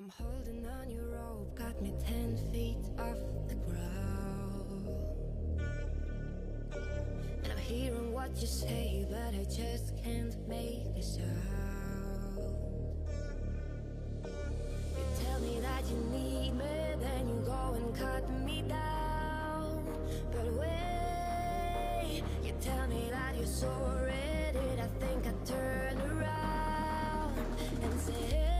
I'm 0.00 0.08
holding 0.24 0.66
on 0.66 0.90
your 0.90 1.04
rope, 1.08 1.58
got 1.58 1.82
me 1.82 1.92
ten 2.02 2.34
feet 2.50 2.78
off 2.98 3.18
the 3.48 3.54
ground. 3.56 4.88
And 7.44 7.52
I'm 7.52 7.58
hearing 7.58 8.10
what 8.10 8.34
you 8.40 8.46
say, 8.46 9.06
but 9.10 9.34
I 9.34 9.44
just 9.44 10.02
can't 10.02 10.34
make 10.48 10.86
a 10.96 11.02
sound. 11.02 11.28
You 14.24 15.04
tell 15.22 15.40
me 15.40 15.60
that 15.60 15.84
you 15.90 15.96
need 16.10 16.52
me, 16.54 16.94
then 16.98 17.28
you 17.28 17.42
go 17.44 17.74
and 17.76 17.94
cut 17.94 18.30
me 18.42 18.62
down. 18.66 19.84
But 20.32 20.50
wait, 20.54 22.22
you 22.42 22.54
tell 22.58 22.88
me 22.88 23.10
that 23.10 23.36
you're 23.36 23.44
sorry, 23.44 24.14
did 24.54 24.80
I 24.80 24.88
think 24.98 25.26
I'd 25.26 25.46
turn 25.46 26.00
around 26.10 27.36
and 27.82 28.00
say 28.00 28.59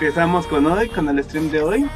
Empezamos 0.00 0.46
con 0.46 0.64
hoy, 0.66 0.88
con 0.88 1.08
el 1.08 1.24
stream 1.24 1.50
de 1.50 1.60
hoy. 1.60 1.90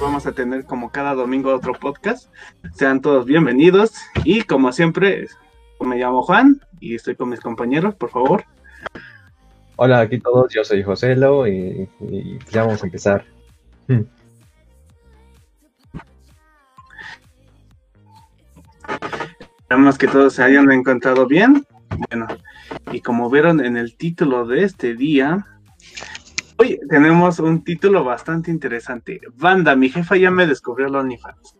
Vamos 0.00 0.26
a 0.26 0.32
tener 0.32 0.64
como 0.64 0.92
cada 0.92 1.14
domingo 1.14 1.52
otro 1.52 1.72
podcast. 1.74 2.32
Sean 2.74 3.00
todos 3.00 3.26
bienvenidos. 3.26 3.94
Y 4.22 4.42
como 4.42 4.70
siempre, 4.70 5.26
me 5.80 5.96
llamo 5.96 6.22
Juan 6.22 6.60
y 6.80 6.94
estoy 6.94 7.16
con 7.16 7.28
mis 7.28 7.40
compañeros, 7.40 7.94
por 7.94 8.10
favor. 8.10 8.44
Hola, 9.76 10.00
aquí 10.00 10.18
todos, 10.18 10.52
yo 10.52 10.64
soy 10.64 10.82
Joselo 10.82 11.46
y, 11.46 11.88
y 12.00 12.34
pues 12.38 12.50
ya 12.50 12.64
vamos 12.64 12.82
a 12.82 12.86
empezar. 12.86 13.24
Hmm. 13.86 14.02
Esperamos 19.60 19.98
que 19.98 20.08
todos 20.08 20.32
se 20.32 20.42
hayan 20.42 20.72
encontrado 20.72 21.26
bien. 21.26 21.64
Bueno, 22.08 22.26
y 22.90 23.00
como 23.00 23.28
vieron 23.28 23.64
en 23.64 23.76
el 23.76 23.96
título 23.96 24.46
de 24.46 24.64
este 24.64 24.94
día, 24.94 25.46
hoy 26.56 26.80
tenemos 26.88 27.38
un 27.38 27.62
título 27.62 28.02
bastante 28.02 28.50
interesante. 28.50 29.20
Banda, 29.34 29.76
mi 29.76 29.90
jefa 29.90 30.16
ya 30.16 30.30
me 30.30 30.46
descubrió 30.46 30.86
el 30.86 30.96
OnlyFans. 30.96 31.56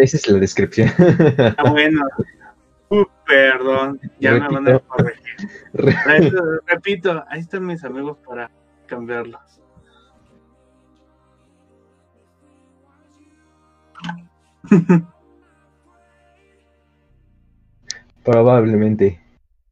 Esa 0.00 0.16
es 0.16 0.28
la 0.28 0.38
descripción. 0.38 0.90
Ah, 1.56 1.70
bueno. 1.70 2.02
Uh, 2.88 3.04
perdón, 3.26 4.00
ya 4.20 4.32
me 4.34 4.38
van 4.40 4.68
a 4.68 4.72
Repito. 4.72 4.86
corregir. 4.86 5.50
Repito, 5.72 6.60
repito, 6.66 7.24
ahí 7.28 7.40
están 7.40 7.66
mis 7.66 7.82
amigos 7.82 8.16
para 8.24 8.50
cambiarlos. 8.86 9.60
Probablemente. 18.24 19.20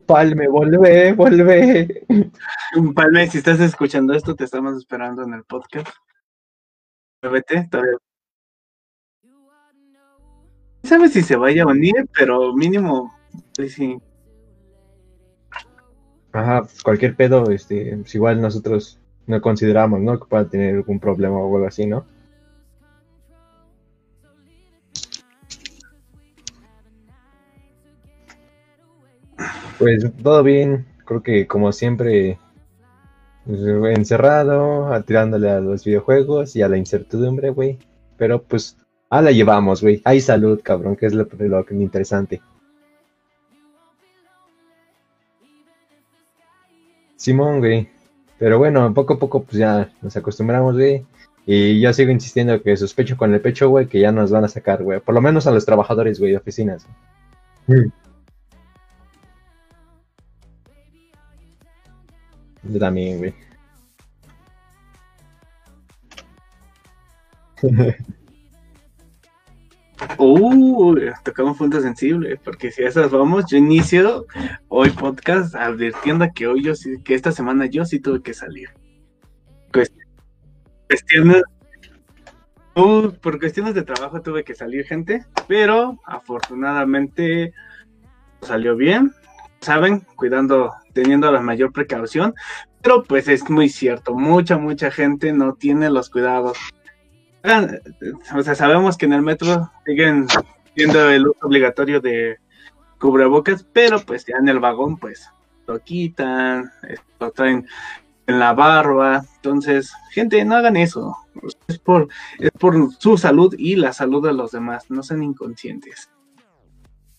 Palme, 0.07 0.49
volvé, 0.49 1.13
volvé. 1.13 2.07
Palme, 2.95 3.27
si 3.29 3.39
estás 3.39 3.61
escuchando 3.61 4.13
esto, 4.13 4.35
te 4.35 4.45
estamos 4.45 4.77
esperando 4.77 5.23
en 5.23 5.35
el 5.35 5.45
podcast. 5.45 5.89
Vete, 7.23 7.69
todavía. 7.71 7.97
No 10.85 10.89
sabes 10.91 11.15
si 11.15 11.23
se 11.23 11.35
vaya 11.37 11.63
a 11.63 11.67
unir, 11.67 11.95
pero 12.15 12.53
mínimo, 12.55 13.11
pues 13.57 13.73
sí. 13.73 13.97
Ajá, 16.31 16.67
cualquier 16.83 17.17
pedo, 17.17 17.51
este, 17.51 17.97
pues 17.97 18.15
igual 18.15 18.43
nosotros 18.43 18.99
no 19.27 19.41
consideramos, 19.41 20.03
¿no? 20.03 20.21
Que 20.21 20.27
pueda 20.27 20.47
tener 20.47 20.75
algún 20.75 21.01
problema 21.01 21.39
o 21.39 21.55
algo 21.57 21.67
así, 21.67 21.87
¿no? 21.87 22.05
Pues 29.79 30.05
todo 30.23 30.43
bien, 30.43 30.87
creo 31.05 31.23
que 31.23 31.47
como 31.47 31.73
siempre, 31.73 32.39
pues, 33.47 33.61
encerrado, 33.97 34.93
a- 34.93 35.03
tirándole 35.03 35.51
a 35.51 35.61
los 35.61 35.85
videojuegos 35.85 36.57
y 36.57 36.63
a 36.63 36.69
la 36.69 36.77
incertidumbre, 36.79 37.51
güey. 37.51 37.79
Pero 38.17 38.43
pues, 38.43 38.77
a 39.11 39.23
la 39.23 39.31
llevamos, 39.31 39.83
güey. 39.83 40.03
Hay 40.05 40.21
salud, 40.21 40.61
cabrón, 40.63 40.97
que 40.97 41.07
es 41.07 41.15
lo, 41.15 41.27
lo 41.31 41.65
interesante. 41.71 42.43
Simón, 47.17 47.61
güey. 47.61 47.89
Pero 48.39 48.59
bueno, 48.59 48.93
poco 48.93 49.15
a 49.15 49.19
poco 49.19 49.45
pues 49.45 49.57
ya 49.57 49.91
nos 50.03 50.17
acostumbramos, 50.17 50.75
güey. 50.75 51.07
Y 51.47 51.81
yo 51.81 51.93
sigo 51.93 52.11
insistiendo 52.11 52.63
que 52.63 52.77
sospecho 52.77 53.17
con 53.17 53.33
el 53.35 53.41
pecho, 53.41 53.69
güey, 53.69 53.87
que 53.87 54.01
ya 54.01 54.13
nos 54.13 54.31
van 54.31 54.45
a 54.45 54.49
sacar, 54.49 54.83
güey. 54.83 55.01
Por 55.01 55.15
lo 55.15 55.21
menos 55.21 55.47
a 55.47 55.51
los 55.51 55.65
trabajadores, 55.67 56.19
güey, 56.19 56.33
de 56.33 56.39
oficinas. 56.39 56.87
Yo 62.63 62.79
también, 62.79 63.19
güey. 63.19 63.35
Uh, 70.19 70.95
tocamos 71.25 71.57
puntos 71.57 71.83
sensibles, 71.83 72.39
porque 72.45 72.71
si 72.71 72.83
a 72.85 72.89
esas 72.89 73.11
vamos, 73.11 73.47
yo 73.51 73.57
inicio 73.59 74.27
hoy 74.69 74.91
podcast 74.91 75.55
advirtiendo 75.55 76.27
que 76.35 76.47
hoy 76.47 76.63
yo 76.63 76.75
sí, 76.75 77.03
que 77.03 77.15
esta 77.15 77.33
semana 77.33 77.67
yo 77.67 77.85
sí 77.85 78.01
tuve 78.01 78.23
que 78.23 78.35
salir. 78.35 78.69
Cuest- 79.73 79.93
Cuestiones, 80.89 81.43
uh, 82.77 83.11
por 83.21 83.39
cuestiones 83.41 83.75
de 83.75 83.83
trabajo 83.83 84.23
tuve 84.23 84.45
que 84.45 84.55
salir, 84.55 84.85
gente, 84.85 85.25
pero 85.49 85.99
afortunadamente 86.05 87.53
salió 88.43 88.77
bien, 88.77 89.13
saben, 89.61 90.01
cuidando, 90.17 90.73
teniendo 90.93 91.33
la 91.33 91.41
mayor 91.41 91.73
precaución, 91.73 92.35
pero 92.83 93.03
pues 93.03 93.29
es 93.29 93.49
muy 93.49 93.69
cierto, 93.69 94.15
mucha, 94.15 94.59
mucha 94.59 94.91
gente 94.91 95.33
no 95.33 95.55
tiene 95.55 95.91
los 95.91 96.11
cuidados. 96.11 96.59
O 98.35 98.43
sea, 98.43 98.55
sabemos 98.55 98.97
que 98.97 99.05
en 99.05 99.13
el 99.13 99.23
metro 99.23 99.71
siguen 99.85 100.27
siendo 100.75 101.11
el 101.11 101.29
uso 101.29 101.39
obligatorio 101.43 102.01
de 102.01 102.39
cubrebocas, 102.99 103.67
pero 103.71 104.01
pues 104.01 104.25
ya 104.25 104.37
en 104.39 104.49
el 104.49 104.61
vagón 104.61 104.97
pues 104.97 105.29
lo 105.67 105.79
quitan, 105.81 106.73
eh, 106.89 106.97
lo 107.21 107.31
traen 107.33 107.67
en 108.27 108.39
la 108.39 108.55
barba. 108.55 109.25
Entonces, 109.37 109.93
gente, 110.11 110.43
no 110.45 110.57
hagan 110.57 110.77
eso. 110.77 111.17
Es 111.67 111.79
por, 111.79 112.09
es 112.39 112.51
por 112.53 112.95
su 112.99 113.19
salud 113.19 113.55
y 113.59 113.77
la 113.77 113.93
salud 113.93 114.27
de 114.27 114.33
los 114.33 114.53
demás. 114.53 114.91
No 114.91 115.03
sean 115.03 115.23
inconscientes. 115.23 116.11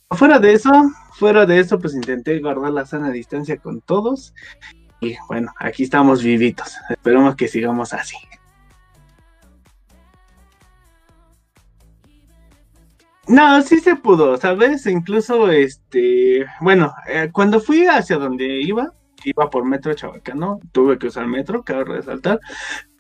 Fuera 0.09 0.39
de 0.39 0.53
eso, 0.53 0.71
fuera 1.13 1.45
de 1.45 1.59
eso, 1.59 1.77
pues 1.77 1.93
intenté 1.93 2.39
guardar 2.39 2.71
la 2.71 2.85
sana 2.85 3.11
distancia 3.11 3.57
con 3.57 3.81
todos. 3.81 4.33
Y 5.01 5.17
bueno, 5.27 5.51
aquí 5.59 5.83
estamos 5.83 6.23
vivitos. 6.23 6.75
Esperemos 6.89 7.35
que 7.35 7.47
sigamos 7.47 7.93
así. 7.93 8.17
No, 13.27 13.61
sí 13.63 13.79
se 13.79 13.95
pudo, 13.95 14.37
¿sabes? 14.37 14.85
Incluso, 14.85 15.49
este, 15.49 16.45
bueno, 16.61 16.93
eh, 17.07 17.29
cuando 17.31 17.59
fui 17.59 17.87
hacia 17.87 18.17
donde 18.17 18.61
iba, 18.61 18.93
iba 19.23 19.49
por 19.49 19.65
metro 19.65 19.93
Chabacano, 19.93 20.59
tuve 20.71 20.99
que 20.99 21.07
usar 21.07 21.25
metro, 21.25 21.63
cabe 21.63 21.85
resaltar. 21.85 22.39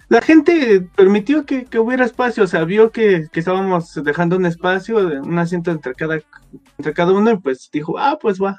La 0.07 0.21
gente 0.21 0.81
permitió 0.95 1.45
que, 1.45 1.65
que 1.65 1.79
hubiera 1.79 2.05
espacio, 2.05 2.43
o 2.43 2.47
sea, 2.47 2.63
vio 2.63 2.91
que, 2.91 3.27
que 3.31 3.39
estábamos 3.39 3.93
dejando 4.03 4.37
un 4.37 4.45
espacio, 4.45 4.97
un 4.97 5.37
asiento 5.37 5.71
entre 5.71 5.93
cada, 5.93 6.19
entre 6.77 6.93
cada 6.93 7.11
uno, 7.11 7.31
y 7.31 7.37
pues 7.37 7.69
dijo, 7.71 7.97
ah, 7.99 8.17
pues 8.19 8.41
va. 8.41 8.57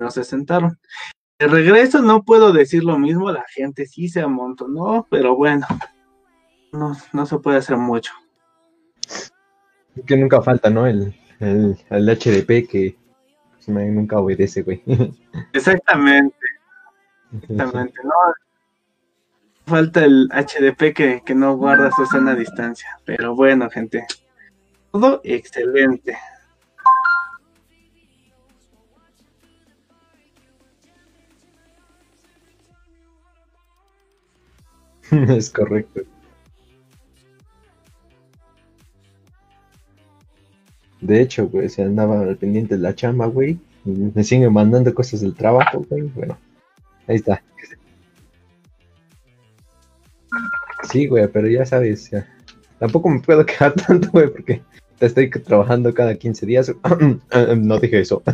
No 0.00 0.10
se 0.10 0.24
sentaron. 0.24 0.78
De 1.38 1.46
regreso 1.46 2.02
no 2.02 2.24
puedo 2.24 2.52
decir 2.52 2.82
lo 2.82 2.98
mismo, 2.98 3.30
la 3.30 3.44
gente 3.54 3.86
sí 3.86 4.08
se 4.08 4.20
amontonó, 4.20 5.06
pero 5.08 5.36
bueno, 5.36 5.66
no, 6.72 6.96
no 7.12 7.26
se 7.26 7.38
puede 7.38 7.58
hacer 7.58 7.76
mucho. 7.76 8.12
Que 10.06 10.16
nunca 10.16 10.42
falta, 10.42 10.70
¿no? 10.70 10.86
El, 10.86 11.14
el, 11.40 11.78
el 11.90 12.08
HDP 12.08 12.68
que 12.68 12.96
pues, 13.52 13.68
nunca 13.68 14.18
obedece, 14.18 14.62
güey. 14.62 14.82
Exactamente, 15.52 16.36
exactamente. 17.42 18.00
No, 18.04 18.10
falta 19.66 20.04
el 20.04 20.28
HDP 20.30 20.94
que, 20.94 21.22
que 21.24 21.34
no 21.34 21.56
guarda 21.56 21.90
su 21.92 22.06
sana 22.06 22.34
distancia. 22.34 22.98
Pero 23.04 23.34
bueno, 23.34 23.68
gente. 23.70 24.06
Todo 24.90 25.20
excelente. 25.24 26.16
es 35.10 35.50
correcto. 35.50 36.02
De 41.00 41.20
hecho, 41.20 41.48
güey, 41.48 41.68
se 41.68 41.82
andaba 41.82 42.20
al 42.20 42.36
pendiente 42.36 42.76
de 42.76 42.80
la 42.82 42.94
chamba, 42.94 43.26
güey. 43.26 43.58
Me 43.84 44.24
siguen 44.24 44.52
mandando 44.52 44.92
cosas 44.94 45.20
del 45.20 45.34
trabajo, 45.34 45.84
güey. 45.88 46.02
Bueno, 46.14 46.36
ahí 47.06 47.16
está. 47.16 47.42
Sí, 50.90 51.06
güey, 51.06 51.28
pero 51.28 51.48
ya 51.48 51.64
sabes. 51.66 52.10
Tampoco 52.78 53.08
me 53.08 53.20
puedo 53.20 53.44
quedar 53.46 53.72
tanto, 53.86 54.10
güey, 54.10 54.28
porque 54.30 54.62
estoy 55.00 55.30
trabajando 55.30 55.92
cada 55.94 56.14
15 56.14 56.46
días. 56.46 56.72
no 57.58 57.78
dije 57.78 58.00
eso. 58.00 58.22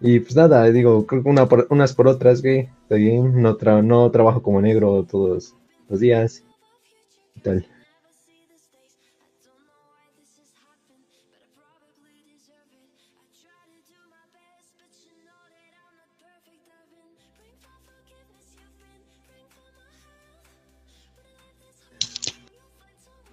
y 0.00 0.20
pues 0.20 0.36
nada, 0.36 0.64
digo, 0.70 1.06
creo 1.06 1.22
que 1.22 1.28
una 1.28 1.46
por- 1.46 1.66
unas 1.70 1.94
por 1.94 2.08
otras, 2.08 2.42
güey. 2.42 2.68
Está 2.82 2.96
bien, 2.96 3.40
no, 3.42 3.56
no 3.82 4.10
trabajo 4.10 4.42
como 4.42 4.60
negro 4.60 5.04
todos 5.04 5.54
los 5.88 6.00
días. 6.00 6.42
Y 7.36 7.40
tal. 7.40 7.66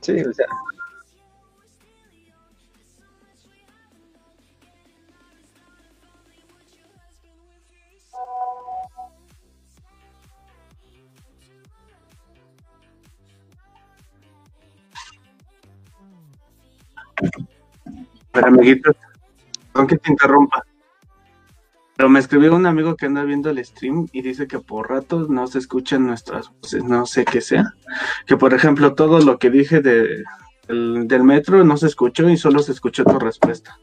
Sí, 0.04 0.20
o 0.22 0.34
sea. 0.34 0.46
Pero 18.34 18.48
amiguitos, 18.48 18.96
aunque 19.74 19.98
te 19.98 20.12
interrumpa. 20.12 20.64
Pero 21.96 22.10
me 22.10 22.20
escribió 22.20 22.56
un 22.56 22.66
amigo 22.66 22.96
que 22.96 23.06
anda 23.06 23.24
viendo 23.24 23.50
el 23.50 23.64
stream 23.64 24.08
y 24.12 24.22
dice 24.22 24.48
que 24.48 24.60
por 24.60 24.90
ratos 24.90 25.30
no 25.30 25.46
se 25.48 25.60
escuchan 25.60 26.08
nuestras 26.08 26.50
voces, 26.60 26.84
no 26.84 27.06
sé 27.06 27.24
qué 27.24 27.40
sea. 27.40 27.74
Que 28.26 28.36
por 28.36 28.54
ejemplo 28.54 28.96
todo 28.96 29.20
lo 29.20 29.38
que 29.38 29.52
dije 29.52 29.82
de, 29.82 30.24
del, 30.68 31.08
del 31.08 31.24
metro 31.24 31.64
no 31.64 31.78
se 31.78 31.88
escuchó 31.88 32.30
y 32.30 32.38
solo 32.38 32.60
se 32.60 32.72
escuchó 32.72 33.04
tu 33.04 33.20
respuesta. 33.20 33.78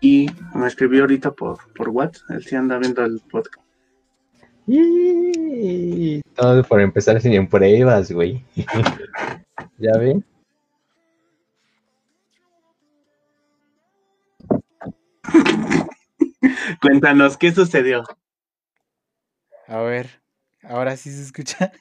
Y 0.00 0.30
me 0.54 0.66
escribió 0.66 1.02
ahorita 1.02 1.32
por, 1.32 1.58
por 1.74 1.88
WhatsApp, 1.88 2.30
él 2.30 2.44
sí 2.44 2.56
anda 2.56 2.78
viendo 2.78 3.04
el 3.04 3.20
podcast. 3.30 3.66
Y 4.66 6.20
todo 6.34 6.62
por 6.62 6.80
empezar 6.80 7.20
sin 7.20 7.48
pruebas, 7.48 8.12
güey. 8.12 8.44
¿Ya 9.78 9.98
ven? 9.98 10.24
Cuéntanos, 16.80 17.36
¿qué 17.36 17.52
sucedió? 17.52 18.04
A 19.66 19.78
ver, 19.80 20.22
ahora 20.62 20.96
sí 20.96 21.10
se 21.10 21.22
escucha. 21.22 21.72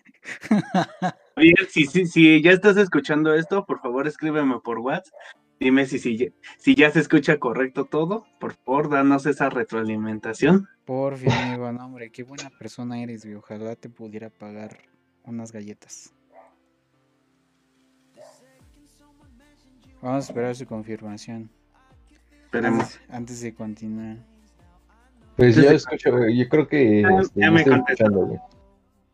Bien, 1.37 1.55
si, 1.69 1.85
si, 1.85 2.05
si 2.07 2.41
ya 2.41 2.51
estás 2.51 2.77
escuchando 2.77 3.33
esto, 3.33 3.65
por 3.65 3.79
favor 3.79 4.07
escríbeme 4.07 4.59
por 4.59 4.79
WhatsApp. 4.79 5.13
Dime 5.59 5.85
si, 5.85 5.97
si, 5.99 6.17
ya- 6.17 6.31
si 6.59 6.75
ya 6.75 6.91
se 6.91 6.99
escucha 6.99 7.39
correcto 7.39 7.85
todo. 7.85 8.25
Por 8.39 8.53
favor, 8.53 8.89
danos 8.89 9.25
esa 9.25 9.49
retroalimentación. 9.49 10.67
Por 10.85 11.17
fin, 11.17 11.31
amigo, 11.31 11.71
no, 11.71 11.85
hombre, 11.85 12.11
qué 12.11 12.23
buena 12.23 12.49
persona 12.49 13.01
eres, 13.01 13.23
güey. 13.23 13.35
Ojalá 13.35 13.75
te 13.75 13.89
pudiera 13.89 14.29
pagar 14.29 14.77
unas 15.23 15.51
galletas. 15.51 16.13
Vamos 20.01 20.25
a 20.25 20.27
esperar 20.27 20.55
su 20.55 20.65
confirmación 20.67 21.49
Esperemos. 22.57 22.83
antes, 22.83 22.99
antes 23.09 23.41
de 23.41 23.53
continuar. 23.53 24.17
Pues 25.35 25.55
Sí, 25.55 25.63
yo 25.63 25.69
escucho, 25.71 26.27
yo 26.27 26.49
creo 26.49 26.67
que 26.67 27.03
Ah, 27.05 27.21
este, 27.21 27.39
ya 27.39 27.47
yo 27.47 27.51
me 27.53 27.63
contestó. 27.63 28.41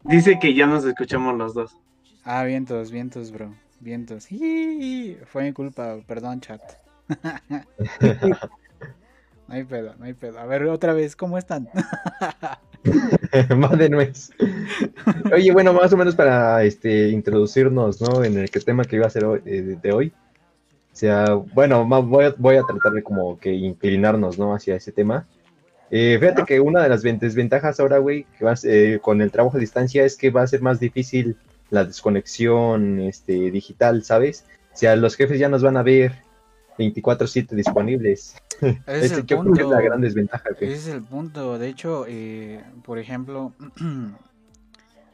Dice 0.03 0.39
que 0.39 0.53
ya 0.53 0.65
nos 0.67 0.85
escuchamos 0.85 1.37
los 1.37 1.53
dos. 1.53 1.77
Ah, 2.23 2.43
vientos, 2.43 2.91
vientos, 2.91 3.31
bro. 3.31 3.53
Vientos. 3.79 4.27
Fue 5.25 5.43
mi 5.43 5.53
culpa, 5.53 5.97
perdón, 6.07 6.41
chat. 6.41 6.61
No 9.45 9.55
hay 9.55 9.65
pedo, 9.65 9.93
no 9.99 10.05
hay 10.05 10.13
pedo. 10.13 10.39
A 10.39 10.45
ver, 10.45 10.63
otra 10.63 10.93
vez, 10.93 11.17
¿cómo 11.17 11.37
están? 11.37 11.67
Más 13.57 13.77
de 13.77 13.89
nuez. 13.89 14.31
Oye, 15.33 15.51
bueno, 15.51 15.73
más 15.73 15.91
o 15.91 15.97
menos 15.97 16.15
para 16.15 16.63
este 16.63 17.09
introducirnos, 17.09 17.99
¿no? 17.99 18.23
En 18.23 18.37
el 18.37 18.49
que 18.49 18.61
tema 18.61 18.85
que 18.85 18.95
iba 18.95 19.05
a 19.05 19.09
ser 19.09 19.25
hoy, 19.25 19.41
eh, 19.45 19.61
de, 19.61 19.75
de 19.75 19.91
hoy. 19.91 20.13
O 20.93 20.95
sea, 20.95 21.33
bueno, 21.33 21.85
voy 22.03 22.25
a, 22.25 22.35
voy 22.37 22.55
a 22.57 22.61
tratar 22.63 22.91
de 22.93 23.01
como 23.03 23.37
que 23.39 23.51
inclinarnos, 23.51 24.37
¿no? 24.37 24.53
Hacia 24.53 24.75
ese 24.75 24.91
tema. 24.91 25.25
Eh, 25.89 26.17
fíjate 26.19 26.43
que 26.45 26.59
una 26.59 26.83
de 26.83 26.89
las 26.89 27.03
ven- 27.03 27.19
desventajas 27.19 27.79
ahora, 27.79 27.97
güey, 27.97 28.25
que 28.37 28.45
vas, 28.45 28.63
eh, 28.63 28.99
con 29.01 29.21
el 29.21 29.31
trabajo 29.31 29.57
a 29.57 29.59
distancia 29.59 30.05
es 30.05 30.15
que 30.17 30.29
va 30.29 30.43
a 30.43 30.47
ser 30.47 30.61
más 30.61 30.79
difícil 30.79 31.35
la 31.71 31.83
desconexión 31.85 32.99
este, 32.99 33.51
digital, 33.51 34.03
¿sabes? 34.03 34.45
O 34.73 34.77
sea, 34.77 34.95
los 34.95 35.15
jefes 35.15 35.39
ya 35.39 35.49
nos 35.49 35.61
van 35.63 35.77
a 35.77 35.83
ver 35.83 36.13
24/7 36.77 37.49
disponibles. 37.55 38.35
Ese 38.61 39.05
es 39.05 39.11
el 39.17 39.25
yo 39.25 39.39
creo 39.39 39.53
que 39.53 39.61
es 39.61 39.67
la 39.67 39.75
punto. 39.77 39.83
gran 39.85 40.01
desventaja, 40.01 40.49
güey. 40.59 40.71
Ese 40.73 40.89
es 40.89 40.95
el 40.95 41.01
punto. 41.03 41.57
De 41.59 41.67
hecho, 41.69 42.05
eh, 42.07 42.63
por 42.85 42.97
ejemplo, 42.99 43.53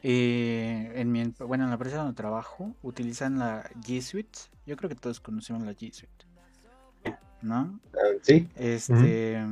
eh, 0.02 0.92
en 0.94 1.12
mi, 1.12 1.20
em- 1.20 1.34
bueno, 1.38 1.64
en 1.64 1.70
la 1.70 1.74
empresa 1.74 1.98
donde 1.98 2.14
trabajo 2.14 2.74
utilizan 2.82 3.38
la 3.38 3.68
G 3.80 4.00
Suite. 4.00 4.38
Yo 4.66 4.76
creo 4.76 4.88
que 4.88 4.96
todos 4.96 5.20
conocemos 5.20 5.62
la 5.62 5.72
G 5.72 5.92
Suite, 5.92 6.24
¿no? 7.42 7.80
Ah, 7.94 7.98
Sí, 8.22 8.48
Este, 8.56 9.44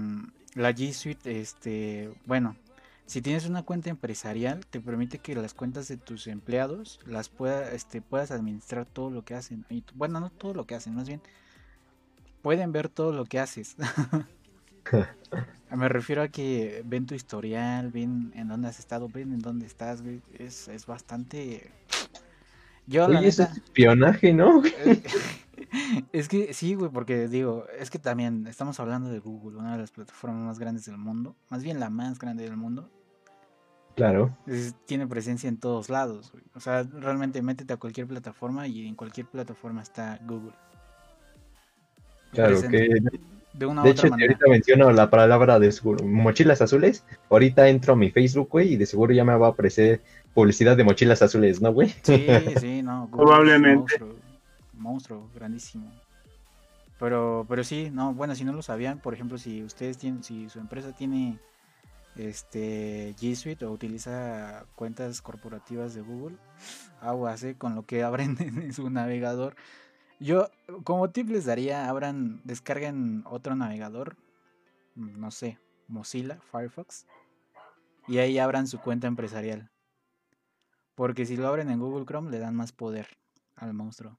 la 0.54 0.70
G 0.72 0.92
Suite, 0.92 1.40
este, 1.40 2.10
bueno, 2.26 2.56
si 3.06 3.22
tienes 3.22 3.46
una 3.46 3.62
cuenta 3.62 3.88
empresarial, 3.90 4.66
te 4.66 4.80
permite 4.80 5.18
que 5.18 5.34
las 5.34 5.54
cuentas 5.54 5.88
de 5.88 5.96
tus 5.96 6.26
empleados 6.26 7.00
las 7.06 7.28
pueda, 7.28 7.72
este, 7.72 8.02
puedas 8.02 8.30
administrar 8.30 8.86
todo 8.86 9.10
lo 9.10 9.24
que 9.24 9.34
hacen. 9.34 9.64
Y, 9.70 9.82
bueno, 9.94 10.20
no 10.20 10.30
todo 10.30 10.52
lo 10.54 10.66
que 10.66 10.74
hacen, 10.74 10.94
más 10.94 11.08
bien 11.08 11.20
pueden 12.42 12.72
ver 12.72 12.88
todo 12.88 13.12
lo 13.12 13.24
que 13.24 13.38
haces. 13.38 13.76
Me 15.70 15.88
refiero 15.88 16.22
a 16.22 16.28
que 16.28 16.82
ven 16.86 17.06
tu 17.06 17.14
historial, 17.14 17.90
ven 17.90 18.32
en 18.34 18.48
dónde 18.48 18.68
has 18.68 18.78
estado, 18.78 19.08
ven 19.08 19.32
en 19.32 19.40
dónde 19.40 19.66
estás, 19.66 20.02
güey. 20.02 20.22
Es, 20.38 20.68
es 20.68 20.86
bastante. 20.86 21.70
Yo, 22.86 23.06
la 23.06 23.18
Oye, 23.18 23.28
eso 23.28 23.42
neta. 23.42 23.52
es 23.52 23.58
espionaje, 23.64 24.32
¿no? 24.32 24.62
Es 26.12 26.28
que 26.28 26.54
sí, 26.54 26.74
güey, 26.74 26.90
porque 26.90 27.28
digo, 27.28 27.66
es 27.78 27.90
que 27.90 27.98
también 27.98 28.46
estamos 28.46 28.78
hablando 28.80 29.10
de 29.10 29.18
Google, 29.18 29.58
una 29.58 29.72
de 29.72 29.78
las 29.78 29.90
plataformas 29.90 30.40
más 30.42 30.58
grandes 30.58 30.86
del 30.86 30.96
mundo, 30.96 31.34
más 31.50 31.62
bien 31.62 31.78
la 31.80 31.90
más 31.90 32.18
grande 32.18 32.44
del 32.44 32.56
mundo, 32.56 32.88
Claro. 33.96 34.34
es- 34.46 34.74
tiene 34.86 35.06
presencia 35.06 35.48
en 35.48 35.58
todos 35.58 35.90
lados, 35.90 36.30
güey. 36.32 36.44
O 36.54 36.60
sea, 36.60 36.84
realmente 36.84 37.42
métete 37.42 37.72
a 37.74 37.76
cualquier 37.76 38.06
plataforma 38.06 38.66
y 38.68 38.86
en 38.86 38.94
cualquier 38.94 39.26
plataforma 39.26 39.82
está 39.82 40.18
Google. 40.24 40.52
Claro, 42.32 42.60
Presente, 42.60 42.88
que 42.88 43.20
de 43.58 43.66
una 43.66 43.82
u 43.82 43.84
de 43.84 43.90
otra 43.90 44.00
hecho, 44.00 44.06
si 44.06 44.10
manera. 44.10 44.32
ahorita 44.32 44.50
menciono 44.50 44.92
la 44.92 45.10
palabra 45.10 45.58
de 45.58 45.72
seguro, 45.72 46.04
mochilas 46.04 46.62
azules, 46.62 47.04
ahorita 47.30 47.68
entro 47.68 47.94
a 47.94 47.96
mi 47.96 48.10
Facebook, 48.10 48.48
güey, 48.50 48.74
y 48.74 48.76
de 48.76 48.86
seguro 48.86 49.12
ya 49.12 49.24
me 49.24 49.36
va 49.36 49.48
a 49.48 49.50
aparecer 49.50 50.00
publicidad 50.34 50.76
de 50.76 50.84
mochilas 50.84 51.22
azules, 51.22 51.60
¿no, 51.60 51.72
güey? 51.72 51.94
Sí, 52.02 52.26
sí, 52.60 52.82
no. 52.82 53.08
Probablemente. 53.10 53.98
Monstruo, 53.98 54.14
monstruo, 54.74 55.30
grandísimo. 55.34 55.90
Pero, 56.98 57.46
pero 57.48 57.64
sí, 57.64 57.90
no, 57.92 58.12
bueno, 58.14 58.34
si 58.34 58.44
no 58.44 58.52
lo 58.52 58.62
sabían, 58.62 58.98
por 58.98 59.14
ejemplo, 59.14 59.38
si 59.38 59.62
ustedes 59.62 59.98
tienen, 59.98 60.22
si 60.24 60.48
su 60.48 60.58
empresa 60.58 60.92
tiene 60.92 61.38
este 62.16 63.14
G 63.16 63.34
Suite 63.36 63.64
o 63.64 63.70
utiliza 63.70 64.64
cuentas 64.74 65.22
corporativas 65.22 65.94
de 65.94 66.00
Google, 66.02 66.36
aguas 67.00 67.42
eh, 67.44 67.54
con 67.56 67.74
lo 67.74 67.84
que 67.84 68.02
abren 68.04 68.36
en 68.40 68.72
su 68.72 68.90
navegador. 68.90 69.54
Yo, 70.20 70.48
como 70.84 71.10
tip 71.10 71.28
les 71.30 71.44
daría, 71.44 71.88
abran, 71.88 72.40
descarguen 72.44 73.22
otro 73.26 73.54
navegador, 73.54 74.16
mm, 74.96 75.18
no 75.18 75.30
sé, 75.30 75.58
Mozilla, 75.86 76.40
Firefox, 76.50 77.06
y 78.08 78.18
ahí 78.18 78.38
abran 78.38 78.66
su 78.66 78.80
cuenta 78.80 79.06
empresarial. 79.06 79.70
Porque 80.94 81.26
si 81.26 81.36
lo 81.36 81.46
abren 81.46 81.70
en 81.70 81.78
Google 81.78 82.04
Chrome 82.04 82.30
le 82.30 82.40
dan 82.40 82.56
más 82.56 82.72
poder 82.72 83.06
al 83.54 83.74
monstruo. 83.74 84.18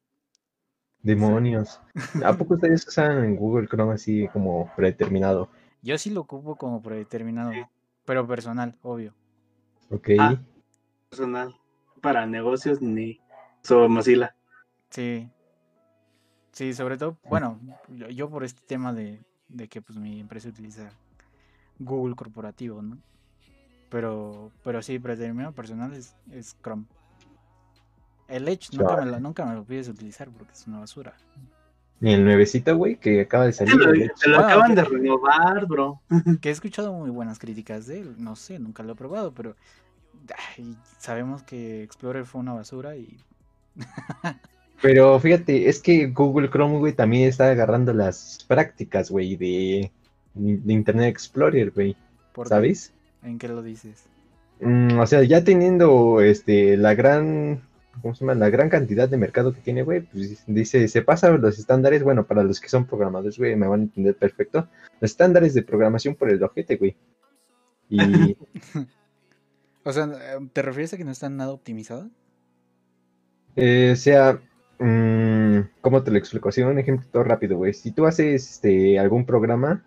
Demonios. 1.01 1.81
¿A 2.25 2.33
poco 2.37 2.55
ustedes 2.55 2.87
usan 2.87 3.23
en 3.23 3.35
Google 3.35 3.67
Chrome 3.67 3.93
así 3.93 4.27
como 4.29 4.71
predeterminado? 4.75 5.49
Yo 5.81 5.97
sí 5.97 6.09
lo 6.09 6.21
ocupo 6.21 6.55
como 6.55 6.81
predeterminado, 6.81 7.51
pero 8.05 8.27
personal, 8.27 8.77
obvio. 8.81 9.13
Ok. 9.89 10.09
Ah. 10.19 10.35
Personal. 11.09 11.55
Para 12.01 12.25
negocios 12.25 12.81
ni. 12.81 13.19
So, 13.61 13.89
Mozilla. 13.89 14.35
Sí. 14.89 15.29
Sí, 16.51 16.73
sobre 16.73 16.97
todo, 16.97 17.17
bueno, 17.29 17.59
yo, 18.09 18.29
por 18.29 18.43
este 18.43 18.61
tema 18.65 18.93
de, 18.93 19.21
de 19.47 19.67
que 19.67 19.81
pues 19.81 19.97
mi 19.97 20.19
empresa 20.19 20.49
utiliza 20.49 20.89
Google 21.77 22.15
corporativo, 22.15 22.81
¿no? 22.81 22.97
Pero, 23.89 24.51
pero 24.63 24.81
sí, 24.81 24.99
predeterminado 24.99 25.53
personal 25.53 25.93
es, 25.93 26.15
es 26.31 26.55
Chrome. 26.61 26.85
El 28.27 28.47
Edge 28.47 28.69
nunca 28.77 28.97
me, 28.97 29.05
lo, 29.05 29.19
nunca 29.19 29.45
me 29.45 29.55
lo 29.55 29.63
pides 29.63 29.87
utilizar 29.87 30.29
porque 30.29 30.53
es 30.53 30.67
una 30.67 30.79
basura. 30.79 31.13
Ni 31.99 32.13
el 32.13 32.23
nuevecito, 32.23 32.75
güey, 32.77 32.97
que 32.97 33.21
acaba 33.21 33.45
de 33.45 33.51
Te 33.51 33.57
salir. 33.57 33.75
lo, 33.75 33.91
te 33.91 34.29
lo 34.29 34.35
Bueno, 34.37 34.47
acaban 34.49 34.69
que- 34.69 34.75
de 34.75 34.83
renovar, 34.83 35.65
bro. 35.65 36.01
Que 36.41 36.49
he 36.49 36.51
escuchado 36.51 36.93
muy 36.93 37.09
buenas 37.09 37.39
críticas 37.39 37.87
de 37.87 38.01
él, 38.01 38.15
no 38.17 38.35
sé, 38.35 38.59
nunca 38.59 38.83
lo 38.83 38.93
he 38.93 38.95
probado, 38.95 39.33
pero 39.33 39.55
ay, 40.57 40.75
sabemos 40.99 41.41
que 41.43 41.83
Explorer 41.83 42.25
fue 42.25 42.41
una 42.41 42.53
basura 42.53 42.95
y 42.95 43.17
Pero 44.81 45.19
fíjate, 45.19 45.67
es 45.67 45.79
que 45.81 46.07
Google 46.07 46.50
Chrome, 46.50 46.79
güey, 46.79 46.93
también 46.93 47.27
está 47.27 47.51
agarrando 47.51 47.93
las 47.93 48.45
prácticas, 48.48 49.12
güey, 49.12 49.36
de, 49.36 49.91
de 50.33 50.74
Internet 50.74 51.09
Explorer, 51.09 51.71
güey. 51.71 51.95
¿sabes? 52.45 52.93
¿En 53.24 53.38
qué 53.38 53.48
lo 53.48 53.62
dices? 53.62 54.05
Mm, 54.62 55.00
o 55.00 55.07
sea, 55.07 55.24
ya 55.24 55.43
teniendo 55.43 56.21
este 56.21 56.77
la 56.77 56.95
gran, 56.95 57.62
¿cómo 58.01 58.13
se 58.13 58.21
llama? 58.21 58.36
La 58.36 58.50
gran 58.50 58.69
cantidad 58.69 59.09
de 59.09 59.17
mercado 59.17 59.53
que 59.53 59.62
tiene, 59.62 59.83
güey, 59.83 60.01
pues 60.01 60.43
dice, 60.48 60.88
se 60.88 61.01
pasa 61.01 61.29
los 61.31 61.59
estándares, 61.59 62.03
bueno, 62.03 62.25
para 62.25 62.43
los 62.43 62.59
que 62.59 62.69
son 62.69 62.86
programadores, 62.86 63.38
güey, 63.38 63.55
me 63.55 63.67
van 63.67 63.81
a 63.81 63.83
entender 63.83 64.15
perfecto, 64.15 64.67
los 65.00 65.12
estándares 65.12 65.53
de 65.53 65.63
programación 65.63 66.15
por 66.15 66.29
el 66.29 66.41
ojete, 66.41 66.77
güey. 66.77 66.95
Y 67.89 67.98
O 69.83 69.93
sea, 69.93 70.07
¿te 70.53 70.62
refieres 70.62 70.93
a 70.93 70.98
que 70.98 71.05
no 71.05 71.12
están 71.12 71.38
nada 71.38 71.51
optimizados? 71.51 72.07
Eh, 73.55 73.91
o 73.93 73.95
sea, 73.95 74.39
mm, 74.79 75.59
¿cómo 75.81 76.03
te 76.03 76.12
lo 76.12 76.17
explico? 76.17 76.50
Así 76.50 76.62
un 76.62 76.79
ejemplo 76.79 77.07
todo 77.12 77.24
rápido, 77.24 77.57
güey. 77.57 77.74
Si 77.74 77.91
tú 77.91 78.05
haces 78.05 78.50
este, 78.51 79.00
algún 79.00 79.25
programa 79.25 79.83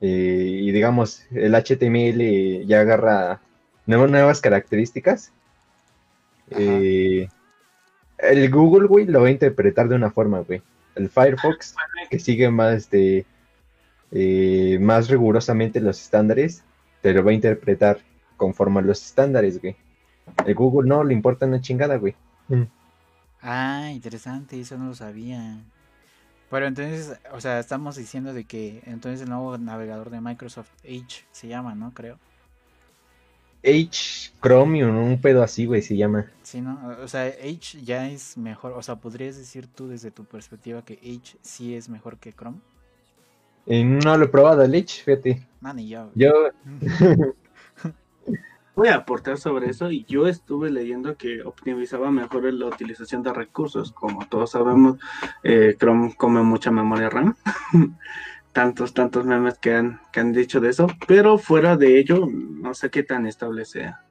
eh, 0.00 0.60
y 0.62 0.72
digamos 0.72 1.26
el 1.32 1.54
HTML 1.54 2.66
ya 2.66 2.80
agarra 2.80 3.40
nuevas 3.86 4.40
características, 4.40 5.32
eh, 6.50 7.28
el 8.18 8.50
Google, 8.50 8.86
güey, 8.86 9.06
lo 9.06 9.22
va 9.22 9.28
a 9.28 9.32
interpretar 9.32 9.88
de 9.88 9.96
una 9.96 10.10
forma, 10.10 10.40
güey. 10.40 10.62
El 10.94 11.08
Firefox, 11.08 11.74
que 12.10 12.18
sigue 12.18 12.50
más, 12.50 12.74
este, 12.74 13.24
eh, 14.12 14.78
más 14.80 15.08
rigurosamente 15.08 15.80
los 15.80 16.00
estándares, 16.00 16.62
te 17.00 17.12
lo 17.12 17.24
va 17.24 17.30
a 17.30 17.34
interpretar 17.34 18.00
conforme 18.36 18.80
a 18.80 18.82
los 18.82 19.04
estándares, 19.04 19.60
güey. 19.60 19.76
El 20.44 20.54
Google 20.54 20.88
no 20.88 21.04
le 21.04 21.14
importa 21.14 21.46
una 21.46 21.60
chingada, 21.60 21.96
güey. 21.96 22.14
Ah, 23.42 23.90
interesante, 23.92 24.60
eso 24.60 24.76
no 24.76 24.86
lo 24.86 24.94
sabía. 24.94 25.62
Pero 26.50 26.66
entonces, 26.66 27.18
o 27.32 27.40
sea, 27.40 27.60
estamos 27.60 27.96
diciendo 27.96 28.34
de 28.34 28.44
que 28.44 28.82
entonces 28.84 29.22
el 29.22 29.30
nuevo 29.30 29.56
navegador 29.56 30.10
de 30.10 30.20
Microsoft 30.20 30.70
Edge 30.82 31.24
se 31.30 31.48
llama, 31.48 31.74
¿no? 31.74 31.92
Creo. 31.94 32.18
H 33.62 34.32
Chromium, 34.42 34.96
un 34.96 35.20
pedo 35.20 35.42
así, 35.42 35.66
güey, 35.66 35.82
se 35.82 35.96
llama. 35.96 36.30
Sí, 36.42 36.60
¿no? 36.60 36.96
O 37.02 37.08
sea, 37.08 37.28
Edge 37.28 37.82
ya 37.82 38.08
es 38.08 38.36
mejor, 38.36 38.72
o 38.72 38.82
sea, 38.82 38.96
¿podrías 38.96 39.36
decir 39.36 39.66
tú 39.66 39.88
desde 39.88 40.10
tu 40.10 40.24
perspectiva 40.24 40.84
que 40.84 40.94
Edge 41.02 41.36
sí 41.42 41.74
es 41.74 41.88
mejor 41.88 42.18
que 42.18 42.32
Chrome? 42.32 42.58
Eh, 43.66 43.84
no 43.84 44.16
lo 44.16 44.24
he 44.24 44.28
probado 44.28 44.62
el 44.62 44.74
H, 44.74 45.02
fíjate. 45.04 45.46
No, 45.60 45.72
ni 45.74 45.88
yo. 45.88 46.10
Yo, 46.14 46.32
Voy 48.76 48.88
a 48.88 48.96
aportar 48.96 49.38
sobre 49.38 49.68
eso 49.70 49.90
y 49.90 50.04
yo 50.04 50.26
estuve 50.26 50.70
leyendo 50.70 51.16
que 51.16 51.42
optimizaba 51.42 52.10
mejor 52.10 52.52
la 52.52 52.66
utilización 52.66 53.22
de 53.22 53.32
recursos. 53.32 53.92
Como 53.92 54.26
todos 54.26 54.52
sabemos, 54.52 54.98
eh, 55.42 55.76
Chrome 55.78 56.14
come 56.16 56.42
mucha 56.42 56.70
memoria 56.70 57.10
RAM. 57.10 57.36
tantos, 58.52 58.94
tantos 58.94 59.26
memes 59.26 59.58
que 59.58 59.74
han, 59.74 60.00
que 60.12 60.20
han 60.20 60.32
dicho 60.32 60.60
de 60.60 60.70
eso. 60.70 60.86
Pero 61.06 61.38
fuera 61.38 61.76
de 61.76 61.98
ello, 61.98 62.26
no 62.26 62.74
sé 62.74 62.90
qué 62.90 63.02
tan 63.02 63.26
estable 63.26 63.64
sea. 63.64 64.04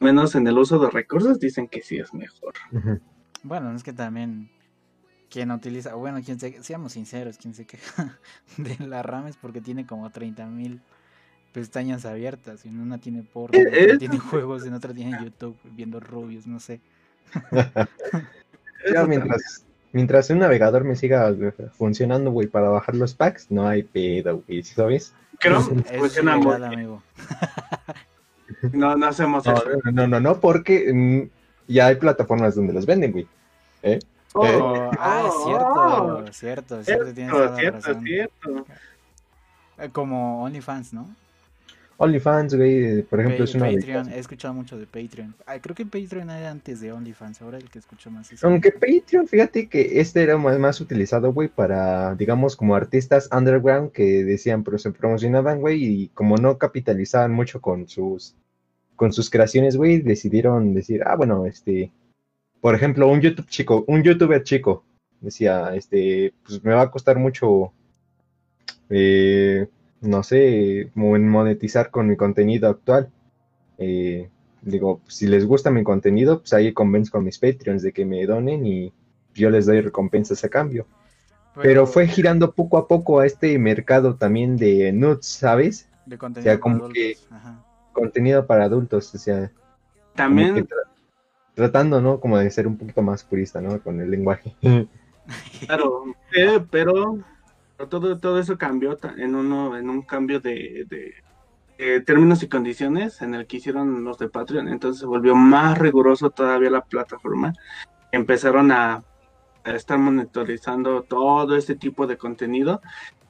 Menos 0.00 0.34
en 0.34 0.46
el 0.46 0.58
uso 0.58 0.78
de 0.78 0.90
recursos 0.90 1.38
dicen 1.38 1.68
que 1.68 1.82
sí 1.82 1.98
es 1.98 2.14
mejor. 2.14 2.54
Bueno, 3.42 3.74
es 3.74 3.82
que 3.82 3.92
también 3.92 4.50
quien 5.28 5.50
utiliza, 5.50 5.94
bueno, 5.94 6.20
quien 6.22 6.40
se, 6.40 6.62
seamos 6.62 6.92
sinceros, 6.92 7.38
quien 7.38 7.54
se 7.54 7.66
queja 7.66 8.18
de 8.56 8.76
la 8.86 9.02
RAM 9.02 9.26
es 9.26 9.36
porque 9.36 9.60
tiene 9.60 9.86
como 9.86 10.10
30.000 10.10 10.80
pestañas 11.52 12.04
abiertas. 12.06 12.64
Y 12.64 12.68
en 12.68 12.80
una 12.80 12.98
tiene 12.98 13.22
porno, 13.22 13.58
en 13.58 13.66
Eh, 13.74 13.82
otra 13.84 13.94
eh. 13.94 13.98
tiene 13.98 14.18
juegos, 14.18 14.64
en 14.66 14.74
otra 14.74 14.92
tiene 14.94 15.18
YouTube 15.22 15.56
viendo 15.64 16.00
rubios, 16.00 16.46
no 16.46 16.60
sé. 16.60 16.80
Mientras, 19.06 19.64
mientras 19.92 20.30
un 20.30 20.38
navegador 20.38 20.84
me 20.84 20.96
siga 20.96 21.28
eh, 21.30 21.52
funcionando, 21.76 22.30
güey, 22.30 22.48
para 22.48 22.70
bajar 22.70 22.94
los 22.94 23.14
packs, 23.14 23.50
no 23.50 23.66
hay 23.68 23.82
pedo, 23.82 24.42
güey, 24.46 24.62
¿sí 24.62 24.74
¿sabes? 24.74 25.14
Eso 25.40 25.58
es 25.84 25.98
funciona 25.98 26.36
muy 26.36 26.54
amigo. 26.54 27.02
No, 28.72 28.96
no 28.96 29.06
hacemos 29.06 29.44
No, 29.46 29.52
eso. 29.54 29.64
no, 29.92 30.06
no, 30.06 30.20
no, 30.20 30.40
porque 30.40 30.92
mm, 30.92 31.72
ya 31.72 31.86
hay 31.86 31.96
plataformas 31.96 32.54
donde 32.54 32.72
los 32.72 32.86
venden, 32.86 33.12
güey. 33.12 33.26
Oh, 34.32 34.46
Oh, 34.46 34.90
ah, 34.98 35.24
es 35.26 35.32
oh, 35.36 36.24
cierto, 36.32 36.32
cierto, 36.32 36.84
cierto, 36.84 37.14
tienes 37.14 37.32
toda 37.32 37.48
Cierto, 37.48 37.50
la 37.50 37.56
cierto, 37.56 37.88
razón. 37.88 38.02
cierto. 38.02 38.66
Eh, 39.78 39.90
Como 39.90 40.42
OnlyFans, 40.44 40.92
¿no? 40.92 41.16
OnlyFans, 42.02 42.54
güey, 42.54 43.02
por 43.02 43.20
ejemplo, 43.20 43.44
es 43.44 43.54
una 43.54 43.66
Patreon, 43.66 44.10
he 44.10 44.18
escuchado 44.18 44.54
mucho 44.54 44.78
de 44.78 44.86
Patreon. 44.86 45.34
Creo 45.60 45.76
que 45.76 45.84
Patreon 45.84 46.30
era 46.30 46.50
antes 46.50 46.80
de 46.80 46.92
OnlyFans, 46.92 47.42
ahora 47.42 47.58
el 47.58 47.68
que 47.68 47.78
escucho 47.78 48.10
más 48.10 48.32
es 48.32 48.42
Aunque 48.42 48.72
Patreon, 48.72 49.28
fíjate 49.28 49.68
que 49.68 50.00
este 50.00 50.22
era 50.22 50.38
más, 50.38 50.58
más 50.58 50.80
utilizado, 50.80 51.30
güey, 51.30 51.48
para, 51.48 52.14
digamos, 52.14 52.56
como 52.56 52.74
artistas 52.74 53.28
underground 53.30 53.92
que 53.92 54.24
decían, 54.24 54.64
pero 54.64 54.78
se 54.78 54.92
promocionaban, 54.92 55.60
güey, 55.60 55.84
y 55.84 56.08
como 56.08 56.38
no 56.38 56.56
capitalizaban 56.56 57.32
mucho 57.32 57.60
con 57.60 57.86
sus, 57.86 58.34
con 58.96 59.12
sus 59.12 59.28
creaciones, 59.28 59.76
güey, 59.76 60.00
decidieron 60.00 60.72
decir, 60.72 61.02
ah, 61.04 61.16
bueno, 61.16 61.44
este, 61.44 61.92
por 62.62 62.74
ejemplo, 62.74 63.08
un 63.08 63.20
YouTube 63.20 63.46
chico, 63.46 63.84
un 63.88 64.02
youtuber 64.02 64.42
chico, 64.42 64.84
decía, 65.20 65.74
este, 65.74 66.32
pues 66.46 66.64
me 66.64 66.72
va 66.72 66.80
a 66.80 66.90
costar 66.90 67.18
mucho, 67.18 67.74
eh, 68.88 69.68
no 70.00 70.22
sé, 70.22 70.90
mo- 70.94 71.18
monetizar 71.18 71.90
con 71.90 72.08
mi 72.08 72.16
contenido 72.16 72.68
actual. 72.68 73.10
Eh, 73.78 74.28
digo, 74.62 75.00
si 75.08 75.26
les 75.26 75.46
gusta 75.46 75.70
mi 75.70 75.82
contenido, 75.84 76.40
pues 76.40 76.52
ahí 76.52 76.72
convenzo 76.72 77.12
con 77.12 77.24
mis 77.24 77.38
Patreons 77.38 77.82
de 77.82 77.92
que 77.92 78.04
me 78.04 78.24
donen 78.26 78.66
y 78.66 78.92
yo 79.34 79.50
les 79.50 79.66
doy 79.66 79.80
recompensas 79.80 80.42
a 80.44 80.48
cambio. 80.48 80.86
Pero 81.62 81.86
fue 81.86 82.06
girando 82.06 82.52
poco 82.52 82.78
a 82.78 82.86
poco 82.88 83.20
a 83.20 83.26
este 83.26 83.58
mercado 83.58 84.14
también 84.16 84.56
de 84.56 84.92
nudes, 84.92 85.26
¿sabes? 85.26 85.88
de 86.06 86.16
contenido 86.18 86.50
para 86.52 86.60
como 86.60 86.76
adultos, 86.76 86.94
que- 86.94 87.16
ajá. 87.30 87.64
Contenido 87.92 88.46
para 88.46 88.64
adultos, 88.64 89.14
o 89.14 89.18
sea, 89.18 89.50
También 90.14 90.54
tra- 90.56 90.86
tratando, 91.54 92.00
¿no? 92.00 92.20
Como 92.20 92.38
de 92.38 92.50
ser 92.50 92.66
un 92.66 92.76
poquito 92.76 93.02
más 93.02 93.22
purista, 93.24 93.60
¿no? 93.60 93.80
Con 93.80 94.00
el 94.00 94.10
lenguaje. 94.10 94.54
Claro, 95.66 96.06
eh, 96.34 96.58
pero, 96.70 97.18
pero 97.18 97.18
todo, 97.88 98.18
todo 98.18 98.38
eso 98.38 98.58
cambió 98.58 98.98
en 99.16 99.34
uno, 99.34 99.76
en 99.76 99.88
un 99.90 100.02
cambio 100.02 100.40
de, 100.40 100.86
de, 100.88 102.00
términos 102.02 102.42
y 102.42 102.48
condiciones 102.48 103.22
en 103.22 103.34
el 103.34 103.46
que 103.46 103.56
hicieron 103.56 104.04
los 104.04 104.18
de 104.18 104.28
Patreon. 104.28 104.68
Entonces 104.68 105.00
se 105.00 105.06
volvió 105.06 105.34
más 105.34 105.78
riguroso 105.78 106.30
todavía 106.30 106.70
la 106.70 106.84
plataforma. 106.84 107.52
Empezaron 108.12 108.70
a, 108.70 109.02
a 109.64 109.70
estar 109.72 109.98
monitorizando 109.98 111.02
todo 111.02 111.56
este 111.56 111.76
tipo 111.76 112.06
de 112.06 112.18
contenido. 112.18 112.80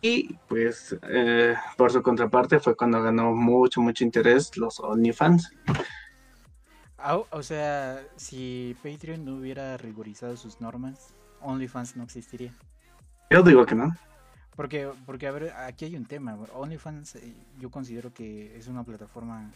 Y 0.02 0.34
pues 0.48 0.96
eh, 1.10 1.54
por 1.76 1.92
su 1.92 2.02
contraparte 2.02 2.58
fue 2.58 2.74
cuando 2.74 3.02
ganó 3.02 3.32
mucho, 3.34 3.80
mucho 3.82 4.02
interés 4.02 4.56
los 4.56 4.80
OnlyFans. 4.80 5.52
Au- 6.98 7.26
o 7.30 7.42
sea, 7.42 8.02
si 8.16 8.74
Patreon 8.82 9.24
no 9.24 9.36
hubiera 9.36 9.76
rigorizado 9.76 10.36
sus 10.36 10.60
normas, 10.60 11.14
OnlyFans 11.42 11.96
no 11.96 12.04
existiría. 12.04 12.54
Yo 13.30 13.42
digo 13.42 13.64
que 13.64 13.74
no. 13.74 13.94
Porque, 14.56 14.90
porque 15.06 15.26
a 15.26 15.32
ver, 15.32 15.52
aquí 15.52 15.86
hay 15.86 15.96
un 15.96 16.06
tema. 16.06 16.36
OnlyFans 16.54 17.16
eh, 17.16 17.34
yo 17.58 17.70
considero 17.70 18.12
que 18.12 18.56
es 18.56 18.68
una 18.68 18.84
plataforma 18.84 19.50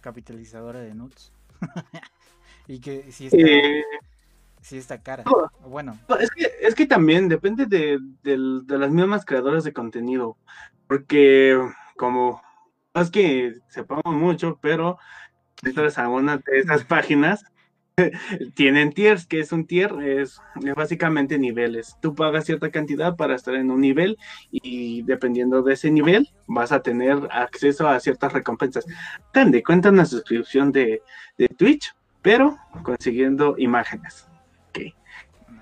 capitalizadora 0.00 0.80
de 0.80 0.94
nudes. 0.94 1.32
y 2.68 2.80
que 2.80 3.12
sí 3.12 3.26
está, 3.26 3.36
Eh, 3.38 3.82
está 4.72 5.00
cara. 5.00 5.24
no. 5.24 5.50
Bueno, 5.68 5.98
No, 6.08 6.16
Es 6.16 6.30
que, 6.30 6.50
es 6.60 6.74
que 6.74 6.86
también 6.86 7.28
depende 7.28 7.66
de, 7.66 7.98
de 8.22 8.78
las 8.78 8.90
mismas 8.90 9.24
creadoras 9.24 9.64
de 9.64 9.72
contenido, 9.72 10.36
porque 10.86 11.58
como, 11.96 12.42
no 12.94 13.00
es 13.00 13.10
que 13.10 13.54
sepamos 13.68 14.14
mucho, 14.14 14.58
si 14.62 15.68
entras 15.68 15.98
a 15.98 16.08
una 16.08 16.38
de 16.38 16.58
esas 16.60 16.84
páginas, 16.84 17.44
tienen 18.54 18.92
tiers, 18.92 19.26
que 19.26 19.40
es 19.40 19.52
un 19.52 19.66
tier, 19.66 19.90
es, 20.02 20.40
básicamente 20.76 21.38
niveles. 21.38 21.96
Tú 22.00 22.14
pagas 22.14 22.44
cierta 22.44 22.70
cantidad 22.70 23.16
para 23.16 23.34
estar 23.34 23.54
en 23.54 23.70
un 23.70 23.80
nivel 23.80 24.18
y 24.50 25.02
dependiendo 25.02 25.62
de 25.62 25.74
ese 25.74 25.90
nivel 25.90 26.28
vas 26.46 26.72
a 26.72 26.82
tener 26.82 27.16
acceso 27.30 27.88
a 27.88 27.98
ciertas 28.00 28.32
recompensas. 28.32 28.86
Tan 29.32 29.50
de 29.50 29.62
cuenta 29.62 29.88
una 29.88 30.04
suscripción 30.04 30.72
de, 30.72 31.02
de 31.38 31.48
Twitch, 31.48 31.94
pero 32.20 32.58
consiguiendo 32.82 33.54
imágenes. 33.56 34.28
Ok. 34.70 34.92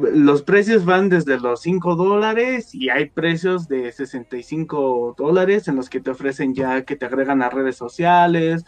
Los 0.01 0.43
precios 0.43 0.85
van 0.85 1.09
desde 1.09 1.39
los 1.39 1.63
5 1.63 1.95
dólares 1.95 2.75
y 2.75 2.89
hay 2.89 3.11
precios 3.11 3.69
de 3.69 3.93
65 3.93 5.15
dólares 5.17 5.69
en 5.69 5.77
los 5.77 5.89
que 5.89 6.01
te 6.01 6.11
ofrecen 6.11 6.53
ya 6.53 6.83
que 6.85 6.97
te 6.97 7.07
agregan 7.07 7.43
a 7.43 7.49
redes 7.49 7.77
sociales, 7.77 8.65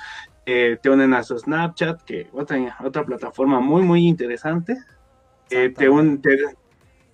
eh, 0.46 0.78
te 0.80 0.88
unen 0.90 1.12
a 1.12 1.22
su 1.22 1.38
Snapchat, 1.38 2.02
que 2.02 2.28
otra, 2.32 2.56
otra 2.84 3.04
plataforma 3.04 3.60
muy, 3.60 3.82
muy 3.82 4.06
interesante. 4.06 4.76
Eh, 5.50 5.70
te 5.76 5.88
un, 5.88 6.22
te- 6.22 6.38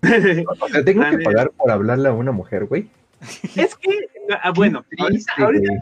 O 0.61 0.69
sea, 0.69 0.85
tengo 0.85 1.03
que 1.11 1.19
pagar 1.25 1.51
por 1.51 1.71
hablarle 1.71 2.09
a 2.09 2.13
una 2.13 2.33
mujer, 2.33 2.67
güey. 2.67 2.89
Es 3.55 3.77
que, 3.77 4.09
ah, 4.43 4.51
bueno, 4.51 4.85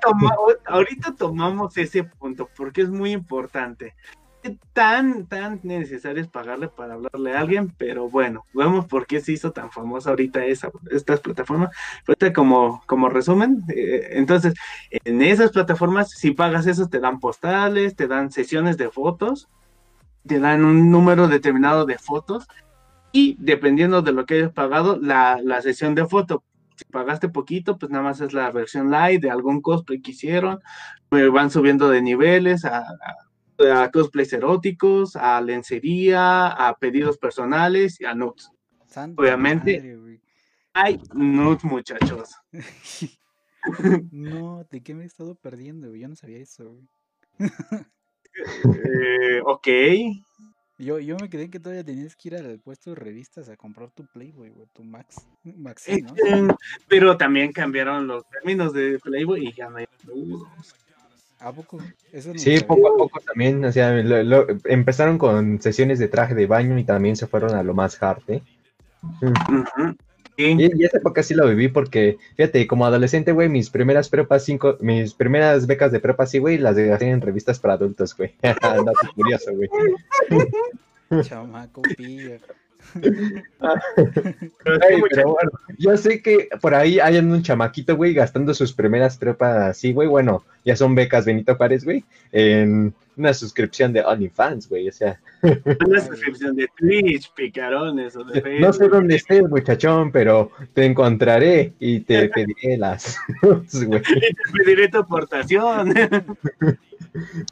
toma- 0.03 0.37
ahorita 0.67 1.15
tomamos 1.15 1.77
ese 1.79 2.05
punto 2.05 2.49
porque 2.57 2.83
es 2.83 2.91
muy 2.91 3.13
importante. 3.13 3.95
¿Qué 4.43 4.57
tan, 4.73 5.27
tan 5.27 5.61
necesario 5.65 6.23
es 6.23 6.29
pagarle 6.29 6.69
para 6.69 6.95
hablarle 6.95 7.35
a 7.37 7.41
alguien? 7.41 7.75
Pero 7.77 8.09
bueno, 8.09 8.45
vemos 8.55 8.87
por 8.87 9.07
qué 9.07 9.21
se 9.21 9.33
hizo 9.33 9.53
tan 9.53 9.71
famosa 9.71 10.11
ahorita 10.11 10.47
esa, 10.47 10.71
estas 10.91 11.21
plataformas. 11.21 11.71
Ahorita 12.09 12.33
como, 12.33 12.83
como 12.87 13.11
resumen, 13.11 13.59
eh, 13.69 14.09
entonces, 14.13 14.55
en 14.91 15.21
esas 15.21 15.51
plataformas, 15.53 16.11
si 16.11 16.31
pagas 16.31 16.67
eso, 16.67 16.89
te 16.89 17.01
dan 17.01 17.21
postales, 17.21 17.97
te 17.97 18.09
dan 18.09 18.33
sesiones 18.33 18.79
de 18.79 18.91
fotos, 18.91 19.49
te 20.27 20.39
dan 20.41 20.65
un 20.65 20.91
número 20.91 21.29
determinado 21.29 21.87
de 21.87 21.99
fotos 21.99 22.47
y 23.13 23.37
dependiendo 23.41 24.03
de 24.03 24.13
lo 24.13 24.27
que 24.27 24.35
hayas 24.35 24.53
pagado, 24.53 24.99
la, 25.01 25.41
la 25.43 25.63
sesión 25.63 25.95
de 25.95 26.07
foto 26.07 26.45
si 26.77 26.85
pagaste 26.87 27.29
poquito, 27.29 27.77
pues 27.79 27.91
nada 27.93 28.05
más 28.05 28.21
es 28.23 28.33
la 28.33 28.51
versión 28.51 28.91
light 28.91 29.21
de 29.23 29.31
algún 29.31 29.61
cosplay 29.61 30.01
que 30.01 30.13
hicieron. 30.13 30.61
pues 31.11 31.31
van 31.31 31.51
subiendo 31.51 31.91
de 31.91 32.03
niveles 32.03 32.65
a, 32.65 32.79
a- 32.79 32.87
a 33.61 33.91
cosplays 33.91 34.33
eróticos, 34.33 35.17
a 35.17 35.41
lencería, 35.41 36.49
a 36.49 36.77
pedidos 36.79 37.19
personales 37.19 38.01
y 38.01 38.05
a 38.05 38.15
nudes. 38.15 38.51
Santa 38.87 39.21
Obviamente. 39.23 39.77
madre. 39.79 40.21
Hay 40.73 41.01
nudes, 41.15 41.65
muchachos. 41.65 42.31
no, 44.13 44.65
¿de 44.71 44.83
qué 44.83 44.95
me 44.95 45.03
he 45.03 45.07
estado 45.07 45.35
perdiendo? 45.35 45.89
güey? 45.89 46.01
Yo 46.01 46.09
no 46.09 46.17
sabía 46.17 46.39
eso. 46.39 46.77
Eh, 48.65 49.41
ok. 49.45 49.69
Yo, 50.79 50.99
yo 50.99 51.17
me 51.21 51.29
quedé 51.29 51.51
que 51.51 51.61
todavía 51.61 51.85
tenías 51.85 52.17
que 52.17 52.29
ir 52.29 52.37
al 52.37 52.59
puesto 52.61 52.91
de 52.91 52.97
revistas 52.97 53.51
a 53.51 53.57
comprar 53.57 53.91
tu 53.91 54.07
Playboy, 54.07 54.51
tu 54.73 54.83
Max. 54.83 55.27
Maxi, 55.43 56.01
¿no? 56.01 56.15
eh, 56.17 56.49
Pero 56.89 57.19
también 57.19 57.53
cambiaron 57.53 58.07
los 58.07 58.27
términos 58.31 58.73
de 58.73 58.99
Playboy 58.99 59.49
y 59.49 59.53
ya 59.53 59.69
no 59.69 59.77
hay 59.77 59.87
nudes. 60.07 60.75
¿A 61.41 61.53
poco? 61.53 61.79
Eso 62.13 62.29
no 62.29 62.35
lo 62.35 62.41
Sí, 62.41 62.53
sabía. 62.57 62.67
poco 62.67 62.89
a 62.89 62.97
poco 62.99 63.21
también, 63.21 63.65
o 63.65 63.73
sea, 63.73 63.93
lo- 63.93 64.23
lo- 64.23 64.47
empezaron 64.67 65.17
con 65.19 65.61
sesiones 65.63 65.99
de 65.99 66.09
traje 66.09 66.35
de 66.35 66.47
baño 66.47 66.79
y 66.79 66.85
también 66.85 67.17
se 67.17 67.27
fueron 67.27 67.55
a 67.55 67.63
lo 67.63 67.73
más 67.75 68.01
hard, 68.03 68.23
¿eh? 68.29 68.43
Ujú. 69.23 69.65
Sí. 70.37 70.45
Y, 70.59 70.81
y 70.81 70.85
esa 70.85 70.99
época 70.99 71.23
sí 71.23 71.35
lo 71.35 71.47
viví 71.49 71.69
porque, 71.69 72.17
fíjate, 72.37 72.67
como 72.67 72.87
adolescente, 72.87 73.33
güey, 73.33 73.49
mis 73.49 73.69
primeras 73.71 74.09
prepas 74.09 74.45
cinco, 74.45 74.77
mis 74.81 75.13
primeras 75.15 75.67
becas 75.67 75.93
de 75.93 76.01
prepa, 76.01 76.27
sí, 76.27 76.39
güey, 76.39 76.57
las 76.59 76.77
gasté 76.77 77.11
en 77.11 77.21
revistas 77.21 77.59
para 77.59 77.75
adultos, 77.75 78.17
güey. 78.17 78.35
Dato 78.43 78.93
curioso, 79.15 79.51
güey. 79.55 79.69
Chamaco 81.23 81.83
pillo. 81.97 82.37
Ay, 83.61 85.01
pero 85.11 85.35
bueno, 85.35 85.51
yo 85.79 85.97
sé 85.97 86.23
que 86.23 86.49
por 86.61 86.75
ahí 86.75 86.99
hay 86.99 87.19
un 87.19 87.43
chamaquito, 87.43 87.97
güey, 87.97 88.15
gastando 88.15 88.55
sus 88.55 88.73
primeras 88.73 89.17
prepas 89.17 89.71
así, 89.71 89.93
güey, 89.93 90.09
bueno, 90.09 90.45
ya 90.65 90.77
son 90.77 90.95
becas 90.95 91.25
Benito 91.25 91.55
Juárez, 91.57 91.85
güey, 91.85 92.05
en 92.33 92.95
una 93.17 93.35
suscripción 93.35 93.93
de 93.93 94.03
OnlyFans, 94.03 94.69
güey, 94.69 94.89
o 94.89 94.93
sea, 94.93 95.21
una 95.43 96.01
suscripción 96.01 96.57
de 96.57 96.69
Twitch, 96.77 97.33
picarones 97.35 98.17
o 98.17 98.25
de 98.25 98.41
no 98.61 98.73
sé 98.73 98.79
Facebook. 98.81 98.91
dónde 98.97 99.17
estés, 99.17 99.43
muchachón, 99.49 100.11
pero 100.11 100.51
te 100.75 100.85
encontraré 100.87 101.73
y 101.79 102.01
te 102.01 102.29
pediré 102.35 102.77
las, 102.79 103.19
güey, 103.43 103.63
Y 103.71 104.21
te 104.21 104.53
pediré 104.65 104.89
tu 104.89 104.99
aportación. 104.99 105.95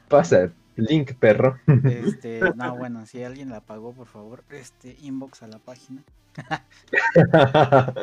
pasa, 0.09 0.51
link, 0.79 1.15
perro. 1.15 1.59
Este, 1.85 2.41
no, 2.57 2.77
bueno, 2.77 3.07
si 3.07 3.23
alguien 3.23 3.51
la 3.51 3.61
pagó, 3.61 3.93
por 3.93 4.07
favor, 4.07 4.45
este, 4.51 4.97
inbox 5.01 5.43
a 5.43 5.49
la 5.49 5.59
página. 5.59 6.03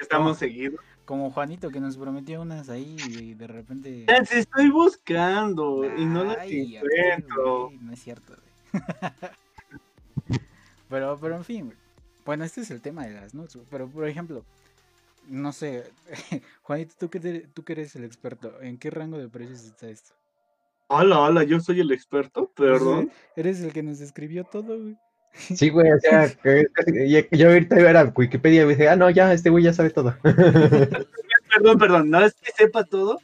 Estamos 0.00 0.38
seguidos. 0.38 0.80
Como 1.04 1.30
Juanito 1.30 1.70
que 1.70 1.80
nos 1.80 1.96
prometió 1.96 2.42
unas 2.42 2.68
ahí 2.68 2.96
y 3.08 3.32
de 3.34 3.46
repente. 3.46 4.04
Las 4.06 4.30
estoy 4.30 4.70
buscando 4.70 5.84
y 5.96 6.04
no 6.04 6.24
las 6.24 6.46
encuentro. 6.46 7.70
no 7.80 7.92
es 7.92 8.00
cierto, 8.02 8.34
güey. 8.34 8.82
pero, 10.90 11.18
pero 11.18 11.36
en 11.36 11.44
fin. 11.44 11.74
Bueno, 12.26 12.44
este 12.44 12.60
es 12.60 12.70
el 12.70 12.82
tema 12.82 13.06
de 13.06 13.14
las 13.14 13.32
nudes, 13.32 13.56
Pero, 13.70 13.88
por 13.88 14.06
ejemplo, 14.06 14.44
no 15.28 15.52
sé, 15.52 15.90
Juanito, 16.62 16.94
¿tú 16.98 17.08
que, 17.08 17.20
tú 17.54 17.64
que 17.64 17.72
eres 17.72 17.96
el 17.96 18.04
experto, 18.04 18.60
¿en 18.60 18.76
qué 18.76 18.90
rango 18.90 19.16
de 19.16 19.28
precios 19.28 19.64
está 19.64 19.88
esto? 19.88 20.14
Hola, 20.88 21.20
hola, 21.20 21.44
yo 21.44 21.60
soy 21.60 21.80
el 21.80 21.92
experto, 21.92 22.50
perdón. 22.56 23.10
Eres 23.36 23.60
el 23.60 23.72
que 23.72 23.82
nos 23.82 24.00
escribió 24.00 24.44
todo, 24.44 24.78
güey. 24.80 24.96
Sí, 25.34 25.68
güey, 25.68 25.92
o 25.92 26.00
sea, 26.00 26.28
que- 26.42 26.66
que- 26.86 27.36
yo 27.36 27.48
ahorita 27.48 27.78
iba 27.78 28.00
a 28.00 28.12
Wikipedia 28.16 28.62
y 28.64 28.68
dije, 28.68 28.88
ah, 28.88 28.96
no, 28.96 29.10
ya, 29.10 29.32
este 29.32 29.50
güey 29.50 29.64
ya 29.64 29.72
sabe 29.74 29.90
todo. 29.90 30.14
Perdón, 31.50 31.78
perdón, 31.78 32.10
no 32.10 32.20
es 32.24 32.34
que 32.34 32.52
sepa 32.52 32.84
todo, 32.84 33.18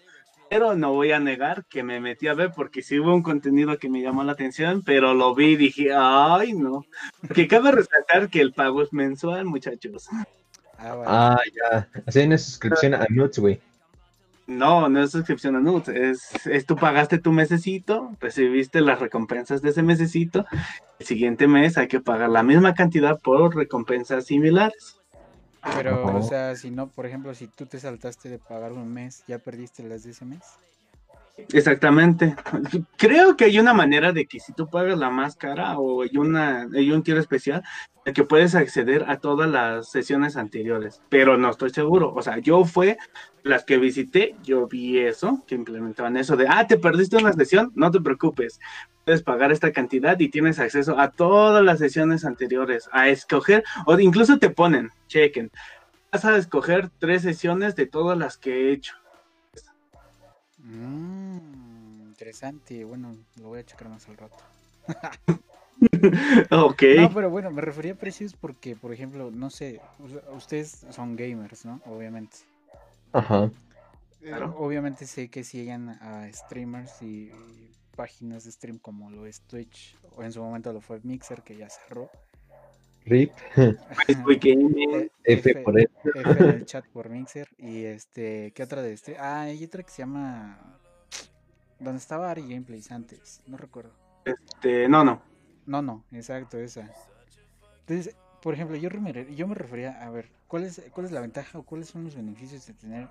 pero 0.50 0.74
no 0.74 0.92
voy 0.92 1.12
a 1.12 1.20
negar 1.20 1.64
que 1.66 1.82
me 1.82 2.00
metí 2.00 2.26
a 2.26 2.34
ver 2.34 2.52
porque 2.56 2.82
sí 2.82 2.98
hubo 2.98 3.14
un 3.14 3.22
contenido 3.22 3.78
que 3.78 3.88
me 3.90 4.00
llamó 4.02 4.24
la 4.24 4.32
atención, 4.32 4.82
pero 4.84 5.14
lo 5.14 5.34
vi 5.34 5.52
y 5.52 5.56
dije, 5.56 5.88
ay, 5.94 6.52
no. 6.54 6.84
Porque 7.20 7.46
cabe 7.48 7.72
resaltar 7.72 8.28
que 8.30 8.40
el 8.40 8.52
pago 8.52 8.82
es 8.82 8.92
mensual, 8.92 9.44
muchachos. 9.44 10.08
Ah, 10.78 10.94
vale. 10.94 11.04
Ah, 11.06 11.40
ya, 11.54 11.88
hacen 12.06 12.28
una 12.28 12.38
suscripción 12.38 12.94
a 12.94 13.06
Nuts, 13.10 13.38
güey. 13.38 13.60
No, 14.46 14.88
no 14.88 15.02
es 15.02 15.10
suscripción 15.10 15.56
a 15.56 15.60
Nudes, 15.60 15.88
es, 15.88 16.46
es 16.46 16.66
tú 16.66 16.76
pagaste 16.76 17.18
tu 17.18 17.32
mesecito, 17.32 18.12
recibiste 18.20 18.82
las 18.82 19.00
recompensas 19.00 19.62
de 19.62 19.70
ese 19.70 19.82
mesecito, 19.82 20.44
el 20.98 21.06
siguiente 21.06 21.46
mes 21.48 21.78
hay 21.78 21.88
que 21.88 22.00
pagar 22.00 22.28
la 22.28 22.42
misma 22.42 22.74
cantidad 22.74 23.18
por 23.18 23.56
recompensas 23.56 24.26
similares. 24.26 25.00
Pero, 25.74 26.14
o 26.14 26.22
sea, 26.22 26.56
si 26.56 26.70
no, 26.70 26.88
por 26.88 27.06
ejemplo, 27.06 27.34
si 27.34 27.46
tú 27.46 27.64
te 27.64 27.80
saltaste 27.80 28.28
de 28.28 28.38
pagar 28.38 28.72
un 28.72 28.92
mes, 28.92 29.24
¿ya 29.26 29.38
perdiste 29.38 29.82
las 29.82 30.02
de 30.02 30.10
ese 30.10 30.26
mes? 30.26 30.42
Exactamente. 31.36 32.36
Creo 32.96 33.36
que 33.36 33.46
hay 33.46 33.58
una 33.58 33.74
manera 33.74 34.12
de 34.12 34.26
que 34.26 34.38
si 34.38 34.52
tú 34.52 34.68
pagas 34.68 34.98
la 34.98 35.10
más 35.10 35.36
cara 35.36 35.78
o 35.78 36.02
hay 36.02 36.16
una 36.16 36.68
hay 36.72 36.92
un 36.92 37.02
tier 37.02 37.18
especial 37.18 37.62
que 38.12 38.22
puedes 38.22 38.54
acceder 38.54 39.04
a 39.08 39.18
todas 39.18 39.50
las 39.50 39.90
sesiones 39.90 40.36
anteriores, 40.36 41.02
pero 41.08 41.36
no 41.36 41.50
estoy 41.50 41.70
seguro. 41.70 42.12
O 42.14 42.22
sea, 42.22 42.38
yo 42.38 42.64
fue 42.64 42.98
las 43.42 43.64
que 43.64 43.78
visité, 43.78 44.36
yo 44.44 44.68
vi 44.68 44.98
eso, 44.98 45.42
que 45.46 45.54
implementaban 45.54 46.16
eso 46.16 46.36
de, 46.36 46.46
ah, 46.48 46.66
te 46.66 46.78
perdiste 46.78 47.16
una 47.16 47.32
sesión, 47.32 47.72
no 47.74 47.90
te 47.90 48.00
preocupes, 48.00 48.60
puedes 49.04 49.22
pagar 49.22 49.52
esta 49.52 49.72
cantidad 49.72 50.18
y 50.20 50.28
tienes 50.28 50.58
acceso 50.58 50.98
a 50.98 51.10
todas 51.10 51.64
las 51.64 51.78
sesiones 51.78 52.24
anteriores, 52.24 52.88
a 52.92 53.08
escoger, 53.08 53.64
o 53.86 53.98
incluso 53.98 54.38
te 54.38 54.50
ponen, 54.50 54.90
chequen, 55.08 55.50
vas 56.12 56.24
a 56.24 56.36
escoger 56.36 56.90
tres 56.98 57.22
sesiones 57.22 57.74
de 57.74 57.86
todas 57.86 58.16
las 58.16 58.36
que 58.36 58.52
he 58.52 58.72
hecho. 58.72 58.94
Mmm, 60.64 62.08
interesante. 62.08 62.84
Bueno, 62.84 63.14
lo 63.40 63.48
voy 63.48 63.60
a 63.60 63.64
checar 63.64 63.88
más 63.88 64.08
al 64.08 64.16
rato. 64.16 64.36
ok. 66.50 66.82
No, 66.96 67.12
pero 67.12 67.30
bueno, 67.30 67.50
me 67.50 67.60
refería 67.60 67.92
a 67.92 67.96
precios 67.96 68.34
porque, 68.34 68.74
por 68.74 68.92
ejemplo, 68.92 69.30
no 69.30 69.50
sé, 69.50 69.80
ustedes 70.34 70.86
son 70.90 71.16
gamers, 71.16 71.64
¿no? 71.64 71.80
Obviamente. 71.86 72.38
Ajá. 73.12 73.50
Claro. 74.20 74.54
Obviamente 74.58 75.06
sé 75.06 75.28
que 75.28 75.44
siguen 75.44 75.90
a 75.90 76.30
streamers 76.32 77.02
y, 77.02 77.30
y 77.30 77.70
páginas 77.94 78.44
de 78.44 78.52
stream 78.52 78.78
como 78.78 79.10
lo 79.10 79.26
es 79.26 79.40
Twitch, 79.42 79.96
o 80.16 80.22
en 80.22 80.32
su 80.32 80.42
momento 80.42 80.72
lo 80.72 80.80
fue 80.80 81.00
Mixer, 81.02 81.42
que 81.42 81.56
ya 81.56 81.68
cerró. 81.68 82.10
RIP, 83.04 83.32
F 85.24 85.54
por 85.62 85.78
él. 85.78 85.90
F 86.04 86.20
en 86.20 86.48
el 86.48 86.64
chat 86.66 86.86
por 86.86 87.10
Mixer. 87.10 87.48
Y 87.58 87.84
este, 87.84 88.52
¿qué 88.52 88.62
otra 88.62 88.82
de 88.82 88.96
stream? 88.96 89.18
Ah, 89.20 89.42
hay 89.42 89.64
otra 89.64 89.82
que 89.82 89.90
se 89.90 90.02
llama. 90.02 90.78
Donde 91.78 91.98
estaba 91.98 92.30
Ari 92.30 92.42
Gameplays 92.42 92.90
antes, 92.90 93.42
no 93.46 93.56
recuerdo. 93.56 93.92
Este, 94.24 94.88
no, 94.88 95.04
no. 95.04 95.22
No, 95.66 95.82
no, 95.82 96.04
exacto, 96.12 96.58
esa. 96.58 96.90
Entonces, 97.80 98.16
por 98.42 98.54
ejemplo, 98.54 98.76
yo 98.76 98.88
me, 98.90 99.34
yo 99.34 99.46
me 99.46 99.54
refería 99.54 100.02
a 100.04 100.10
ver, 100.10 100.30
¿cuál 100.46 100.64
es, 100.64 100.80
¿cuál 100.92 101.06
es 101.06 101.12
la 101.12 101.20
ventaja 101.20 101.58
o 101.58 101.62
cuáles 101.62 101.88
son 101.88 102.04
los 102.04 102.14
beneficios 102.14 102.66
de 102.66 102.74
tener 102.74 103.08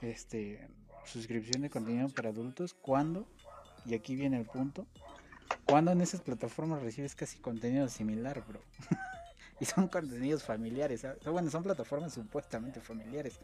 este 0.00 0.66
suscripción 1.04 1.62
de 1.62 1.70
contenido 1.70 2.08
para 2.08 2.30
adultos 2.30 2.74
cuando, 2.74 3.26
y 3.84 3.94
aquí 3.94 4.16
viene 4.16 4.38
el 4.38 4.46
punto, 4.46 4.86
cuando 5.64 5.92
en 5.92 6.00
esas 6.00 6.20
plataformas 6.20 6.82
recibes 6.82 7.14
casi 7.14 7.38
contenido 7.38 7.88
similar, 7.88 8.42
bro. 8.46 8.60
y 9.60 9.64
son 9.64 9.88
contenidos 9.88 10.42
familiares. 10.42 11.00
¿sabes? 11.00 11.18
Bueno, 11.24 11.50
son 11.50 11.62
plataformas 11.62 12.14
supuestamente 12.14 12.80
familiares. 12.80 13.38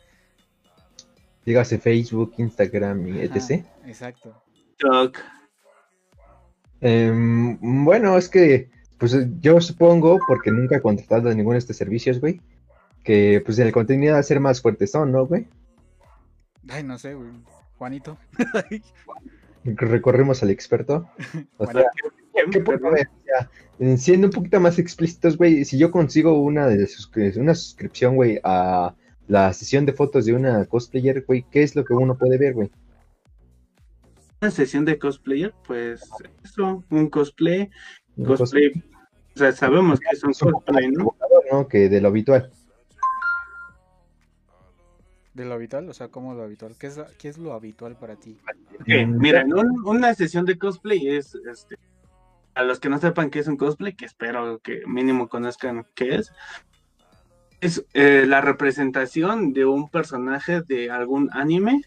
Dígase 1.45 1.79
Facebook, 1.79 2.35
Instagram 2.39 3.09
y 3.09 3.25
Ajá, 3.25 3.37
etc. 3.37 3.65
exacto. 3.85 4.43
TikTok. 4.55 5.19
Em, 6.81 7.85
bueno, 7.85 8.17
es 8.17 8.29
que, 8.29 8.71
pues 8.99 9.17
yo 9.41 9.61
supongo, 9.61 10.19
porque 10.27 10.51
nunca 10.51 10.77
he 10.77 10.83
contratado 10.83 11.33
ninguno 11.35 11.55
de 11.55 11.59
estos 11.59 11.77
servicios, 11.77 12.21
güey, 12.21 12.41
que 13.05 13.43
pues 13.45 13.59
el 13.59 13.73
contenido 13.73 14.15
va 14.15 14.21
a 14.21 14.25
ser 14.25 14.41
más 14.41 14.61
fuerte 14.61 14.87
son, 14.87 15.13
¿no, 15.13 15.27
güey? 15.27 15.49
Ay, 16.69 16.85
no 16.85 16.99
sé, 16.99 17.15
güey. 17.15 17.31
Juanito. 17.77 18.17
Recorremos 19.65 20.43
al 20.43 20.51
experto. 20.51 21.09
O 21.57 21.67
sea. 21.67 21.85
Eh, 22.35 23.97
siendo 23.97 24.27
un 24.29 24.33
poquito 24.33 24.61
más 24.61 24.79
explícitos, 24.79 25.37
güey, 25.37 25.65
si 25.65 25.79
yo 25.79 25.91
consigo 25.91 26.41
una 26.41 26.67
de 26.67 26.85
suscri- 26.87 27.37
una 27.37 27.55
suscripción, 27.55 28.15
güey, 28.17 28.39
a 28.45 28.95
la 29.29 29.53
sesión 29.53 29.87
de 29.87 29.93
fotos 29.93 30.25
de 30.27 30.35
una 30.35 30.65
cosplayer, 30.67 31.25
güey, 31.27 31.45
¿qué 31.51 31.63
es 31.63 31.75
lo 31.77 31.85
que 31.85 31.95
uno 31.95 32.17
puede 32.17 32.39
ver, 32.39 32.55
güey? 32.55 32.71
Una 34.41 34.51
sesión 34.51 34.85
de 34.85 34.99
cosplayer, 34.99 35.55
pues 35.67 36.03
eso, 36.45 36.83
un 36.91 37.09
cosplay, 37.09 37.71
Un 38.17 38.25
cosplay. 38.25 38.73
O 39.35 39.39
sea, 39.39 39.53
sabemos 39.53 40.01
que 40.01 40.09
es 40.13 40.23
un 40.25 40.33
cosplay, 40.33 40.91
¿no? 40.91 41.15
¿no? 41.51 41.69
Que 41.69 41.89
de 41.89 42.01
lo 42.01 42.09
habitual. 42.09 42.51
¿De 45.35 45.47
lo 45.47 45.55
habitual? 45.55 45.89
O 45.89 45.95
sea, 45.95 46.09
¿cómo 46.09 46.35
lo 46.35 46.43
habitual? 46.43 46.75
¿Qué 46.79 46.89
es, 46.89 46.97
lo- 46.99 47.07
qué 47.19 47.29
es 47.29 47.39
lo 47.39 47.55
habitual 47.55 47.97
para 47.97 48.17
ti? 48.17 48.37
Ok, 48.81 48.87
Mm, 49.07 49.19
mira, 49.19 49.45
un- 49.47 49.83
una 49.87 50.13
sesión 50.15 50.45
de 50.45 50.59
cosplay 50.59 51.09
es, 51.09 51.35
este, 51.51 51.77
a 52.55 52.63
los 52.63 52.81
que 52.81 52.89
no 52.89 52.99
sepan 52.99 53.31
qué 53.31 53.39
es 53.39 53.49
un 53.49 53.57
cosplay, 53.57 53.95
que 53.95 54.05
espero 54.05 54.61
que 54.61 54.83
mínimo 54.87 55.29
conozcan 55.29 55.87
qué 55.95 56.17
es, 56.17 56.33
es 57.61 57.85
eh, 57.95 58.25
la 58.27 58.41
representación 58.41 59.53
de 59.53 59.65
un 59.65 59.89
personaje 59.89 60.63
de 60.63 60.91
algún 60.91 61.31
anime, 61.33 61.83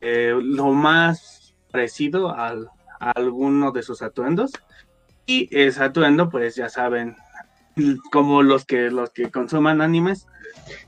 eh, 0.00 0.34
lo 0.40 0.72
más 0.72 1.54
parecido 1.72 2.34
al- 2.34 2.68
a 3.00 3.10
alguno 3.12 3.72
de 3.72 3.82
sus 3.82 4.02
atuendos, 4.02 4.52
y 5.26 5.48
ese 5.50 5.82
atuendo, 5.82 6.28
pues 6.28 6.54
ya 6.54 6.68
saben, 6.68 7.16
como 8.12 8.42
los 8.42 8.64
que 8.64 8.90
los 8.90 9.10
que 9.10 9.30
consuman 9.30 9.80
animes, 9.80 10.26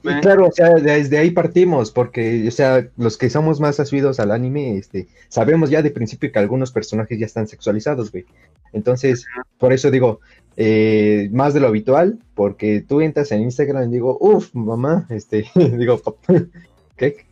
Y 0.02 0.08
eh, 0.08 0.18
claro, 0.20 0.46
o 0.46 0.52
sea, 0.52 0.74
desde 0.74 1.18
ahí 1.18 1.30
partimos, 1.30 1.90
porque, 1.90 2.46
o 2.48 2.50
sea, 2.50 2.88
los 2.96 3.16
que 3.16 3.30
somos 3.30 3.60
más 3.60 3.78
asiduos 3.80 4.18
al 4.20 4.32
anime, 4.32 4.76
este, 4.76 5.08
sabemos 5.28 5.70
ya 5.70 5.82
de 5.82 5.90
principio 5.90 6.32
que 6.32 6.38
algunos 6.38 6.72
personajes 6.72 7.18
ya 7.18 7.26
están 7.26 7.46
sexualizados, 7.46 8.10
güey. 8.10 8.26
Entonces, 8.72 9.26
por 9.58 9.72
eso 9.72 9.90
digo, 9.90 10.20
eh, 10.56 11.28
más 11.32 11.54
de 11.54 11.60
lo 11.60 11.68
habitual, 11.68 12.18
porque 12.34 12.80
tú 12.80 13.00
entras 13.00 13.30
en 13.32 13.42
Instagram 13.42 13.88
y 13.88 13.94
digo, 13.94 14.18
uff, 14.20 14.54
mamá, 14.54 15.06
este, 15.10 15.46
digo, 15.54 15.98
papá, 15.98 16.20
¿qué? 16.96 17.26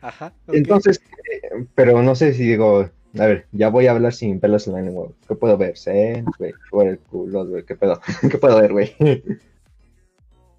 Ajá. 0.00 0.32
Entonces, 0.46 1.00
eh, 1.32 1.66
pero 1.74 2.02
no 2.02 2.14
sé 2.14 2.34
si 2.34 2.44
digo, 2.44 2.88
a 3.16 3.26
ver, 3.26 3.46
ya 3.52 3.68
voy 3.70 3.86
a 3.86 3.92
hablar 3.92 4.12
sin 4.12 4.40
pelos 4.40 4.66
en 4.66 4.74
la 4.74 4.82
lengua, 4.82 5.08
¿qué 5.26 5.34
puedo 5.34 5.56
ver? 5.56 5.76
¿Sen, 5.76 6.26
güey? 6.38 6.52
Por 6.70 6.86
el 6.86 6.98
culo, 6.98 7.46
güey, 7.46 7.64
¿qué 7.64 7.74
pedo? 7.74 8.00
¿Qué 8.30 8.38
puedo 8.38 8.60
ver, 8.60 8.72
güey? 8.72 8.94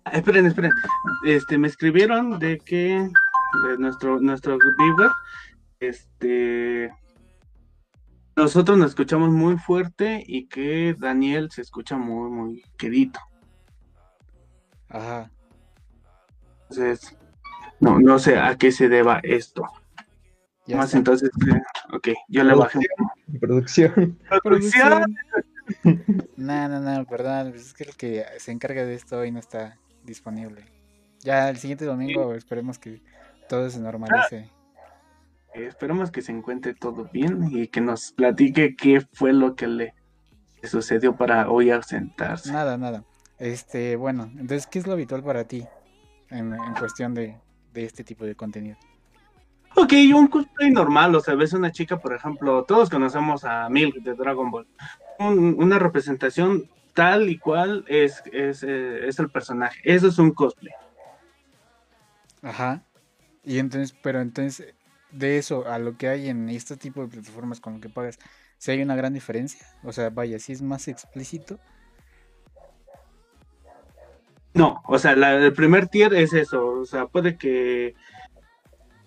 Ah, 0.06 0.12
Esperen, 0.12 0.46
esperen. 0.46 0.72
Este, 1.26 1.58
me 1.58 1.68
escribieron 1.68 2.40
de 2.40 2.58
que 2.58 3.08
de 3.68 3.78
nuestro, 3.78 4.20
nuestro 4.20 4.58
viewer, 4.78 5.12
este, 5.80 6.92
nosotros 8.36 8.78
nos 8.78 8.92
escuchamos 8.92 9.30
muy 9.30 9.58
fuerte 9.58 10.24
y 10.26 10.48
que 10.48 10.96
Daniel 10.98 11.50
se 11.52 11.62
escucha 11.62 11.98
muy, 11.98 12.30
muy 12.32 12.64
quedito. 12.78 13.20
Ajá. 14.88 15.30
Entonces, 16.70 17.18
no, 17.80 18.00
no 18.00 18.20
sé 18.20 18.38
a 18.38 18.56
qué 18.58 18.72
se 18.72 18.90
deba 18.90 19.20
esto. 19.24 19.64
Ya 20.70 20.78
Más 20.78 20.86
está. 20.90 20.98
entonces, 21.00 21.32
ok, 21.92 22.10
yo 22.28 22.44
le 22.44 22.54
bajé. 22.54 22.80
Producción. 23.40 24.18
Producción. 24.44 25.16
No, 26.36 26.68
no, 26.68 26.80
no, 26.80 27.06
perdón. 27.06 27.52
pues 27.52 27.68
Es 27.68 27.74
que 27.76 27.84
el 27.84 27.96
que 27.96 28.26
se 28.40 28.52
encarga 28.52 28.84
de 28.86 28.96
esto 28.96 29.20
hoy 29.20 29.32
no 29.32 29.38
está 29.38 29.78
disponible. 30.04 30.66
Ya 31.20 31.48
el 31.48 31.58
siguiente 31.58 31.86
domingo 31.86 32.34
esperemos 32.34 32.80
que 32.80 33.04
todo 33.48 33.70
se 33.70 33.80
normalice. 33.80 34.50
Eh, 35.54 35.66
esperemos 35.68 36.10
que 36.10 36.24
se 36.24 36.32
encuentre 36.32 36.74
todo 36.74 37.08
bien 37.14 37.50
y 37.52 37.68
que 37.68 37.82
nos 37.82 38.12
platique 38.14 38.76
qué 38.76 39.02
fue 39.14 39.32
lo 39.32 39.56
que 39.56 39.68
le 39.68 39.94
sucedió 40.64 41.16
para 41.16 41.52
hoy 41.52 41.70
ausentarse. 41.70 42.52
Nada, 42.52 42.76
nada. 42.78 43.04
Este, 43.38 43.96
bueno, 43.96 44.24
entonces, 44.24 44.66
¿qué 44.66 44.80
es 44.80 44.88
lo 44.88 44.94
habitual 44.94 45.24
para 45.24 45.44
ti 45.44 45.68
en, 46.32 46.54
en 46.54 46.74
cuestión 46.80 47.14
de, 47.14 47.38
de 47.74 47.86
este 47.86 48.04
tipo 48.04 48.26
de 48.26 48.34
contenido? 48.34 48.78
Ok, 49.82 49.94
un 50.14 50.28
cosplay 50.28 50.72
normal, 50.72 51.16
o 51.16 51.22
sea, 51.22 51.36
ves 51.36 51.54
una 51.54 51.72
chica, 51.72 51.98
por 51.98 52.14
ejemplo, 52.14 52.64
todos 52.66 52.90
conocemos 52.90 53.46
a 53.46 53.70
Milk 53.70 53.96
de 54.04 54.14
Dragon 54.14 54.52
Ball. 54.52 54.68
Un- 55.20 55.56
una 55.58 55.80
representación 55.80 56.70
tal 56.94 57.30
y 57.30 57.38
cual 57.38 57.86
es, 57.88 58.22
es, 58.32 58.62
eh, 58.64 59.08
es 59.08 59.20
el 59.20 59.30
personaje. 59.30 59.80
Eso 59.84 60.08
es 60.08 60.20
un 60.20 60.32
cosplay. 60.32 60.74
Ajá. 62.42 62.84
Y 63.44 63.60
entonces, 63.60 63.96
pero 64.04 64.20
entonces, 64.20 64.74
de 65.12 65.38
eso 65.38 65.66
a 65.68 65.80
lo 65.80 65.98
que 65.98 66.10
hay 66.10 66.28
en 66.30 66.50
este 66.50 66.76
tipo 66.76 67.02
de 67.02 67.08
plataformas 67.08 67.62
con 67.62 67.76
lo 67.76 67.80
que 67.80 67.90
pagas, 67.90 68.20
si 68.58 68.72
hay 68.72 68.82
una 68.82 68.96
gran 68.98 69.14
diferencia? 69.14 69.66
O 69.84 69.94
sea, 69.94 70.10
vaya, 70.10 70.40
si 70.40 70.52
es 70.52 70.62
más 70.62 70.88
explícito. 70.90 71.58
No, 74.54 74.82
o 74.88 74.98
sea, 75.00 75.16
la- 75.16 75.36
el 75.36 75.54
primer 75.54 75.88
tier 75.88 76.14
es 76.14 76.34
eso. 76.34 76.68
O 76.82 76.86
sea, 76.86 77.06
puede 77.08 77.38
que, 77.38 77.96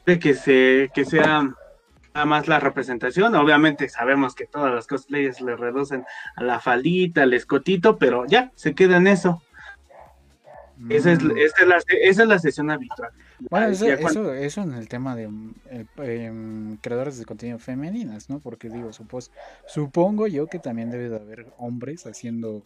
puede 0.05 0.19
que, 0.19 0.35
se, 0.35 0.91
que 0.95 1.05
sea 1.05 1.43
nada 2.15 2.27
más 2.27 2.49
la 2.49 2.61
representación. 2.61 3.35
Obviamente 3.35 3.89
sabemos 3.89 4.35
que 4.35 4.47
todas 4.47 4.75
las 4.75 4.87
cosplayers 4.87 5.41
le 5.41 5.57
reducen 5.57 6.05
a 6.37 6.43
la 6.43 6.61
faldita, 6.61 7.23
al 7.23 7.35
escotito, 7.35 7.97
pero 7.99 8.27
ya, 8.27 8.51
se 8.55 8.75
queda 8.75 8.97
en 8.99 9.07
eso. 9.07 9.43
Esa 10.89 11.13
es, 11.13 11.23
Mm. 11.23 11.37
esa 11.39 11.63
es 11.63 11.69
la, 11.69 11.77
esa 11.77 12.23
es 12.23 12.29
la 12.29 12.39
sesión 12.41 12.71
habitual. 12.71 13.11
Bueno, 13.51 13.69
eso, 13.69 13.87
eso, 13.87 14.35
eso 14.35 14.63
en 14.63 14.73
el 14.75 14.89
tema 14.89 15.15
de 15.15 15.29
eh, 15.71 15.87
em, 15.99 16.77
creadores 16.79 17.19
de 17.19 17.25
contenido 17.25 17.59
femeninas, 17.61 18.29
¿no? 18.29 18.41
Porque 18.41 18.69
digo, 18.69 18.91
supos- 18.93 19.31
supongo 19.67 20.27
yo 20.27 20.49
que 20.49 20.59
también 20.59 20.91
debe 20.91 21.09
de 21.09 21.17
haber 21.17 21.47
hombres 21.59 22.05
haciendo 22.07 22.65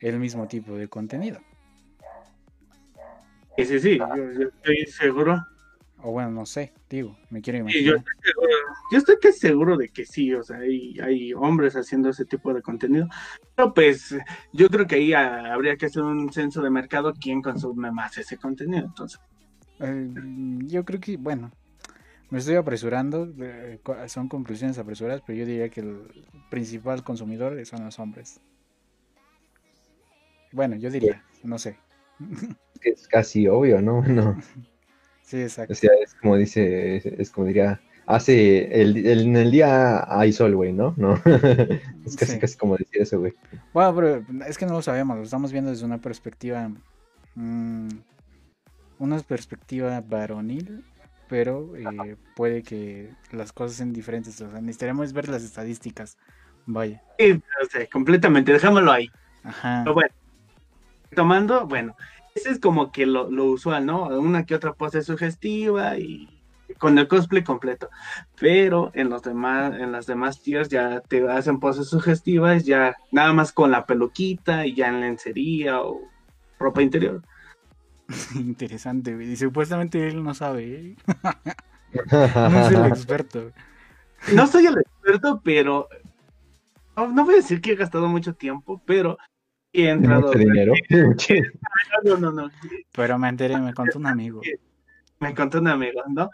el 0.00 0.18
mismo 0.18 0.48
tipo 0.48 0.76
de 0.76 0.88
contenido. 0.88 1.40
Sí, 3.58 3.64
sí, 3.66 3.80
sí, 3.80 3.98
yo, 3.98 4.16
yo 4.32 4.48
estoy 4.48 4.86
seguro. 4.86 5.44
O 6.02 6.10
bueno, 6.12 6.30
no 6.30 6.46
sé, 6.46 6.72
digo, 6.90 7.16
me 7.30 7.40
quiero 7.42 7.58
Sí, 7.68 7.84
yo, 7.84 7.92
imaginar. 7.92 7.96
estoy 7.96 8.14
seguro. 8.22 8.48
Yo 8.90 8.98
estoy 8.98 9.16
que 9.20 9.32
seguro 9.32 9.76
de 9.76 9.88
que 9.88 10.04
sí, 10.06 10.32
o 10.34 10.42
sea, 10.42 10.58
hay, 10.58 10.98
hay 11.00 11.32
hombres 11.34 11.74
haciendo 11.76 12.10
ese 12.10 12.24
tipo 12.26 12.52
de 12.52 12.62
contenido. 12.62 13.08
Pero 13.54 13.72
pues 13.74 14.14
yo 14.52 14.68
creo 14.68 14.86
que 14.86 14.96
ahí 14.96 15.12
ah, 15.14 15.52
habría 15.54 15.76
que 15.76 15.86
hacer 15.86 16.02
un 16.02 16.32
censo 16.32 16.60
de 16.62 16.70
mercado 16.70 17.14
quién 17.20 17.40
consume 17.42 17.90
más 17.92 18.18
ese 18.18 18.36
contenido. 18.38 18.84
Entonces, 18.86 19.20
Eh, 19.80 20.08
yo 20.66 20.84
creo 20.84 21.00
que, 21.00 21.16
bueno, 21.16 21.50
me 22.30 22.38
estoy 22.38 22.56
apresurando, 22.56 23.32
eh, 23.40 23.80
son 24.08 24.28
conclusiones 24.28 24.78
apresuradas, 24.78 25.22
pero 25.26 25.38
yo 25.38 25.46
diría 25.46 25.70
que 25.70 25.80
el 25.82 26.26
principal 26.50 27.04
consumidor 27.04 27.64
son 27.66 27.84
los 27.84 27.98
hombres. 27.98 28.40
Bueno, 30.52 30.76
yo 30.76 30.90
diría, 30.90 31.24
no 31.42 31.58
sé. 31.58 31.78
que 32.80 32.90
es 32.90 33.08
casi 33.08 33.46
obvio, 33.48 33.80
¿no? 33.80 34.02
No. 34.06 34.36
Sí, 35.32 35.40
exacto. 35.40 35.72
O 35.72 35.76
sea, 35.76 35.90
es 36.04 36.14
como 36.14 36.36
dice, 36.36 36.96
es, 36.96 37.06
es 37.06 37.30
como 37.30 37.46
diría, 37.46 37.80
hace, 38.06 38.82
el, 38.82 38.98
el- 39.06 39.20
en 39.28 39.36
el 39.36 39.50
día 39.50 40.04
hay 40.06 40.30
sol, 40.30 40.54
güey, 40.54 40.74
¿no? 40.74 40.92
No. 40.98 41.14
es 42.04 42.16
casi, 42.16 42.32
Sí. 42.32 42.38
casi 42.38 42.56
como 42.58 42.76
decir 42.76 43.00
eso, 43.00 43.18
güey. 43.18 43.32
Bueno, 43.72 43.94
pero 43.94 44.24
es 44.46 44.58
que 44.58 44.66
no 44.66 44.74
lo 44.74 44.82
sabemos, 44.82 45.16
lo 45.16 45.22
estamos 45.22 45.50
viendo 45.50 45.70
desde 45.70 45.86
una 45.86 45.96
perspectiva, 45.98 46.70
mm, 47.34 47.88
una 48.98 49.18
perspectiva 49.20 50.02
varonil, 50.06 50.84
pero 51.30 51.74
eh, 51.76 52.16
puede 52.36 52.62
que 52.62 53.08
las 53.30 53.52
cosas 53.54 53.78
sean 53.78 53.94
diferentes. 53.94 54.38
O 54.42 54.50
sea, 54.50 54.60
necesitaríamos 54.60 55.14
ver 55.14 55.30
las 55.30 55.42
estadísticas. 55.42 56.18
Vaya. 56.66 57.02
sí, 57.18 57.32
o 57.32 57.66
sea, 57.70 57.86
completamente, 57.90 58.52
dejámoslo 58.52 58.92
ahí. 58.92 59.10
Ajá. 59.44 59.80
Pero 59.82 59.94
bueno, 59.94 60.10
tomando, 61.16 61.66
bueno, 61.66 61.96
ese 62.34 62.50
es 62.50 62.58
como 62.58 62.92
que 62.92 63.06
lo, 63.06 63.30
lo 63.30 63.46
usual, 63.46 63.86
¿no? 63.86 64.06
Una 64.18 64.44
que 64.44 64.54
otra 64.54 64.72
pose 64.74 65.02
sugestiva 65.02 65.98
y 65.98 66.28
con 66.78 66.98
el 66.98 67.08
cosplay 67.08 67.44
completo. 67.44 67.90
Pero 68.40 68.90
en 68.94 69.10
los 69.10 69.22
demás, 69.22 69.74
en 69.78 69.92
las 69.92 70.06
demás 70.06 70.40
tiers 70.42 70.68
ya 70.68 71.00
te 71.00 71.28
hacen 71.28 71.60
poses 71.60 71.88
sugestivas, 71.88 72.64
ya 72.64 72.96
nada 73.10 73.32
más 73.32 73.52
con 73.52 73.70
la 73.70 73.86
peluquita 73.86 74.66
y 74.66 74.74
ya 74.74 74.88
en 74.88 75.00
lencería 75.00 75.80
o 75.80 76.00
ropa 76.58 76.82
interior. 76.82 77.22
Interesante. 78.34 79.16
Y 79.22 79.36
supuestamente 79.36 80.08
él 80.08 80.22
no 80.22 80.34
sabe, 80.34 80.64
¿eh? 80.64 80.96
No 82.10 82.66
es 82.66 82.72
el 82.72 82.86
experto. 82.86 83.52
No 84.34 84.46
soy 84.46 84.66
el 84.66 84.78
experto, 84.78 85.42
pero 85.44 85.88
no, 86.96 87.08
no 87.08 87.24
voy 87.24 87.34
a 87.34 87.36
decir 87.38 87.60
que 87.60 87.72
he 87.72 87.76
gastado 87.76 88.08
mucho 88.08 88.34
tiempo, 88.34 88.80
pero 88.86 89.18
he 89.72 89.88
entrado. 89.88 90.28
Mucho 90.28 90.38
dinero. 90.38 90.72
No, 92.04 92.16
no, 92.16 92.32
no. 92.32 92.50
Pero 92.92 93.18
me 93.18 93.28
enteré, 93.28 93.58
me 93.58 93.74
contó 93.74 93.98
un 93.98 94.06
amigo. 94.06 94.40
Me 95.20 95.36
contó 95.36 95.60
un 95.60 95.68
amigo, 95.68 96.02
¿no? 96.08 96.30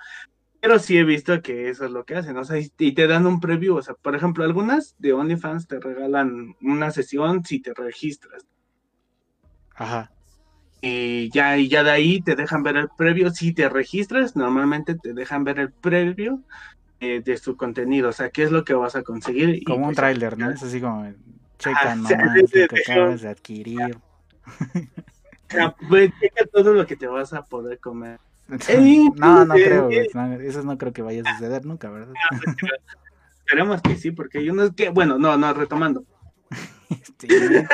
Pero 0.60 0.78
sí 0.78 0.96
he 0.96 1.04
visto 1.04 1.42
que 1.42 1.68
eso 1.68 1.84
es 1.84 1.90
lo 1.90 2.06
que 2.06 2.16
hacen, 2.16 2.38
o 2.38 2.44
sea, 2.44 2.56
y 2.58 2.92
te 2.92 3.06
dan 3.06 3.26
un 3.26 3.38
preview, 3.38 3.76
o 3.76 3.82
sea, 3.82 3.94
por 3.94 4.16
ejemplo, 4.16 4.44
algunas 4.44 4.96
de 4.98 5.12
OnlyFans 5.12 5.68
te 5.68 5.78
regalan 5.78 6.56
una 6.62 6.90
sesión 6.90 7.44
si 7.44 7.60
te 7.60 7.74
registras. 7.74 8.46
Ajá. 9.74 10.10
Y 10.80 11.30
ya, 11.30 11.56
y 11.58 11.68
ya 11.68 11.82
de 11.82 11.90
ahí 11.90 12.20
te 12.20 12.36
dejan 12.36 12.62
ver 12.62 12.76
el 12.76 12.88
previo. 12.88 13.30
Si 13.30 13.52
te 13.52 13.68
registras, 13.68 14.36
normalmente 14.36 14.94
te 14.94 15.12
dejan 15.12 15.44
ver 15.44 15.58
el 15.58 15.72
previo 15.72 16.42
eh, 17.00 17.20
de 17.24 17.36
su 17.36 17.56
contenido. 17.56 18.08
O 18.08 18.12
sea, 18.12 18.30
qué 18.30 18.44
es 18.44 18.50
lo 18.50 18.64
que 18.64 18.74
vas 18.74 18.96
a 18.96 19.02
conseguir. 19.02 19.50
y 19.50 19.64
Como 19.64 19.78
un 19.78 19.84
pues, 19.86 19.96
tráiler, 19.96 20.38
¿no? 20.38 20.50
Es 20.50 20.62
así 20.62 20.80
como, 20.80 21.04
checa 21.58 21.92
Ah, 21.92 21.94
nomás 21.96 22.12
lo 22.52 22.68
que 22.68 22.80
acabas 22.80 23.20
de 23.22 23.28
adquirir. 23.28 23.98
pues, 25.88 26.12
checa 26.20 26.46
todo 26.52 26.72
lo 26.72 26.86
que 26.86 26.96
te 26.96 27.06
vas 27.06 27.32
a 27.32 27.44
poder 27.44 27.78
comer. 27.78 28.20
No, 29.16 29.44
no 29.44 29.54
creo, 29.54 29.90
eso 29.90 30.62
no 30.62 30.78
creo 30.78 30.92
que 30.92 31.02
vaya 31.02 31.22
a 31.24 31.34
suceder 31.34 31.66
nunca, 31.66 31.90
¿verdad? 31.90 32.14
Esperemos 33.40 33.82
que 33.82 33.96
sí, 33.96 34.10
porque 34.10 34.38
hay 34.38 34.50
unos 34.50 34.72
que, 34.74 34.88
bueno, 34.88 35.18
no, 35.18 35.36
no, 35.36 35.52
retomando. 35.52 36.04
Sí. 37.18 37.28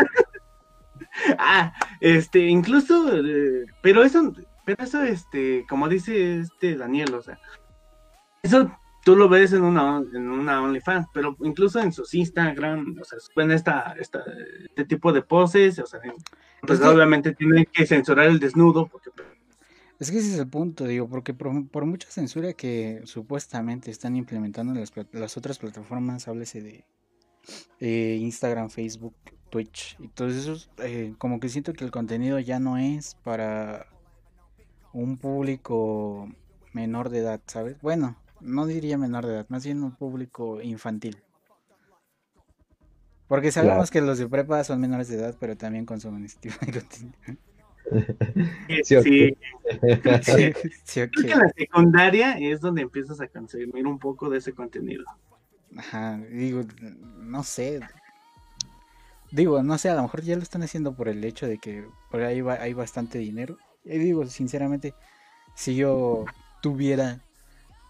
Ah, 1.38 1.72
este, 2.00 2.40
incluso, 2.40 3.08
eh, 3.14 3.66
pero 3.82 4.02
eso, 4.02 4.32
pero 4.64 4.82
eso, 4.82 5.02
este, 5.02 5.64
como 5.68 5.88
dice 5.88 6.40
este 6.40 6.76
Daniel, 6.76 7.14
o 7.14 7.22
sea, 7.22 7.38
eso 8.42 8.76
tú 9.04 9.16
lo 9.16 9.28
ves 9.28 9.52
en 9.52 9.62
una, 9.62 10.02
en 10.14 10.28
una 10.30 10.62
OnlyFans, 10.62 11.08
pero 11.12 11.36
incluso 11.40 11.80
en 11.80 11.92
sus 11.92 12.14
Instagram, 12.14 12.96
o 13.00 13.04
sea, 13.04 13.18
suben 13.20 13.50
esta, 13.50 13.94
esta, 14.00 14.22
este 14.66 14.84
tipo 14.84 15.12
de 15.12 15.22
poses, 15.22 15.78
o 15.78 15.86
sea, 15.86 16.00
pues 16.62 16.80
obviamente 16.80 17.34
tienen 17.34 17.66
que 17.72 17.86
censurar 17.86 18.26
el 18.26 18.40
desnudo, 18.40 18.88
porque 18.88 19.10
Es 19.98 20.10
que 20.10 20.18
ese 20.18 20.32
es 20.32 20.38
el 20.38 20.48
punto, 20.48 20.84
digo, 20.86 21.08
porque 21.08 21.34
por, 21.34 21.68
por 21.68 21.84
mucha 21.84 22.08
censura 22.08 22.54
que 22.54 23.02
supuestamente 23.04 23.90
están 23.90 24.16
implementando 24.16 24.72
en 24.72 24.80
las, 24.80 24.92
las 25.12 25.36
otras 25.36 25.58
plataformas, 25.58 26.26
háblese 26.26 26.62
de 26.62 26.84
eh, 27.80 28.18
Instagram, 28.20 28.70
Facebook, 28.70 29.14
Twitch 29.50 29.96
y 30.00 30.08
todos 30.08 30.34
esos, 30.34 30.70
eh, 30.78 31.14
como 31.18 31.38
que 31.40 31.48
siento 31.48 31.74
que 31.74 31.84
el 31.84 31.90
contenido 31.90 32.38
ya 32.38 32.58
no 32.58 32.78
es 32.78 33.16
para 33.22 33.86
un 34.92 35.18
público 35.18 36.28
menor 36.72 37.10
de 37.10 37.18
edad, 37.18 37.40
¿sabes? 37.46 37.80
Bueno, 37.82 38.16
no 38.40 38.66
diría 38.66 38.98
menor 38.98 39.26
de 39.26 39.34
edad, 39.34 39.46
más 39.48 39.64
bien 39.64 39.82
un 39.82 39.96
público 39.96 40.60
infantil. 40.60 41.22
Porque 43.26 43.50
sabemos 43.50 43.90
que 43.90 44.00
los 44.00 44.18
de 44.18 44.28
prepa 44.28 44.62
son 44.64 44.80
menores 44.80 45.08
de 45.08 45.16
edad, 45.16 45.34
pero 45.40 45.56
también 45.56 45.86
consumen 45.86 46.24
este 46.24 46.50
tipo 46.50 46.64
de 46.66 46.72
contenido. 46.80 47.18
Sí, 48.82 48.96
ok. 48.96 49.04
sí, 49.04 49.36
Sí, 50.22 50.52
sí, 50.84 51.00
ok. 51.02 51.10
creo 51.12 51.28
que 51.28 51.36
la 51.36 51.52
secundaria 51.56 52.32
es 52.38 52.60
donde 52.60 52.82
empiezas 52.82 53.20
a 53.20 53.28
consumir 53.28 53.86
un 53.86 53.98
poco 53.98 54.28
de 54.28 54.38
ese 54.38 54.52
contenido. 54.52 55.04
Ajá, 55.76 56.18
digo, 56.30 56.62
no 57.18 57.42
sé. 57.42 57.80
Digo, 59.30 59.62
no 59.62 59.78
sé, 59.78 59.90
a 59.90 59.94
lo 59.94 60.02
mejor 60.02 60.22
ya 60.22 60.36
lo 60.36 60.42
están 60.42 60.62
haciendo 60.62 60.94
por 60.94 61.08
el 61.08 61.24
hecho 61.24 61.46
de 61.46 61.58
que 61.58 61.84
por 62.10 62.22
ahí 62.22 62.40
va, 62.40 62.54
hay 62.54 62.72
bastante 62.72 63.18
dinero. 63.18 63.58
Y 63.84 63.98
digo, 63.98 64.24
sinceramente, 64.26 64.94
si 65.54 65.74
yo 65.74 66.24
tuviera 66.62 67.20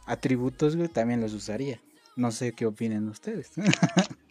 atributos, 0.06 0.76
güey, 0.76 0.88
también 0.88 1.20
los 1.20 1.32
usaría. 1.34 1.80
No 2.16 2.30
sé 2.30 2.52
qué 2.52 2.66
opinen 2.66 3.08
ustedes. 3.08 3.50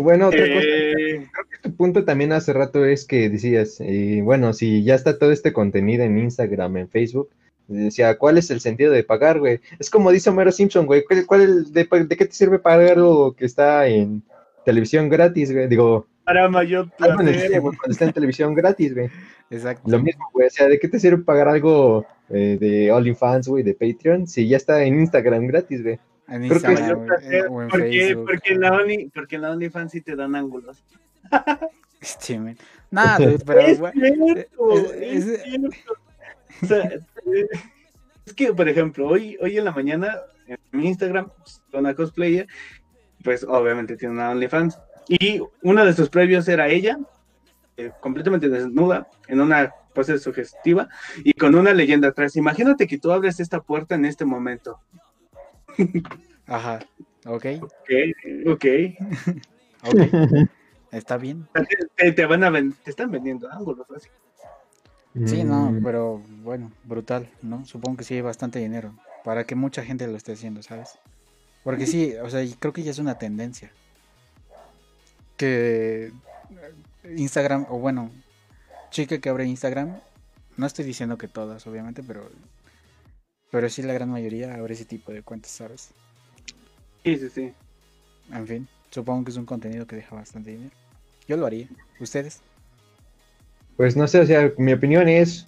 Bueno, 0.00 0.28
otra 0.28 0.40
cosa. 0.40 0.58
Eh, 0.64 1.28
Tu 1.62 1.76
punto 1.76 2.04
también 2.04 2.32
hace 2.32 2.52
rato 2.52 2.84
es 2.84 3.04
que 3.04 3.28
decías, 3.28 3.76
eh, 3.80 4.20
bueno, 4.24 4.52
si 4.52 4.82
ya 4.82 4.94
está 4.94 5.18
todo 5.18 5.30
este 5.30 5.52
contenido 5.52 6.02
en 6.02 6.18
Instagram, 6.18 6.78
en 6.78 6.88
Facebook, 6.88 7.28
decía, 7.68 8.16
¿cuál 8.18 8.38
es 8.38 8.50
el 8.50 8.60
sentido 8.60 8.90
de 8.90 9.04
pagar, 9.04 9.38
güey? 9.38 9.60
Es 9.78 9.90
como 9.90 10.10
dice 10.10 10.30
Homero 10.30 10.50
Simpson, 10.50 10.86
güey, 10.86 11.04
¿cuál, 11.04 11.26
cuál 11.26 11.40
el- 11.42 11.72
de, 11.72 11.84
de 11.84 12.16
qué 12.16 12.24
te 12.24 12.32
sirve 12.32 12.58
pagar 12.58 12.92
algo 12.96 13.34
que 13.34 13.44
está 13.44 13.86
en 13.86 14.22
televisión 14.64 15.08
gratis, 15.08 15.52
güey? 15.52 15.68
Digo, 15.68 16.06
para 16.24 16.48
mayor 16.48 16.90
placer. 16.96 17.60
cuando 17.60 17.76
está 17.90 18.06
en 18.06 18.12
televisión 18.12 18.54
gratis, 18.54 18.92
güey. 18.94 19.08
Exacto. 19.50 19.88
Lo 19.88 20.00
mismo, 20.02 20.24
güey, 20.32 20.48
o 20.48 20.50
sea, 20.50 20.66
¿de 20.68 20.78
qué 20.80 20.88
te 20.88 20.98
sirve 20.98 21.22
pagar 21.22 21.48
algo 21.48 22.04
eh, 22.30 22.56
de 22.60 22.90
OnlyFans, 22.92 23.48
güey, 23.48 23.62
de 23.62 23.74
Patreon, 23.74 24.26
si 24.26 24.48
ya 24.48 24.56
está 24.56 24.82
en 24.82 25.00
Instagram 25.00 25.46
gratis, 25.46 25.82
güey? 25.82 25.98
En 26.28 26.48
creo 26.48 26.54
Instagram, 26.54 27.06
o 27.50 27.62
en 27.62 27.68
porque, 27.68 27.90
Facebook. 27.90 28.26
porque 28.26 28.52
en 28.52 28.60
la 28.60 28.72
Only, 28.72 29.10
porque 29.14 29.36
en 29.36 29.42
la 29.42 29.50
OnlyFans 29.52 29.92
sí 29.92 30.00
te 30.00 30.16
dan 30.16 30.34
ángulos. 30.34 30.82
Sí, 32.00 32.36
dude, 32.36 32.56
pero 33.44 33.60
es 33.60 33.78
güey, 33.78 33.92
cierto, 33.92 34.72
es- 34.72 34.90
es 34.92 35.26
es- 35.26 35.42
cierto. 35.42 35.68
O 36.62 36.66
sea, 36.66 36.90
es 38.24 38.32
que, 38.34 38.52
por 38.54 38.66
ejemplo, 38.68 39.06
hoy, 39.08 39.36
hoy 39.42 39.58
en 39.58 39.64
la 39.66 39.72
mañana 39.72 40.16
en 40.46 40.56
mi 40.72 40.88
Instagram, 40.88 41.28
pues, 41.36 41.60
una 41.74 41.94
cosplayer, 41.94 42.46
pues 43.22 43.44
obviamente 43.44 43.96
tiene 43.96 44.14
una 44.14 44.30
OnlyFans. 44.30 44.78
Y 45.08 45.42
uno 45.62 45.84
de 45.84 45.92
sus 45.92 46.08
previos 46.08 46.48
era 46.48 46.68
ella, 46.68 46.98
eh, 47.76 47.90
completamente 48.00 48.48
desnuda, 48.48 49.06
en 49.28 49.40
una 49.40 49.70
pose 49.96 50.18
sugestiva 50.18 50.88
y 51.24 51.32
con 51.32 51.54
una 51.54 51.72
leyenda 51.72 52.08
atrás. 52.08 52.36
Imagínate 52.36 52.86
que 52.86 52.98
tú 52.98 53.10
abres 53.10 53.40
esta 53.40 53.60
puerta 53.60 53.94
en 53.94 54.04
este 54.04 54.24
momento. 54.24 54.78
Ajá, 56.46 56.78
ok, 57.26 57.46
Ok, 57.62 57.90
ok. 58.46 58.64
ok. 59.88 60.02
Está 60.92 61.16
bien. 61.16 61.46
Te, 61.96 62.12
te 62.12 62.26
van 62.26 62.44
a 62.44 62.50
ven- 62.50 62.74
te 62.84 62.90
están 62.90 63.10
vendiendo 63.10 63.50
ángulos, 63.50 63.86
así. 63.90 64.08
Sí, 65.26 65.42
no, 65.44 65.72
Mm, 65.72 65.82
pero 65.82 66.22
bueno, 66.44 66.70
brutal, 66.84 67.28
¿no? 67.42 67.64
Supongo 67.66 67.96
que 67.98 68.04
sí 68.04 68.14
hay 68.14 68.20
bastante 68.20 68.58
dinero 68.58 68.92
para 69.24 69.44
que 69.44 69.54
mucha 69.54 69.82
gente 69.82 70.06
lo 70.06 70.16
esté 70.16 70.32
haciendo, 70.32 70.62
¿sabes? 70.62 70.98
Porque 71.64 71.86
sí, 71.86 72.14
o 72.22 72.30
sea, 72.30 72.42
y 72.44 72.52
creo 72.52 72.72
que 72.72 72.82
ya 72.84 72.90
es 72.92 72.98
una 72.98 73.18
tendencia. 73.18 73.72
Que 75.36 76.12
Instagram, 77.16 77.66
o 77.68 77.78
bueno, 77.78 78.10
chica 78.96 79.18
que 79.18 79.28
abre 79.28 79.44
Instagram, 79.44 80.00
no 80.56 80.66
estoy 80.66 80.86
diciendo 80.86 81.18
que 81.18 81.28
todas, 81.28 81.66
obviamente, 81.66 82.02
pero 82.02 82.30
pero 83.50 83.68
sí 83.68 83.82
la 83.82 83.92
gran 83.92 84.08
mayoría 84.08 84.54
abre 84.54 84.72
ese 84.72 84.86
tipo 84.86 85.12
de 85.12 85.20
cuentas, 85.22 85.50
¿sabes? 85.50 85.90
Sí, 87.04 87.18
sí, 87.18 87.28
sí. 87.28 87.52
En 88.32 88.46
fin, 88.46 88.68
supongo 88.90 89.24
que 89.24 89.32
es 89.32 89.36
un 89.36 89.44
contenido 89.44 89.86
que 89.86 89.96
deja 89.96 90.16
bastante 90.16 90.52
dinero. 90.52 90.70
Yo 91.28 91.36
lo 91.36 91.44
haría. 91.44 91.68
¿Ustedes? 92.00 92.40
Pues 93.76 93.98
no 93.98 94.08
sé, 94.08 94.20
o 94.20 94.26
sea, 94.26 94.50
mi 94.56 94.72
opinión 94.72 95.10
es, 95.10 95.46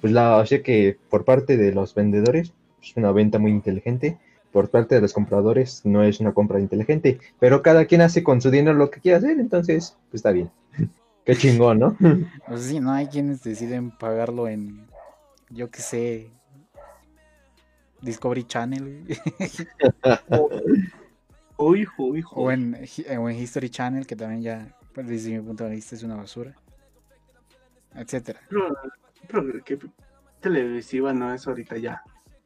pues 0.00 0.12
la, 0.12 0.36
o 0.36 0.46
sea 0.46 0.62
que 0.62 0.96
por 1.10 1.24
parte 1.24 1.56
de 1.56 1.72
los 1.72 1.92
vendedores 1.92 2.52
es 2.80 2.96
una 2.96 3.10
venta 3.10 3.40
muy 3.40 3.50
inteligente, 3.50 4.16
por 4.52 4.70
parte 4.70 4.94
de 4.94 5.00
los 5.00 5.12
compradores 5.12 5.80
no 5.84 6.04
es 6.04 6.20
una 6.20 6.32
compra 6.32 6.60
inteligente, 6.60 7.18
pero 7.40 7.62
cada 7.62 7.86
quien 7.86 8.02
hace 8.02 8.22
con 8.22 8.40
su 8.40 8.52
dinero 8.52 8.74
lo 8.74 8.90
que 8.92 9.00
quiera 9.00 9.18
hacer, 9.18 9.40
entonces, 9.40 9.96
pues 10.10 10.20
está 10.20 10.30
bien. 10.30 10.50
Qué 11.26 11.36
chingón, 11.36 11.78
¿no? 11.80 11.96
O 12.48 12.56
sea, 12.56 12.68
sí, 12.68 12.80
no 12.80 12.92
hay 12.92 13.08
quienes 13.08 13.42
deciden 13.42 13.90
pagarlo 13.90 14.48
en, 14.48 14.86
yo 15.50 15.70
qué 15.70 15.82
sé, 15.82 16.30
Discovery 18.00 18.44
Channel 18.44 19.04
Uy, 21.58 21.86
uy, 21.96 22.22
o 22.32 22.48
uy. 22.48 22.54
en, 22.54 22.76
Hi- 22.84 23.16
o 23.16 23.28
en 23.30 23.36
History 23.36 23.70
Channel, 23.70 24.06
que 24.06 24.14
también 24.14 24.42
ya, 24.42 24.76
pues, 24.94 25.08
desde 25.08 25.30
mi 25.30 25.40
punto 25.40 25.64
de 25.64 25.70
vista, 25.70 25.94
es 25.96 26.02
una 26.02 26.16
basura, 26.16 26.54
etcétera. 27.94 28.40
Pero, 28.48 28.76
pero 29.28 29.64
qué 29.64 29.78
televisiva 30.40 31.12
no 31.12 31.32
es 31.32 31.46
ahorita 31.46 31.78
ya 31.78 32.02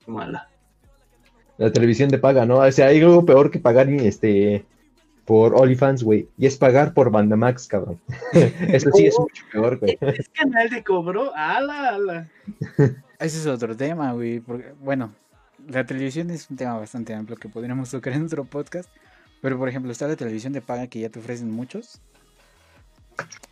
mala. 0.07 0.49
La 1.59 1.73
televisión 1.73 2.09
de 2.09 2.19
paga, 2.19 2.47
¿no? 2.47 2.59
O 2.59 2.73
sea, 2.73 2.87
hay 2.87 3.01
algo 3.01 3.27
peor 3.27 3.51
que 3.51 3.59
pagar 3.59 3.89
este 3.91 4.65
por 5.25 5.55
OnlyFans, 5.55 6.03
güey, 6.03 6.29
y 6.37 6.47
es 6.47 6.57
pagar 6.57 6.95
por 6.95 7.11
Bandamax, 7.11 7.67
cabrón. 7.69 8.01
Eso 8.33 8.91
sí 8.93 9.07
es 9.07 9.19
mucho 9.19 9.45
peor, 9.53 9.79
güey. 9.79 9.99
Es 10.19 10.29
canal 10.31 10.69
de 10.71 10.83
cobro, 10.83 11.33
ala, 11.35 11.95
ala. 11.95 12.29
Ese 13.19 13.39
es 13.39 13.47
otro 13.47 13.77
tema, 13.77 14.13
güey, 14.13 14.41
porque, 14.41 14.73
bueno, 14.81 15.13
la 15.69 15.85
televisión 15.85 16.31
es 16.31 16.49
un 16.51 16.57
tema 16.57 16.79
bastante 16.79 17.15
amplio 17.15 17.37
que 17.37 17.49
podríamos 17.49 17.91
tocar 17.91 18.15
en 18.15 18.25
otro 18.25 18.45
podcast, 18.45 18.89
pero 19.43 19.59
por 19.59 19.69
ejemplo 19.69 19.93
está 19.93 20.09
la 20.09 20.17
televisión 20.17 20.53
de 20.53 20.63
paga 20.63 20.87
que 20.87 21.01
ya 21.01 21.11
te 21.11 21.19
ofrecen 21.19 21.51
muchos, 21.51 22.01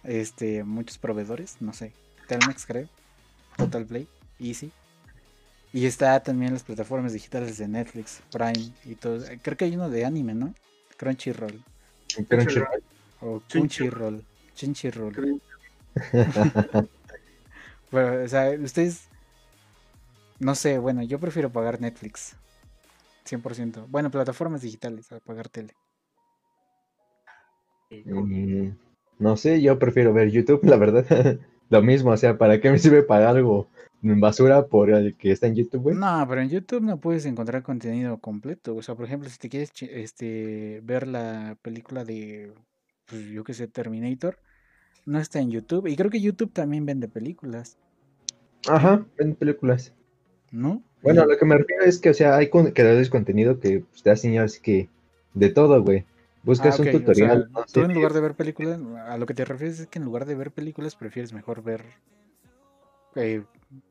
este, 0.04 0.64
muchos 0.64 0.98
proveedores, 0.98 1.58
no 1.60 1.72
sé, 1.72 1.92
Telmex 2.28 2.66
creo, 2.66 2.88
Total 3.56 3.84
Play, 3.84 4.08
Easy, 4.40 4.72
y 5.72 5.84
está 5.84 6.18
también 6.22 6.54
las 6.54 6.62
plataformas 6.62 7.12
digitales 7.12 7.58
de 7.58 7.68
Netflix, 7.68 8.22
Prime 8.32 8.72
y 8.84 8.94
todo, 8.94 9.22
creo 9.42 9.56
que 9.56 9.66
hay 9.66 9.76
uno 9.76 9.90
de 9.90 10.06
anime, 10.06 10.34
¿no? 10.34 10.54
Crunchyroll, 10.98 11.62
Crunchyroll. 12.28 12.82
o 13.22 13.40
Crunchyroll. 13.48 14.24
Crunchyroll, 14.58 15.14
Crunchyroll. 15.14 15.40
Pero, 17.90 18.24
o 18.24 18.28
sea, 18.28 18.50
ustedes, 18.60 19.08
no 20.40 20.54
sé, 20.54 20.78
bueno, 20.78 21.02
yo 21.02 21.18
prefiero 21.18 21.50
pagar 21.50 21.80
Netflix, 21.80 22.36
100%. 23.24 23.86
Bueno, 23.88 24.10
plataformas 24.10 24.60
digitales, 24.60 25.10
a 25.12 25.20
pagar 25.20 25.48
tele. 25.48 25.72
Mm, 27.90 28.72
no 29.18 29.36
sé, 29.36 29.62
yo 29.62 29.78
prefiero 29.78 30.12
ver 30.12 30.30
YouTube, 30.30 30.64
la 30.64 30.76
verdad. 30.76 31.06
Lo 31.70 31.82
mismo, 31.82 32.10
o 32.10 32.16
sea, 32.16 32.36
¿para 32.38 32.60
qué 32.60 32.70
me 32.70 32.78
sirve 32.78 33.02
para 33.02 33.30
algo 33.30 33.68
basura 34.02 34.66
por 34.66 34.90
el 34.90 35.16
que 35.16 35.32
está 35.32 35.46
en 35.46 35.54
YouTube, 35.56 35.82
güey? 35.82 35.96
No, 35.96 36.24
pero 36.28 36.40
en 36.42 36.48
YouTube 36.50 36.82
no 36.82 37.00
puedes 37.00 37.24
encontrar 37.26 37.62
contenido 37.62 38.18
completo. 38.20 38.76
O 38.76 38.82
sea, 38.82 38.94
por 38.94 39.06
ejemplo, 39.06 39.28
si 39.28 39.38
te 39.38 39.48
quieres 39.48 39.72
este, 39.82 40.80
ver 40.84 41.06
la 41.08 41.56
película 41.62 42.04
de, 42.04 42.54
pues, 43.06 43.26
yo 43.26 43.44
qué 43.44 43.54
sé, 43.54 43.68
Terminator, 43.68 44.38
no 45.06 45.18
está 45.20 45.40
en 45.40 45.50
YouTube. 45.50 45.86
Y 45.88 45.96
creo 45.96 46.10
que 46.10 46.20
YouTube 46.20 46.52
también 46.52 46.86
vende 46.86 47.08
películas, 47.08 47.78
Ajá, 48.68 49.04
ven 49.16 49.34
películas. 49.34 49.92
¿no? 50.50 50.82
Bueno, 51.02 51.24
lo 51.26 51.36
que 51.38 51.44
me 51.44 51.56
refiero 51.56 51.84
es 51.84 51.98
que, 51.98 52.10
o 52.10 52.14
sea, 52.14 52.36
hay 52.36 52.48
creadores 52.50 53.06
de 53.06 53.10
contenido 53.10 53.60
que 53.60 53.80
pues, 53.80 54.02
te 54.02 54.10
hacen 54.10 54.38
así 54.38 54.60
que 54.60 54.88
de 55.34 55.50
todo, 55.50 55.82
güey. 55.82 56.06
Buscas 56.42 56.78
Ah, 56.78 56.82
un 56.82 56.88
o 56.88 56.92
tutorial, 56.92 57.50
sea, 57.52 57.60
no 57.60 57.66
tú 57.72 57.80
en 57.82 57.94
lugar 57.94 58.12
de 58.12 58.20
ver 58.20 58.34
películas, 58.34 58.80
a 59.06 59.18
lo 59.18 59.26
que 59.26 59.34
te 59.34 59.44
refieres 59.44 59.80
es 59.80 59.86
que 59.88 59.98
en 59.98 60.04
lugar 60.04 60.24
de 60.26 60.34
ver 60.34 60.52
películas 60.52 60.96
prefieres 60.96 61.32
mejor 61.32 61.62
ver 61.62 61.84
eh, 63.18 63.44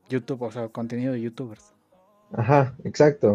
YouTube, 0.08 0.42
o 0.42 0.50
sea, 0.50 0.68
contenido 0.68 1.12
de 1.12 1.20
YouTubers. 1.20 1.74
Ajá, 2.32 2.74
exacto. 2.84 3.34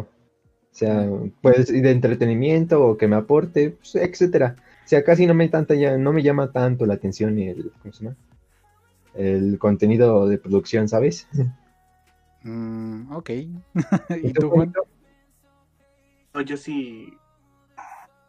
O 0.73 0.75
sea, 0.75 1.07
pues, 1.41 1.69
y 1.69 1.81
de 1.81 1.91
entretenimiento 1.91 2.83
o 2.83 2.97
que 2.97 3.07
me 3.07 3.15
aporte, 3.15 3.71
pues, 3.71 3.95
etcétera. 3.95 4.55
O 4.83 4.87
sea, 4.87 5.03
casi 5.03 5.27
no 5.27 5.33
me 5.33 5.47
tanta 5.47 5.75
ya, 5.75 5.97
no 5.97 6.11
me 6.11 6.23
llama 6.23 6.51
tanto 6.51 6.85
la 6.85 6.95
atención 6.95 7.37
el, 7.37 7.71
¿cómo 7.81 7.93
se 7.93 8.03
llama? 8.05 8.17
El 9.13 9.59
contenido 9.59 10.27
de 10.27 10.39
producción, 10.39 10.89
¿sabes? 10.89 11.27
Mm, 12.41 13.11
ok. 13.11 13.29
¿Y 14.09 14.27
¿Y 14.27 14.33
tú, 14.33 14.49
Juan? 14.49 14.73
No, 16.33 16.41
yo 16.41 16.57
sí, 16.57 17.13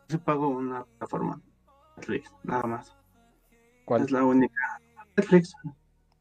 sí 0.09 0.19
pago 0.19 0.49
una 0.49 0.85
plataforma, 0.85 1.41
Netflix, 1.97 2.31
nada 2.43 2.65
más. 2.65 2.95
¿Cuál? 3.87 4.03
Es 4.03 4.11
la 4.11 4.23
única. 4.23 4.55
Netflix. 5.17 5.55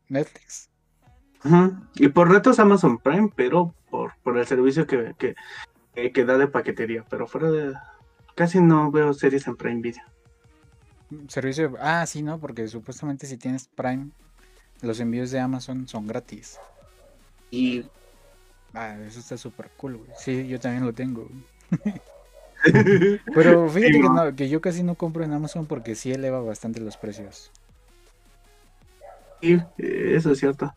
Netflix. 0.08 0.73
Ujú. 1.46 1.76
Y 1.96 2.08
por 2.10 2.30
retos 2.32 2.60
Amazon 2.60 2.98
Prime, 3.00 3.30
pero 3.36 3.74
por, 3.90 4.14
por 4.24 4.38
el 4.38 4.46
servicio 4.48 4.88
que, 4.88 5.14
que, 5.18 5.36
que- 5.94 6.12
que 6.12 6.26
da 6.26 6.38
de 6.38 6.48
paquetería. 6.48 7.04
Pero 7.10 7.28
fuera 7.28 7.50
de... 7.52 7.74
Casi 8.36 8.62
no 8.62 8.90
veo 8.92 9.14
series 9.14 9.46
en 9.48 9.56
Prime 9.56 9.82
Video. 9.82 10.04
Servicio 11.28 11.76
Ah, 11.80 12.06
sí, 12.08 12.24
¿no? 12.24 12.40
Porque 12.40 12.68
supuestamente 12.68 13.28
si 13.28 13.38
tienes 13.38 13.68
Prime, 13.68 14.10
los 14.82 15.00
envíos 15.00 15.30
de 15.32 15.40
Amazon 15.40 15.88
son 15.88 16.08
gratis. 16.08 16.60
Y... 17.52 17.86
Ah, 18.74 18.98
eso 19.06 19.20
está 19.20 19.38
súper 19.38 19.70
cool, 19.78 19.98
güey. 19.98 20.10
Sí, 20.18 20.48
yo 20.48 20.60
también 20.60 20.86
lo 20.86 20.94
tengo. 20.94 21.28
Pero 23.36 23.68
fíjate 23.70 23.94
Sí, 23.94 24.02
que, 24.02 24.08
¿no? 24.08 24.14
no- 24.26 24.36
que 24.36 24.50
yo 24.50 24.62
casi 24.62 24.84
no 24.84 24.96
compro 24.96 25.24
en 25.24 25.34
Amazon 25.34 25.66
porque 25.66 25.96
sí 25.96 26.12
eleva 26.12 26.40
bastante 26.42 26.80
los 26.80 26.98
precios. 26.98 27.52
Sí, 29.42 29.62
eh, 29.78 30.14
eso 30.16 30.32
es 30.32 30.40
cierto. 30.40 30.74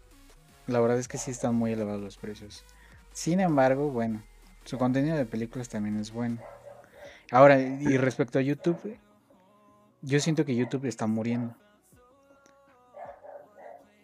La 0.67 0.81
verdad 0.81 0.99
es 0.99 1.09
que 1.09 1.19
sí 1.19 1.31
están 1.31 1.55
muy 1.55 1.73
elevados 1.73 2.01
los 2.03 2.17
precios. 2.17 2.65
Sin 3.13 3.41
embargo, 3.41 3.91
bueno, 3.91 4.23
su 4.65 4.79
contenido 4.79 5.17
de 5.17 5.25
películas 5.27 5.69
también 5.69 5.99
es 5.99 6.13
bueno. 6.13 6.39
Ahora, 7.31 7.61
y 7.61 7.97
respecto 7.97 8.39
a 8.39 8.43
YouTube, 8.43 8.99
yo 10.03 10.21
siento 10.21 10.45
que 10.45 10.55
YouTube 10.55 10.87
está 10.87 11.07
muriendo. 11.07 11.55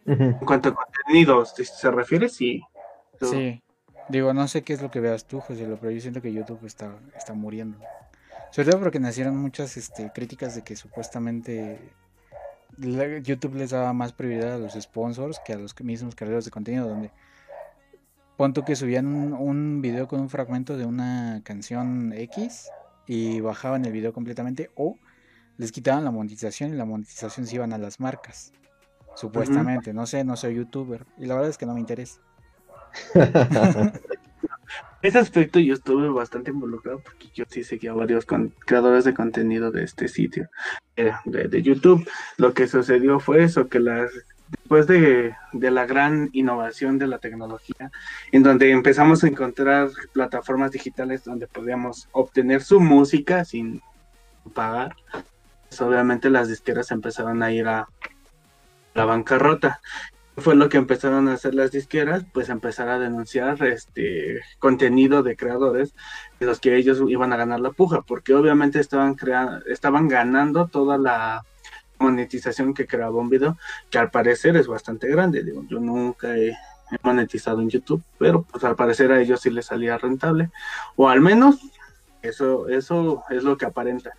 En 0.06 0.34
cuanto 0.38 0.70
a 0.70 0.74
contenidos 0.74 1.54
se 1.56 1.90
refiere, 1.90 2.28
sí. 2.28 2.62
Yo- 3.20 3.28
Sí, 3.28 3.62
digo, 4.08 4.32
no 4.34 4.48
sé 4.48 4.62
qué 4.62 4.72
es 4.72 4.82
lo 4.82 4.90
que 4.90 5.00
veas 5.00 5.26
tú, 5.26 5.40
José, 5.40 5.66
pero 5.80 5.90
yo 5.92 6.00
siento 6.00 6.20
que 6.20 6.32
YouTube 6.32 6.64
está, 6.64 6.92
está 7.16 7.34
muriendo. 7.34 7.78
Sobre 8.50 8.70
todo 8.70 8.80
porque 8.80 8.98
nacieron 9.00 9.36
muchas 9.36 9.76
este, 9.76 10.10
críticas 10.12 10.54
de 10.54 10.62
que 10.62 10.74
supuestamente 10.76 11.78
YouTube 12.78 13.54
les 13.54 13.70
daba 13.70 13.92
más 13.92 14.12
prioridad 14.12 14.54
a 14.54 14.58
los 14.58 14.74
sponsors 14.74 15.40
que 15.44 15.52
a 15.52 15.58
los 15.58 15.78
mismos 15.80 16.14
creadores 16.14 16.44
de 16.44 16.50
contenido, 16.50 16.88
donde 16.88 17.10
pon 18.36 18.52
tú 18.52 18.64
que 18.64 18.76
subían 18.76 19.06
un, 19.06 19.32
un 19.32 19.82
video 19.82 20.08
con 20.08 20.20
un 20.20 20.30
fragmento 20.30 20.76
de 20.76 20.86
una 20.86 21.42
canción 21.44 22.12
X 22.12 22.70
y 23.06 23.40
bajaban 23.40 23.84
el 23.84 23.92
video 23.92 24.12
completamente 24.12 24.70
o 24.74 24.96
les 25.58 25.72
quitaban 25.72 26.04
la 26.04 26.10
monetización 26.10 26.72
y 26.72 26.76
la 26.76 26.84
monetización 26.84 27.46
se 27.46 27.56
iban 27.56 27.72
a 27.72 27.78
las 27.78 28.00
marcas. 28.00 28.52
Supuestamente, 29.14 29.92
no 29.92 30.06
sé, 30.06 30.24
no 30.24 30.36
soy 30.36 30.54
youtuber 30.56 31.06
y 31.18 31.26
la 31.26 31.34
verdad 31.34 31.50
es 31.50 31.58
que 31.58 31.66
no 31.66 31.74
me 31.74 31.80
interesa. 31.80 32.20
Ese 35.02 35.18
aspecto 35.18 35.58
yo 35.58 35.74
estuve 35.74 36.08
bastante 36.08 36.52
involucrado 36.52 37.00
porque 37.00 37.28
yo 37.34 37.44
sí 37.48 37.64
seguía 37.64 37.92
varios 37.92 38.24
creadores 38.24 39.04
de 39.04 39.14
contenido 39.14 39.72
de 39.72 39.82
este 39.82 40.06
sitio, 40.06 40.48
eh, 40.96 41.12
de, 41.24 41.62
YouTube. 41.62 42.08
Lo 42.36 42.54
que 42.54 42.68
sucedió 42.68 43.18
fue 43.18 43.42
eso, 43.42 43.68
que 43.68 43.80
las, 43.80 44.12
después 44.48 44.86
de, 44.86 45.34
de 45.52 45.70
la 45.72 45.86
gran 45.86 46.30
innovación 46.32 46.98
de 46.98 47.08
la 47.08 47.18
tecnología, 47.18 47.90
en 48.30 48.44
donde 48.44 48.70
empezamos 48.70 49.24
a 49.24 49.28
encontrar 49.28 49.90
plataformas 50.12 50.70
digitales 50.70 51.24
donde 51.24 51.48
podíamos 51.48 52.08
obtener 52.12 52.62
su 52.62 52.78
música 52.78 53.44
sin 53.44 53.82
pagar, 54.54 54.94
pues 55.68 55.80
obviamente 55.80 56.30
las 56.30 56.48
disqueras 56.48 56.92
empezaron 56.92 57.42
a 57.42 57.50
ir 57.50 57.66
a 57.66 57.88
la 58.94 59.04
bancarrota 59.04 59.80
fue 60.36 60.54
lo 60.54 60.68
que 60.68 60.78
empezaron 60.78 61.28
a 61.28 61.34
hacer 61.34 61.54
las 61.54 61.72
disqueras, 61.72 62.24
pues 62.32 62.48
empezar 62.48 62.88
a 62.88 62.98
denunciar 62.98 63.62
este 63.64 64.40
contenido 64.58 65.22
de 65.22 65.36
creadores 65.36 65.94
de 66.40 66.46
los 66.46 66.58
que 66.58 66.76
ellos 66.76 67.02
iban 67.06 67.32
a 67.32 67.36
ganar 67.36 67.60
la 67.60 67.70
puja, 67.70 68.00
porque 68.02 68.34
obviamente 68.34 68.80
estaban 68.80 69.14
creando, 69.14 69.64
estaban 69.66 70.08
ganando 70.08 70.68
toda 70.68 70.96
la 70.96 71.44
monetización 71.98 72.74
que 72.74 72.86
creaba 72.86 73.20
un 73.20 73.28
video, 73.28 73.58
que 73.90 73.98
al 73.98 74.10
parecer 74.10 74.56
es 74.56 74.66
bastante 74.66 75.08
grande. 75.08 75.44
Digo, 75.44 75.64
yo 75.68 75.78
nunca 75.78 76.36
he, 76.36 76.48
he 76.48 76.98
monetizado 77.02 77.60
en 77.60 77.68
YouTube, 77.68 78.02
pero 78.18 78.42
pues 78.42 78.64
al 78.64 78.74
parecer 78.74 79.12
a 79.12 79.20
ellos 79.20 79.40
sí 79.40 79.50
les 79.50 79.66
salía 79.66 79.98
rentable, 79.98 80.50
o 80.96 81.08
al 81.08 81.20
menos 81.20 81.60
eso, 82.22 82.68
eso 82.68 83.22
es 83.30 83.44
lo 83.44 83.56
que 83.58 83.66
aparenta. 83.66 84.12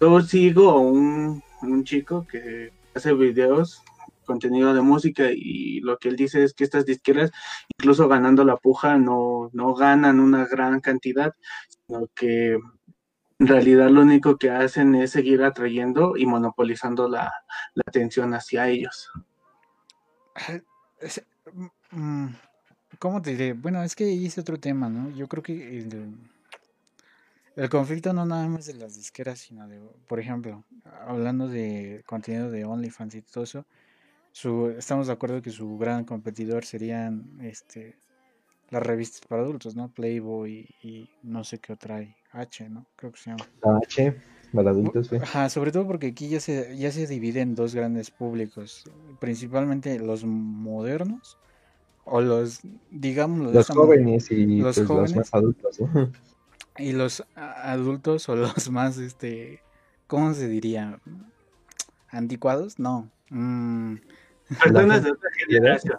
Yo 0.00 0.20
sigo 0.20 0.70
a 0.70 0.78
un, 0.78 1.42
un 1.62 1.84
chico 1.84 2.26
que 2.30 2.72
hace 2.94 3.14
videos 3.14 3.83
contenido 4.24 4.74
de 4.74 4.82
música 4.82 5.30
y 5.32 5.80
lo 5.80 5.98
que 5.98 6.08
él 6.08 6.16
dice 6.16 6.42
es 6.44 6.54
que 6.54 6.64
estas 6.64 6.86
disqueras, 6.86 7.30
incluso 7.78 8.08
ganando 8.08 8.44
la 8.44 8.56
puja, 8.56 8.98
no, 8.98 9.50
no 9.52 9.74
ganan 9.74 10.20
una 10.20 10.46
gran 10.46 10.80
cantidad, 10.80 11.34
sino 11.86 12.08
que 12.14 12.58
en 13.38 13.46
realidad 13.46 13.90
lo 13.90 14.02
único 14.02 14.36
que 14.36 14.50
hacen 14.50 14.94
es 14.94 15.10
seguir 15.10 15.42
atrayendo 15.42 16.16
y 16.16 16.26
monopolizando 16.26 17.08
la, 17.08 17.32
atención 17.86 18.32
hacia 18.34 18.68
ellos. 18.68 19.10
Mm, 21.90 22.28
¿Cómo 22.98 23.20
te 23.20 23.30
diré? 23.30 23.52
Bueno, 23.52 23.82
es 23.82 23.94
que 23.94 24.24
es 24.24 24.38
otro 24.38 24.58
tema, 24.58 24.88
¿no? 24.88 25.10
Yo 25.10 25.28
creo 25.28 25.42
que 25.42 25.78
el, 25.78 26.16
el 27.56 27.68
conflicto 27.68 28.12
no 28.12 28.24
nada 28.24 28.48
más 28.48 28.66
de 28.66 28.74
las 28.74 28.96
disqueras, 28.96 29.40
sino 29.40 29.68
de, 29.68 29.80
por 30.08 30.20
ejemplo, 30.20 30.64
hablando 31.06 31.48
de 31.48 32.02
contenido 32.06 32.50
de 32.50 32.64
OnlyFans 32.64 33.14
y 33.16 33.22
todo 33.22 33.44
eso, 33.44 33.66
su, 34.34 34.74
estamos 34.76 35.06
de 35.06 35.12
acuerdo 35.12 35.40
que 35.40 35.50
su 35.50 35.78
gran 35.78 36.04
competidor 36.04 36.64
serían 36.64 37.38
este 37.40 37.96
las 38.68 38.82
revistas 38.82 39.20
para 39.28 39.42
adultos, 39.42 39.76
¿no? 39.76 39.90
Playboy 39.90 40.68
y 40.82 41.08
no 41.22 41.44
sé 41.44 41.58
qué 41.58 41.72
otra 41.72 41.98
hay, 41.98 42.16
H, 42.32 42.68
¿no? 42.68 42.84
Creo 42.96 43.12
que 43.12 43.18
se 43.18 43.30
llama. 43.30 43.46
H, 43.86 44.16
para 44.52 44.70
adultos, 44.70 45.08
güey. 45.08 45.22
Ajá, 45.22 45.48
sobre 45.50 45.70
todo 45.70 45.86
porque 45.86 46.08
aquí 46.08 46.28
ya 46.28 46.40
se, 46.40 46.76
ya 46.76 46.90
se 46.90 47.06
divide 47.06 47.42
en 47.42 47.54
dos 47.54 47.76
grandes 47.76 48.10
públicos, 48.10 48.90
principalmente 49.20 50.00
los 50.00 50.24
modernos 50.24 51.38
o 52.04 52.20
los, 52.20 52.62
digámoslo 52.90 53.50
de 53.50 53.54
Los 53.54 53.68
jóvenes 53.68 54.32
y 54.32 54.46
los 54.56 54.76
pues, 54.80 54.88
los 54.88 55.14
más 55.14 55.32
adultos, 55.32 55.80
¿no? 55.80 56.10
y 56.78 56.90
los 56.90 57.24
adultos 57.36 58.28
o 58.28 58.34
los 58.34 58.68
más, 58.68 58.98
este, 58.98 59.62
¿cómo 60.08 60.34
se 60.34 60.48
diría? 60.48 60.98
¿Anticuados? 62.08 62.80
No. 62.80 63.12
Mm, 63.30 63.98
Personas 64.48 65.04
de 65.04 65.10
otra 65.12 65.30
generación. 65.36 65.98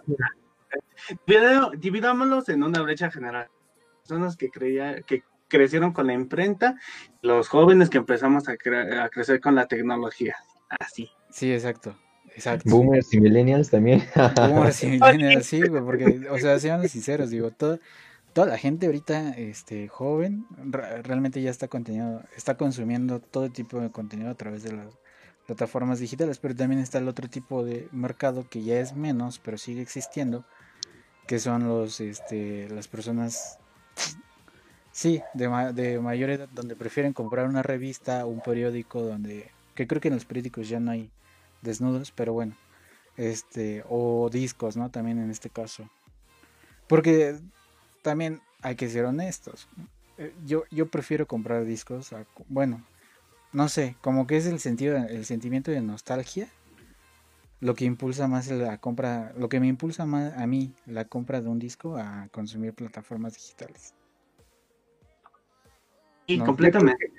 Dividámoslos 1.78 2.48
en 2.48 2.62
una 2.62 2.82
brecha 2.82 3.10
general. 3.10 3.48
Personas 4.02 4.36
que 4.36 4.50
creía, 4.50 5.02
que 5.02 5.22
crecieron 5.48 5.92
con 5.92 6.06
la 6.06 6.12
imprenta, 6.12 6.76
los 7.22 7.48
jóvenes 7.48 7.90
que 7.90 7.98
empezamos 7.98 8.48
a, 8.48 8.54
cre- 8.54 9.00
a 9.02 9.08
crecer 9.08 9.40
con 9.40 9.54
la 9.54 9.66
tecnología. 9.66 10.36
Así. 10.80 11.08
sí, 11.30 11.52
exacto, 11.52 11.96
exacto. 12.34 12.68
Boomers 12.68 13.12
y 13.14 13.20
millennials 13.20 13.70
también. 13.70 14.02
Boomers 14.34 14.82
y 14.82 14.86
millennials, 15.00 15.46
sí, 15.46 15.62
güey, 15.66 15.82
porque, 15.82 16.26
o 16.30 16.38
sea, 16.38 16.58
seamos 16.58 16.90
sinceros, 16.90 17.30
digo, 17.30 17.52
todo, 17.52 17.78
toda 18.32 18.48
la 18.48 18.58
gente 18.58 18.86
ahorita, 18.86 19.30
este, 19.30 19.86
joven, 19.86 20.44
re- 20.56 21.02
realmente 21.02 21.40
ya 21.40 21.50
está 21.50 21.68
contenido, 21.68 22.22
está 22.36 22.56
consumiendo 22.56 23.20
todo 23.20 23.48
tipo 23.50 23.80
de 23.80 23.90
contenido 23.92 24.30
a 24.30 24.34
través 24.34 24.64
de 24.64 24.72
las 24.72 24.98
plataformas 25.46 26.00
digitales, 26.00 26.38
pero 26.38 26.54
también 26.54 26.80
está 26.80 26.98
el 26.98 27.08
otro 27.08 27.28
tipo 27.28 27.64
de 27.64 27.88
mercado 27.92 28.48
que 28.48 28.62
ya 28.62 28.80
es 28.80 28.94
menos, 28.94 29.38
pero 29.38 29.58
sigue 29.58 29.80
existiendo, 29.80 30.44
que 31.26 31.38
son 31.38 31.66
los, 31.66 32.00
este, 32.00 32.68
las 32.68 32.88
personas, 32.88 33.58
sí, 34.92 35.22
de, 35.34 35.48
ma- 35.48 35.72
de 35.72 36.00
mayor 36.00 36.30
edad, 36.30 36.48
donde 36.52 36.76
prefieren 36.76 37.12
comprar 37.12 37.48
una 37.48 37.62
revista, 37.62 38.26
un 38.26 38.40
periódico, 38.40 39.02
donde 39.02 39.50
que 39.74 39.86
creo 39.86 40.00
que 40.00 40.08
en 40.08 40.14
los 40.14 40.24
periódicos 40.24 40.68
ya 40.68 40.80
no 40.80 40.90
hay 40.90 41.10
desnudos, 41.62 42.10
pero 42.10 42.32
bueno, 42.32 42.54
este, 43.16 43.84
o 43.88 44.28
discos, 44.32 44.76
¿no? 44.76 44.90
También 44.90 45.18
en 45.18 45.30
este 45.30 45.50
caso. 45.50 45.88
Porque 46.86 47.38
también 48.02 48.40
hay 48.62 48.74
que 48.76 48.88
ser 48.88 49.04
honestos. 49.04 49.68
Eh, 50.18 50.32
yo, 50.46 50.64
yo 50.70 50.86
prefiero 50.86 51.26
comprar 51.26 51.64
discos, 51.64 52.14
bueno, 52.48 52.82
no 53.56 53.70
sé, 53.70 53.96
como 54.02 54.26
que 54.26 54.36
es 54.36 54.46
el 54.46 54.58
sentido, 54.58 54.96
el 54.96 55.24
sentimiento 55.24 55.70
de 55.70 55.80
nostalgia 55.80 56.48
lo 57.60 57.74
que 57.74 57.86
impulsa 57.86 58.28
más 58.28 58.50
la 58.50 58.76
compra, 58.76 59.32
lo 59.38 59.48
que 59.48 59.60
me 59.60 59.66
impulsa 59.66 60.04
más 60.04 60.36
a 60.36 60.46
mí 60.46 60.74
la 60.84 61.06
compra 61.06 61.40
de 61.40 61.48
un 61.48 61.58
disco 61.58 61.96
a 61.96 62.28
consumir 62.30 62.74
plataformas 62.74 63.34
digitales. 63.34 63.94
Y 66.26 66.38
completamente. 66.38 67.10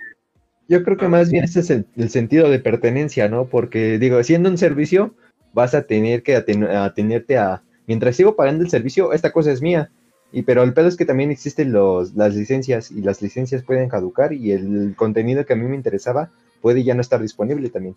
Yo 0.69 0.83
creo 0.83 0.95
que 0.95 1.05
ah. 1.05 1.09
más 1.09 1.31
bien 1.31 1.43
ese 1.43 1.61
es 1.61 1.71
el, 1.71 2.09
sentido 2.09 2.51
de 2.51 2.59
pertenencia, 2.59 3.27
¿no? 3.29 3.47
Porque 3.47 3.97
digo, 3.97 4.21
siendo 4.23 4.47
un 4.47 4.59
servicio, 4.59 5.15
vas 5.53 5.73
a 5.73 5.87
tener 5.87 6.21
que 6.21 6.35
atenerte 6.35 7.39
a, 7.39 7.63
mientras 7.87 8.15
sigo 8.15 8.35
pagando 8.35 8.63
el 8.63 8.69
servicio, 8.69 9.11
esta 9.11 9.31
cosa 9.31 9.51
es 9.51 9.63
mía. 9.63 9.89
Y 10.31 10.43
pero 10.43 10.63
el 10.63 10.73
pedo 10.73 10.87
es 10.87 10.97
que 10.97 11.05
también 11.05 11.31
existen 11.31 11.71
los, 11.71 12.13
las 12.15 12.35
licencias 12.35 12.91
y 12.91 13.01
las 13.01 13.21
licencias 13.21 13.63
pueden 13.63 13.89
caducar 13.89 14.33
y 14.33 14.51
el 14.51 14.93
contenido 14.95 15.45
que 15.45 15.53
a 15.53 15.55
mí 15.55 15.65
me 15.65 15.75
interesaba 15.75 16.31
puede 16.61 16.83
ya 16.83 16.95
no 16.95 17.01
estar 17.01 17.21
disponible 17.21 17.69
también. 17.69 17.95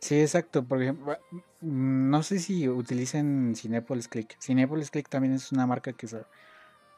Sí, 0.00 0.20
exacto. 0.20 0.64
Por 0.64 0.82
ejemplo, 0.82 1.16
mm, 1.60 2.10
no 2.10 2.22
sé 2.22 2.38
si 2.38 2.68
utilicen 2.68 3.54
Cinepolis 3.56 4.08
Click. 4.08 4.36
Cinepolis 4.40 4.90
Click 4.90 5.08
también 5.08 5.34
es 5.34 5.52
una 5.52 5.66
marca 5.66 5.92
que 5.92 6.06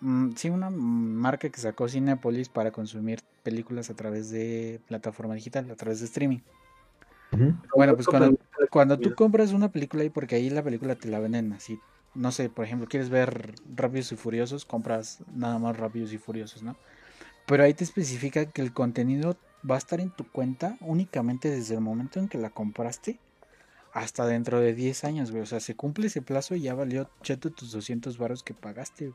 mm, 0.00 0.32
sí, 0.36 0.50
una 0.50 0.70
marca 0.70 1.48
que 1.48 1.60
sacó 1.60 1.88
Cinepolis 1.88 2.48
para 2.48 2.70
consumir 2.70 3.20
películas 3.42 3.90
a 3.90 3.94
través 3.94 4.30
de 4.30 4.80
plataforma 4.86 5.34
digital, 5.34 5.70
a 5.70 5.76
través 5.76 6.00
de 6.00 6.06
streaming. 6.06 6.40
Bueno, 7.76 7.94
pues 7.94 8.08
cuando, 8.08 8.36
cuando 8.70 8.98
tú 8.98 9.14
compras 9.14 9.52
una 9.52 9.70
película 9.70 10.02
ahí, 10.02 10.10
porque 10.10 10.34
ahí 10.34 10.50
la 10.50 10.64
película 10.64 10.96
te 10.96 11.08
la 11.08 11.20
venden 11.20 11.52
así, 11.52 11.78
no 12.14 12.32
sé, 12.32 12.48
por 12.48 12.64
ejemplo, 12.64 12.88
quieres 12.88 13.08
ver 13.08 13.54
Rápidos 13.74 14.12
y 14.12 14.16
Furiosos, 14.16 14.64
compras 14.64 15.18
nada 15.34 15.58
más 15.58 15.76
Rápidos 15.76 16.12
y 16.12 16.18
Furiosos, 16.18 16.62
¿no? 16.62 16.76
Pero 17.46 17.64
ahí 17.64 17.74
te 17.74 17.84
especifica 17.84 18.46
que 18.46 18.62
el 18.62 18.72
contenido 18.72 19.36
va 19.68 19.74
a 19.76 19.78
estar 19.78 20.00
en 20.00 20.10
tu 20.10 20.24
cuenta 20.24 20.76
únicamente 20.80 21.50
desde 21.50 21.74
el 21.74 21.80
momento 21.80 22.18
en 22.18 22.28
que 22.28 22.38
la 22.38 22.50
compraste 22.50 23.18
hasta 23.92 24.26
dentro 24.26 24.60
de 24.60 24.74
10 24.74 25.04
años, 25.04 25.30
güey. 25.30 25.42
O 25.42 25.46
sea, 25.46 25.60
se 25.60 25.74
cumple 25.74 26.06
ese 26.06 26.22
plazo 26.22 26.54
y 26.54 26.62
ya 26.62 26.74
valió 26.74 27.10
cheto 27.22 27.50
tus 27.50 27.72
200 27.72 28.18
varos 28.18 28.42
que 28.42 28.54
pagaste. 28.54 29.12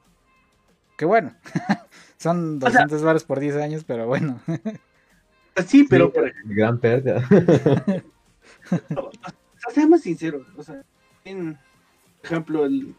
Que 0.97 1.05
bueno, 1.05 1.35
son 2.17 2.59
200 2.59 3.01
varos 3.03 3.23
por 3.23 3.39
10 3.39 3.55
años, 3.57 3.83
pero 3.85 4.07
bueno. 4.07 4.39
sí, 5.67 5.85
pero... 5.89 6.11
por 6.11 6.31
Gran 6.45 6.79
pérdida. 6.79 7.27
o 8.71 9.11
sea, 9.11 9.71
seamos 9.73 10.01
sinceros, 10.01 10.47
o 10.57 10.63
sea, 10.63 10.83
en 11.23 11.57
ejemplo, 12.25 12.65
el, 12.65 12.95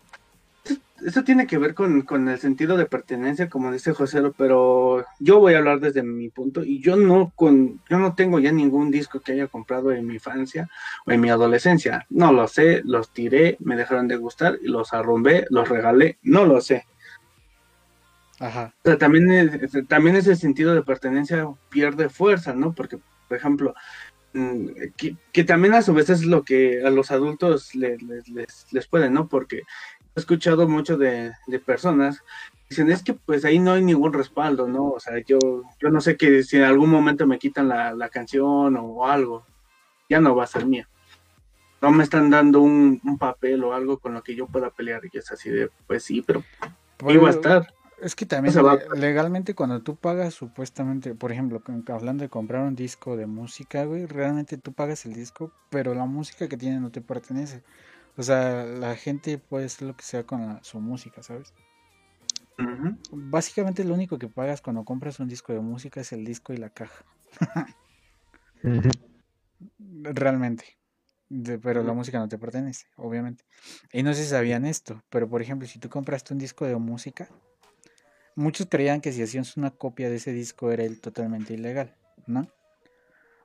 eso 1.05 1.25
tiene 1.25 1.47
que 1.47 1.59
ver 1.59 1.75
con, 1.75 2.29
el 2.29 2.39
sentido 2.39 2.77
de 2.77 2.87
pertenencia, 2.87 3.49
como 3.49 3.71
dice 3.71 3.93
José, 3.93 4.23
pero 4.37 5.05
yo 5.19 5.39
voy 5.39 5.55
a 5.55 5.59
hablar 5.59 5.81
desde 5.81 6.03
mi 6.03 6.31
punto 6.31 6.65
y 6.65 6.81
yo 6.81 6.97
no 6.97 7.33
con, 7.35 7.81
yo 7.89 7.99
no 7.99 8.15
tengo 8.15 8.39
ya 8.39 8.51
ningún 8.51 8.91
disco 8.91 9.21
que 9.21 9.33
haya 9.33 9.47
comprado 9.47 9.93
en 9.93 10.07
mi 10.07 10.15
infancia 10.15 10.69
o 11.07 11.13
en 11.13 11.21
mi 11.21 11.29
adolescencia. 11.29 12.07
No 12.09 12.33
lo 12.33 12.49
sé, 12.49 12.83
los 12.85 13.13
tiré, 13.13 13.57
me 13.61 13.77
dejaron 13.77 14.09
de 14.09 14.17
gustar, 14.17 14.59
los 14.63 14.93
arrumbé, 14.93 15.47
los 15.51 15.69
regalé, 15.69 16.19
no 16.23 16.47
lo 16.47 16.61
sé. 16.61 16.87
Ajá. 18.39 18.75
también, 18.99 19.69
también 19.89 20.17
ese 20.17 20.37
sentido 20.37 20.75
de 20.75 20.83
pertenencia 20.83 21.49
pierde 21.71 22.11
fuerza, 22.11 22.55
¿no? 22.55 22.73
Porque, 22.73 22.99
por 23.29 23.37
ejemplo, 23.37 23.75
mm, 24.37 24.69
que, 25.33 25.45
también 25.45 25.75
a 25.75 25.83
su 25.83 25.95
vez 25.95 26.11
es 26.11 26.25
lo 26.25 26.43
que 26.43 26.83
a 26.85 26.91
los 26.91 27.11
adultos 27.11 27.75
les, 27.75 28.01
les, 28.03 28.67
les 28.71 28.87
puede, 28.87 29.11
¿no? 29.11 29.29
Porque 29.29 29.63
he 30.17 30.21
escuchado 30.21 30.67
mucho 30.67 30.97
de, 30.97 31.33
personas 31.65 32.23
dicen 32.69 32.91
es 32.91 33.03
que 33.03 33.15
pues 33.15 33.45
ahí 33.45 33.59
no 33.59 33.73
hay 33.73 33.83
ningún 33.85 34.13
respaldo, 34.13 34.67
¿no? 34.67 34.89
O 34.89 34.99
sea, 34.99 35.19
yo, 35.25 35.39
yo 35.79 35.91
no 35.91 36.01
sé 36.01 36.17
que 36.17 36.43
si 36.43 36.57
en 36.57 36.65
algún 36.65 36.91
momento 36.91 37.27
me 37.27 37.39
quitan 37.39 37.69
la, 37.69 38.09
canción 38.09 38.77
o, 38.77 39.07
algo, 39.07 39.45
ya 40.09 40.21
no 40.21 40.35
va 40.35 40.45
a 40.45 40.49
ser 40.49 40.67
mía. 40.67 40.89
No 41.81 41.93
me 41.93 42.03
están 42.03 42.31
dando 42.31 42.61
un, 42.61 43.01
papel 43.19 43.63
o 43.63 43.75
algo 43.75 43.99
con 43.99 44.15
lo 44.15 44.23
que 44.23 44.35
yo 44.35 44.47
pueda 44.47 44.71
pelear 44.71 45.03
y 45.05 45.19
es 45.19 45.31
así 45.31 45.51
de, 45.51 45.71
pues 45.87 46.03
sí, 46.03 46.23
pero 46.23 46.43
ahí 47.07 47.19
va 47.19 47.29
a 47.29 47.33
estar. 47.33 47.76
Es 47.99 48.15
que 48.15 48.27
también 48.27 48.55
legalmente 48.95 49.55
cuando 49.55 49.81
tú 49.81 49.97
pagas 49.97 50.35
supuestamente, 50.35 51.15
por 51.15 51.33
ejemplo, 51.33 51.63
hablando 51.89 52.23
de 52.25 52.29
comprar 52.29 52.63
un 52.63 52.75
disco 52.75 53.17
de 53.17 53.27
música, 53.27 53.85
güey, 53.85 54.05
realmente 54.07 54.59
tú 54.59 54.73
pagas 54.73 55.07
el 55.07 55.15
disco, 55.15 55.51
pero 55.71 55.95
la 55.95 56.05
música 56.05 56.47
que 56.49 56.59
tiene 56.59 56.79
no 56.79 56.91
te 56.91 57.01
pertenece. 57.01 57.63
O 58.19 58.23
sea, 58.23 58.65
la 58.65 58.97
gente 58.97 59.39
puede 59.39 59.67
hacer 59.67 59.89
lo 59.89 59.97
que 59.97 60.05
sea 60.05 60.25
con 60.25 60.63
su 60.63 60.81
música, 60.81 61.23
¿sabes? 61.23 61.55
Básicamente 63.11 63.85
lo 63.85 63.95
único 63.95 64.19
que 64.19 64.29
pagas 64.29 64.61
cuando 64.61 64.85
compras 64.85 65.21
un 65.21 65.29
disco 65.29 65.53
de 65.53 65.61
música 65.61 66.01
es 66.01 66.13
el 66.13 66.25
disco 66.25 66.53
y 66.53 66.59
la 66.59 66.71
caja. 66.71 67.05
Realmente. 69.79 70.79
pero 71.63 71.83
la 71.83 71.93
música 71.93 72.19
no 72.19 72.29
te 72.29 72.39
pertenece, 72.39 72.87
obviamente. 72.97 73.45
Y 73.93 74.03
no 74.03 74.13
sé 74.15 74.25
si 74.25 74.31
sabían 74.31 74.67
esto, 74.67 75.03
pero 75.11 75.29
por 75.29 75.43
ejemplo, 75.43 75.67
si 75.67 75.79
tú 75.79 75.89
compraste 75.89 76.33
un 76.33 76.39
disco 76.39 76.65
de 76.67 76.77
música, 76.77 77.29
muchos 78.37 78.69
creían 78.71 79.01
que 79.01 79.13
si 79.13 79.23
hacías 79.23 79.57
una 79.57 79.73
copia 79.73 80.09
de 80.09 80.17
ese 80.17 80.33
disco 80.33 80.71
era 80.71 80.85
el 80.85 81.01
totalmente 81.01 81.55
ilegal, 81.55 81.97
¿no? 82.27 82.47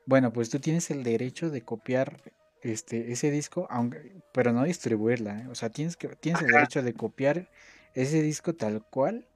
Bueno, 0.05 0.31
pues 0.33 0.49
tú 0.49 0.59
tienes 0.59 0.91
el 0.91 1.03
derecho 1.03 1.49
de 1.49 1.63
copiar 1.63 2.21
este, 2.61 3.11
ese 3.11 3.31
disco, 3.31 3.65
aunque, 3.71 4.21
pero 4.33 4.51
no 4.51 4.63
distribuirla, 4.63 5.39
¿eh? 5.39 5.47
o 5.49 5.55
sea, 5.55 5.69
tienes, 5.69 5.97
que, 5.97 6.09
tienes 6.09 6.41
el 6.41 6.49
derecho 6.51 6.83
de 6.83 6.93
copiar 6.93 7.49
ese 7.93 8.21
disco 8.21 8.53
tal 8.53 8.85
cual 8.85 9.27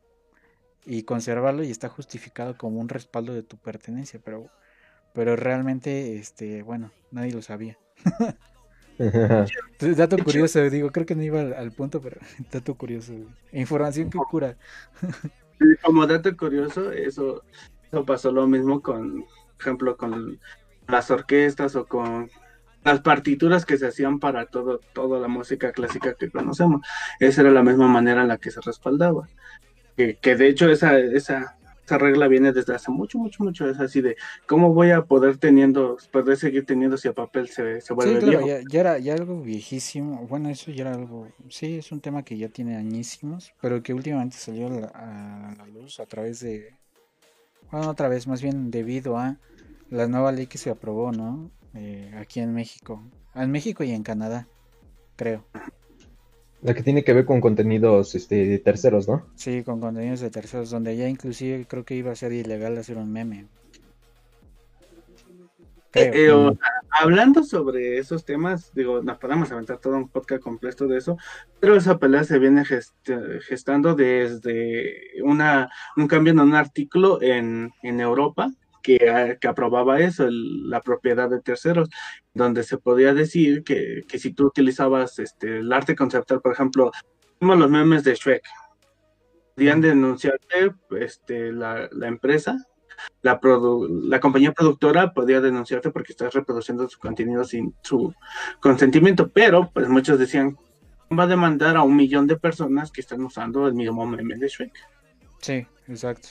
y 0.86 1.04
conservarlo 1.04 1.64
y 1.64 1.72
está 1.72 1.90
justificado 1.90 2.58
como 2.58 2.80
un 2.80 2.90
respaldo 2.90 3.34
de 3.34 3.42
tu 3.42 3.58
pertenencia, 3.58 4.20
pero, 4.24 4.52
pero 5.14 5.36
realmente, 5.36 6.18
este, 6.18 6.62
bueno, 6.62 6.92
nadie 7.12 7.32
lo 7.32 7.42
sabía. 7.42 7.80
dato 9.98 10.18
curioso, 10.24 10.70
digo, 10.70 10.92
creo 10.92 11.06
que 11.06 11.16
no 11.16 11.24
iba 11.24 11.42
al, 11.42 11.72
punto, 11.72 12.02
pero 12.02 12.20
dato 12.52 12.76
curioso. 12.76 13.14
Información 13.52 14.10
que 14.10 14.20
cura. 14.30 14.58
Como 15.82 16.06
dato 16.08 16.36
curioso, 16.36 16.92
eso, 16.92 17.44
eso 17.84 18.06
pasó 18.06 18.32
lo 18.32 18.48
mismo 18.48 18.82
con, 18.82 19.22
por 19.22 19.62
ejemplo, 19.62 19.98
con 19.98 20.40
las 20.88 21.12
orquestas 21.12 21.76
o 21.76 21.86
con 21.86 22.30
las 22.84 23.02
partituras 23.02 23.66
que 23.66 23.78
se 23.78 23.88
hacían 23.88 24.20
para 24.20 24.46
todo, 24.46 24.80
toda 24.94 25.20
la 25.20 25.28
música 25.28 25.72
clásica 25.72 26.14
que 26.14 26.30
conocemos. 26.30 26.82
Esa 27.20 27.42
era 27.42 27.52
la 27.52 27.64
misma 27.64 27.88
manera 27.88 28.22
en 28.22 28.28
la 28.28 28.38
que 28.38 28.52
se 28.52 28.62
respaldaba. 28.62 29.28
Que, 29.98 30.18
que 30.18 30.36
de 30.36 30.50
hecho 30.50 30.70
esa, 30.70 31.00
esa, 31.00 31.58
esa 31.86 31.98
regla 32.00 32.28
viene 32.28 32.52
desde 32.52 32.74
hace 32.74 32.92
mucho, 32.92 33.20
mucho, 33.20 33.44
mucho. 33.44 33.70
Es 33.70 33.80
así 33.80 34.02
de 34.02 34.16
cómo 34.48 34.74
voy 34.74 34.92
a 34.92 35.06
poder 35.06 35.38
teniendo, 35.38 35.98
poder 36.12 36.36
seguir 36.38 36.66
teniendo 36.66 36.98
si 36.98 37.08
el 37.08 37.14
papel 37.14 37.48
se, 37.48 37.80
se 37.82 37.94
vuelve 37.94 38.20
sí, 38.20 38.26
claro, 38.26 38.48
Ya, 38.48 38.80
era 38.80 38.98
ya 38.98 39.14
algo 39.14 39.42
viejísimo. 39.42 40.26
Bueno, 40.28 40.50
eso 40.50 40.72
ya 40.72 40.82
era 40.82 40.96
algo, 40.96 41.28
sí, 41.50 41.78
es 41.78 41.92
un 41.92 42.02
tema 42.02 42.24
que 42.24 42.38
ya 42.38 42.50
tiene 42.50 42.76
añísimos, 42.76 43.54
pero 43.62 43.84
que 43.84 43.94
últimamente 43.94 44.38
salió 44.38 44.68
a 44.94 45.54
la 45.58 45.68
luz 45.68 46.00
a 46.00 46.06
través 46.06 46.40
de, 46.40 46.76
bueno, 47.72 47.90
otra 47.90 48.08
vez, 48.08 48.28
más 48.28 48.42
bien 48.42 48.72
debido 48.72 49.18
a 49.18 49.38
la 49.90 50.08
nueva 50.08 50.32
ley 50.32 50.48
que 50.48 50.58
se 50.58 50.72
aprobó, 50.72 51.12
¿no? 51.12 51.52
Eh, 51.76 52.12
aquí 52.18 52.40
en 52.40 52.54
México. 52.54 53.04
En 53.36 53.52
México 53.52 53.84
y 53.84 53.92
en 53.92 54.02
Canadá, 54.02 54.48
creo. 55.16 55.46
La 56.66 56.74
que 56.74 56.82
tiene 56.82 57.04
que 57.04 57.14
ver 57.14 57.26
con 57.26 57.42
contenidos 57.42 58.16
este, 58.16 58.44
de 58.48 58.58
terceros, 58.58 59.08
¿no? 59.08 59.24
Sí, 59.36 59.62
con 59.62 59.80
contenidos 59.80 60.22
de 60.22 60.32
terceros, 60.32 60.72
donde 60.72 60.98
ya 60.98 61.08
inclusive 61.08 61.68
creo 61.68 61.86
que 61.86 61.94
iba 61.94 62.12
a 62.12 62.16
ser 62.16 62.34
ilegal 62.34 62.76
hacer 62.80 62.98
un 62.98 63.12
meme. 63.12 63.46
Eh, 65.94 66.12
eh, 66.12 66.58
hablando 66.90 67.44
sobre 67.44 68.00
esos 68.00 68.26
temas, 68.26 68.74
digo, 68.74 69.04
nos 69.04 69.20
podemos 69.20 69.52
aventar 69.52 69.78
todo 69.78 69.96
un 69.96 70.10
podcast 70.10 70.42
completo 70.42 70.88
de 70.88 70.98
eso, 70.98 71.18
pero 71.60 71.76
esa 71.76 72.00
pelea 72.00 72.24
se 72.24 72.40
viene 72.40 72.64
gestando 72.66 73.94
desde 73.94 75.22
una, 75.24 75.70
un 75.96 76.08
cambio 76.08 76.34
en 76.34 76.40
un 76.40 76.56
artículo 76.56 77.22
en, 77.22 77.72
en 77.84 78.00
Europa, 78.00 78.52
que, 78.86 79.48
aprobaba 79.48 80.00
eso, 80.00 80.28
la 80.30 80.80
propiedad 80.82 81.28
de 81.30 81.42
terceros, 81.42 81.90
donde 82.34 82.64
se 82.64 82.78
podía 82.78 83.14
decir 83.14 83.64
que, 83.64 84.04
si 84.20 84.34
tú 84.34 84.46
utilizabas 84.46 85.18
este, 85.18 85.60
el 85.60 85.74
arte 85.74 85.96
conceptual, 85.96 86.42
por 86.42 86.54
ejemplo, 86.54 86.92
como 87.40 87.56
los 87.56 87.70
memes 87.70 88.04
de 88.04 88.14
Shrek, 88.14 88.44
podían 89.56 89.82
denunciarte 89.82 90.74
este, 91.00 91.52
la, 91.52 91.90
empresa, 92.04 92.58
la, 93.24 93.40
la 93.42 94.20
compañía 94.20 94.52
productora 94.52 95.14
podía 95.14 95.42
denunciarte 95.42 95.90
porque 95.90 96.14
estás 96.14 96.34
reproduciendo 96.34 96.88
su 96.88 97.00
contenido 97.00 97.44
sin 97.44 97.74
su 97.82 98.14
consentimiento, 98.60 99.30
pero 99.30 99.72
pues 99.74 99.90
muchos 99.90 100.20
decían, 100.20 100.58
va 101.18 101.24
a 101.24 101.28
demandar 101.28 101.76
a 101.76 101.84
un 101.84 101.96
millón 101.96 102.28
de 102.28 102.38
personas 102.38 102.92
que 102.92 103.02
están 103.02 103.24
usando 103.24 103.68
el 103.68 103.74
mismo 103.74 104.06
meme 104.06 104.38
de 104.38 104.48
Shrek. 104.48 104.74
Sí, 105.40 105.66
exacto. 105.88 106.30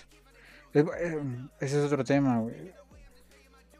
Em, 0.74 1.48
ese 1.60 1.78
es 1.78 1.84
otro 1.84 2.02
tema, 2.02 2.44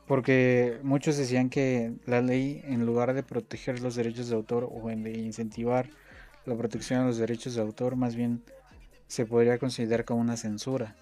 Porque 0.06 0.78
muchos 0.82 1.16
decían 1.16 1.50
que 1.50 1.94
la 2.06 2.20
ley, 2.20 2.62
en 2.66 2.86
lugar 2.86 3.14
de 3.14 3.22
proteger 3.24 3.80
los 3.80 3.96
derechos 3.96 4.28
de 4.28 4.36
autor 4.36 4.68
o 4.70 4.90
en 4.90 5.02
de 5.02 5.12
incentivar 5.12 5.88
la 6.46 6.54
protección 6.56 7.00
de 7.00 7.06
los 7.06 7.18
derechos 7.18 7.56
de 7.56 7.62
autor, 7.62 7.96
más 7.96 8.14
bien 8.14 8.42
se 9.08 9.26
podría 9.26 9.58
considerar 9.58 10.04
como 10.04 10.20
una 10.20 10.36
censura. 10.36 10.94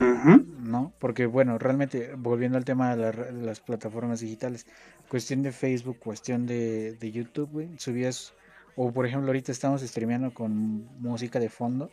¿no? 0.00 0.92
Porque, 0.98 1.26
bueno, 1.26 1.58
realmente, 1.58 2.14
volviendo 2.16 2.56
al 2.58 2.64
tema 2.64 2.96
de, 2.96 3.02
la 3.02 3.10
de 3.12 3.42
las 3.42 3.60
plataformas 3.60 4.20
digitales, 4.20 4.66
cuestión 5.08 5.42
de 5.42 5.52
Facebook, 5.52 5.98
cuestión 5.98 6.46
de, 6.46 6.94
de 6.94 7.12
YouTube, 7.12 7.50
güey, 7.50 7.68
subías, 7.78 8.32
o 8.76 8.92
por 8.92 9.06
ejemplo, 9.06 9.28
ahorita 9.28 9.52
estamos 9.52 9.82
streameando 9.82 10.32
con 10.32 10.86
música 11.00 11.38
de 11.38 11.48
fondo 11.48 11.90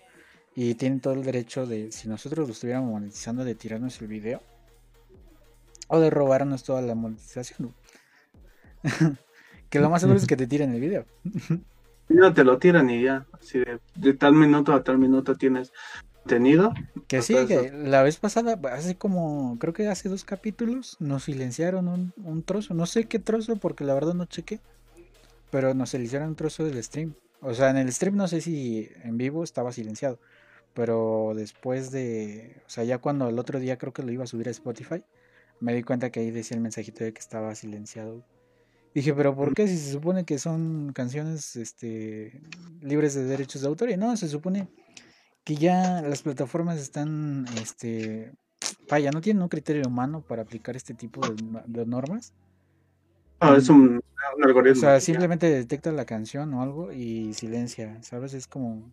y 0.59 0.73
tienen 0.73 1.01
todo 1.01 1.13
el 1.13 1.23
derecho 1.23 1.67
de, 1.67 1.91
si 1.91 2.09
nosotros 2.09 2.47
lo 2.47 2.51
estuviéramos 2.51 2.89
monetizando, 2.89 3.45
de 3.45 3.53
tirarnos 3.53 4.01
el 4.01 4.07
video 4.07 4.41
o 5.87 5.99
de 5.99 6.09
robarnos 6.09 6.63
toda 6.63 6.81
la 6.81 6.95
monetización. 6.95 7.75
que 9.69 9.79
lo 9.79 9.91
más 9.91 10.01
seguro 10.01 10.17
es 10.17 10.25
que 10.25 10.35
te 10.35 10.47
tiren 10.47 10.73
el 10.73 10.81
video. 10.81 11.05
No 12.09 12.33
te 12.33 12.45
lo 12.45 12.57
tiran 12.57 12.89
y 12.89 13.03
ya. 13.03 13.25
Así 13.33 13.59
de, 13.59 13.81
de 13.95 14.13
tal 14.13 14.31
minuto 14.31 14.71
a 14.71 14.81
tal 14.81 14.97
minuto 14.97 15.35
tienes 15.35 15.73
contenido. 16.23 16.73
Que 17.09 17.21
sí, 17.21 17.35
que 17.47 17.69
la 17.69 18.01
vez 18.01 18.15
pasada, 18.15 18.57
hace 18.71 18.95
como, 18.95 19.57
creo 19.59 19.73
que 19.73 19.89
hace 19.89 20.07
dos 20.07 20.23
capítulos, 20.23 20.95
nos 21.01 21.25
silenciaron 21.25 21.89
un, 21.89 22.13
un 22.23 22.43
trozo. 22.43 22.73
No 22.73 22.85
sé 22.85 23.09
qué 23.09 23.19
trozo, 23.19 23.57
porque 23.57 23.83
la 23.83 23.93
verdad 23.93 24.13
no 24.13 24.23
chequé. 24.23 24.61
Pero 25.51 25.73
nos 25.73 25.89
silenciaron 25.89 26.29
un 26.29 26.35
trozo 26.35 26.63
del 26.63 26.81
stream. 26.81 27.13
O 27.41 27.53
sea, 27.53 27.71
en 27.71 27.77
el 27.77 27.91
stream 27.91 28.15
no 28.15 28.29
sé 28.29 28.39
si 28.39 28.89
en 29.03 29.17
vivo 29.17 29.43
estaba 29.43 29.73
silenciado. 29.73 30.17
Pero 30.77 31.33
después 31.35 31.91
de, 31.91 32.61
o 32.67 32.69
sea, 32.69 32.83
ya 32.83 32.99
cuando 32.99 33.27
el 33.29 33.39
otro 33.39 33.59
día 33.59 33.79
creo 33.79 33.93
que 33.93 34.03
lo 34.03 34.11
iba 34.11 34.25
a 34.25 34.27
subir 34.27 34.47
a 34.47 34.51
Spotify, 34.51 35.03
me 35.59 35.73
di 35.73 35.81
cuenta 35.81 36.11
que 36.11 36.19
ahí 36.19 36.29
decía 36.29 36.55
el 36.55 36.61
mensajito 36.61 37.03
de 37.03 37.13
que 37.13 37.19
estaba 37.19 37.55
silenciado. 37.55 38.23
Dije, 38.93 39.13
pero 39.15 39.35
¿por 39.35 39.55
qué 39.55 39.67
si 39.67 39.77
se 39.77 39.91
supone 39.91 40.23
que 40.23 40.37
son 40.37 40.93
canciones 40.93 41.55
este, 41.55 42.41
libres 42.81 43.15
de 43.15 43.23
derechos 43.25 43.61
de 43.63 43.67
autor? 43.69 43.89
Y 43.89 43.97
no, 43.97 44.15
se 44.17 44.27
supone 44.29 44.67
que 45.43 45.55
ya 45.55 46.03
las 46.03 46.21
plataformas 46.21 46.79
están, 46.79 47.45
este, 47.61 48.33
vaya, 48.89 49.09
no 49.11 49.21
tienen 49.21 49.41
un 49.41 49.49
criterio 49.49 49.87
humano 49.87 50.21
para 50.21 50.43
aplicar 50.43 50.75
este 50.75 50.93
tipo 50.93 51.21
de, 51.27 51.41
no- 51.43 51.63
de 51.65 51.85
normas. 51.87 52.33
Ah, 53.39 53.55
es 53.57 53.69
un, 53.69 53.99
un 54.37 54.43
O 54.43 54.45
algoritmo. 54.45 54.81
sea, 54.81 54.99
simplemente 54.99 55.49
detecta 55.49 55.91
la 55.91 56.05
canción 56.05 56.53
o 56.53 56.61
algo 56.61 56.91
y 56.91 57.33
silencia, 57.33 57.97
¿sabes? 58.03 58.35
Es 58.35 58.47
como, 58.47 58.91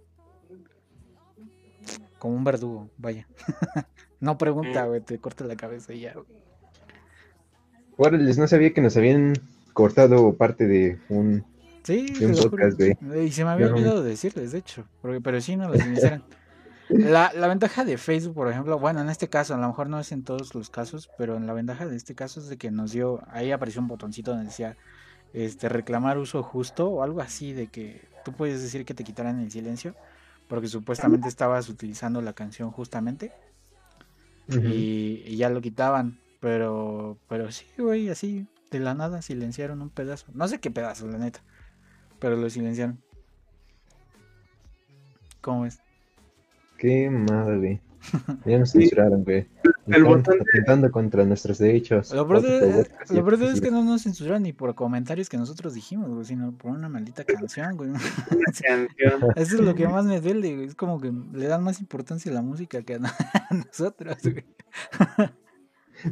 como 2.25 2.37
un 2.37 2.45
verdugo, 2.45 2.89
vaya. 2.97 3.27
no 4.21 4.39
pregunta, 4.39 4.87
güey, 4.87 5.03
te 5.03 5.19
corta 5.19 5.45
la 5.45 5.57
cabeza 5.57 5.93
y 5.93 6.01
ya. 6.01 6.15
güey. 6.15 6.25
Órales, 7.99 8.39
no 8.39 8.49
sabía 8.49 8.73
que 8.73 8.81
nos 8.81 8.97
habían 8.97 9.35
cortado 9.75 10.33
parte 10.35 10.67
de 10.67 10.99
un... 11.11 11.45
Sí, 11.83 12.07
De 12.19 12.29
un 12.29 12.35
podcast, 12.35 12.79
güey. 12.79 13.27
Y 13.27 13.31
se 13.31 13.45
me 13.45 13.51
había 13.51 13.67
Yo 13.67 13.73
no- 13.73 13.77
olvidado 13.77 14.03
decirles, 14.03 14.53
de 14.53 14.59
hecho, 14.59 14.89
porque, 15.03 15.21
pero 15.21 15.39
sí 15.43 15.55
no 15.57 15.69
lo 15.69 15.75
silenciaron. 15.75 16.25
La, 16.89 17.31
la 17.35 17.47
ventaja 17.49 17.85
de 17.85 17.97
Facebook, 17.99 18.35
por 18.35 18.51
ejemplo, 18.51 18.79
bueno, 18.79 19.01
en 19.03 19.09
este 19.11 19.29
caso, 19.29 19.55
a 19.55 19.59
lo 19.59 19.67
mejor 19.67 19.89
no 19.91 20.01
es 20.01 20.13
en 20.13 20.23
todos 20.23 20.55
los 20.55 20.69
casos, 20.71 21.11
pero 21.19 21.37
en 21.37 21.47
la 21.47 21.53
ventaja 21.55 21.87
de 21.87 21.97
este 21.97 22.15
caso 22.15 22.41
es 22.41 22.49
de 22.49 22.57
que 22.59 22.71
nos 22.71 22.93
dio, 22.93 23.23
ahí 23.31 23.53
apareció 23.53 23.81
un 23.83 23.89
botoncito 23.89 24.31
donde 24.33 24.47
decía, 24.47 24.77
este, 25.33 25.69
reclamar 25.71 26.19
uso 26.19 26.43
justo 26.43 26.89
o 26.89 27.03
algo 27.03 27.21
así, 27.23 27.53
de 27.55 27.69
que 27.69 28.03
tú 28.25 28.33
puedes 28.33 28.61
decir 28.63 28.85
que 28.85 28.93
te 28.95 29.03
quitaran 29.03 29.41
el 29.41 29.51
silencio, 29.51 29.95
porque 30.55 30.69
supuestamente 30.69 31.27
estabas 31.27 31.69
utilizando 31.69 32.23
la 32.23 32.33
canción 32.33 32.71
justamente 32.71 33.33
y, 34.49 35.21
y 35.27 35.37
ya 35.37 35.51
lo 35.51 35.61
quitaban, 35.61 36.17
pero, 36.39 37.19
pero 37.29 37.51
sí, 37.51 37.67
güey, 37.77 38.09
así, 38.09 38.47
de 38.71 38.79
la 38.79 38.95
nada 38.95 39.21
silenciaron 39.21 39.83
un 39.83 39.91
pedazo, 39.91 40.27
no 40.33 40.47
sé 40.47 40.61
qué 40.61 40.71
pedazo, 40.71 41.09
la 41.09 41.19
neta, 41.19 41.41
pero 42.21 42.37
lo 42.37 42.49
silenciaron. 42.49 43.03
¿Cómo 45.41 45.67
es? 45.67 45.81
Qué 46.79 47.11
madre. 47.11 47.81
Ya 48.47 48.59
nos 48.59 48.71
censuraron, 48.73 49.25
güey. 49.25 49.47
El 49.87 49.95
Están 49.97 50.05
botón 50.05 50.39
de- 50.39 50.45
atentando 50.51 50.91
contra 50.91 51.25
nuestros 51.25 51.59
derechos. 51.59 52.13
Lo 52.13 52.27
peor, 52.27 52.45
es, 52.45 53.55
es 53.55 53.61
que 53.61 53.71
no 53.71 53.85
nos 53.85 54.03
censuraron 54.03 54.43
ni 54.45 54.53
por 54.53 54.75
comentarios 54.75 55.29
que 55.29 55.37
nosotros 55.37 55.75
dijimos, 55.75 56.11
güey, 56.11 56.25
sino 56.25 56.53
por 56.53 56.71
una 56.73 56.89
maldita 56.89 57.25
canción, 57.25 57.77
güey. 57.77 57.91
Eso 59.37 59.57
es 59.57 59.61
lo 59.61 59.75
que 59.75 59.87
más 59.89 60.05
me 60.05 60.21
duele, 60.21 60.55
güey. 60.55 60.67
Es 60.69 60.75
como 60.75 61.01
que 61.01 61.13
le 61.33 61.47
dan 61.47 61.63
más 61.63 61.81
importancia 61.81 62.31
a 62.31 62.35
la 62.35 62.43
música 62.43 62.83
que 62.83 62.95
a, 62.95 62.99
no- 62.99 63.09
a 63.51 63.55
nosotros, 63.55 64.17
güey. 64.23 64.45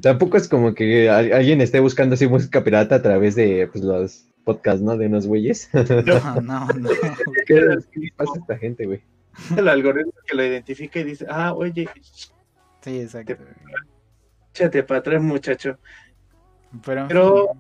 Tampoco 0.01 0.37
es 0.37 0.49
como 0.49 0.75
que 0.75 1.11
al- 1.11 1.33
alguien 1.33 1.61
esté 1.61 1.81
buscando 1.81 2.15
así 2.15 2.27
música 2.27 2.65
pirata 2.65 2.97
a 2.97 3.03
través 3.03 3.35
de 3.35 3.69
pues, 3.71 3.85
los 3.85 4.27
podcasts, 4.45 4.83
¿no? 4.83 4.97
De 4.97 5.07
unos 5.07 5.27
güeyes. 5.27 5.69
No, 5.73 6.41
no, 6.41 6.67
no. 6.69 6.89
¿Qué 7.47 7.79
qué 7.93 8.09
pasa 8.17 8.33
a 8.37 8.39
esta 8.41 8.59
gente, 8.59 8.87
güey? 8.87 9.03
El 9.57 9.69
algoritmo 9.69 10.13
que 10.27 10.37
lo 10.37 10.45
identifica 10.45 11.01
y 11.01 11.05
dice, 11.05 11.27
ah, 11.29 11.53
oye, 11.55 11.89
Sí, 12.83 13.01
exacto. 13.01 13.37
échate 14.53 14.83
para 14.83 15.01
atrás, 15.01 15.23
muchacho. 15.23 15.79
Pero, 16.85 17.55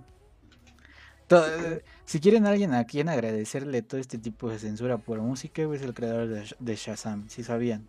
si 2.05 2.21
quieren 2.21 2.47
a 2.47 2.51
alguien 2.51 2.75
a 2.75 2.85
quien 2.85 3.09
agradecerle 3.09 3.83
todo 3.83 4.01
este 4.01 4.19
tipo 4.19 4.51
de 4.51 4.59
censura 4.59 4.99
por 4.99 5.21
música, 5.21 5.65
güey, 5.65 5.79
es 5.79 5.85
el 5.85 5.95
creador 5.95 6.29
de, 6.29 6.43
Sh- 6.43 6.57
de 6.59 6.77
Shazam, 6.77 7.29
si 7.29 7.43
sabían. 7.43 7.87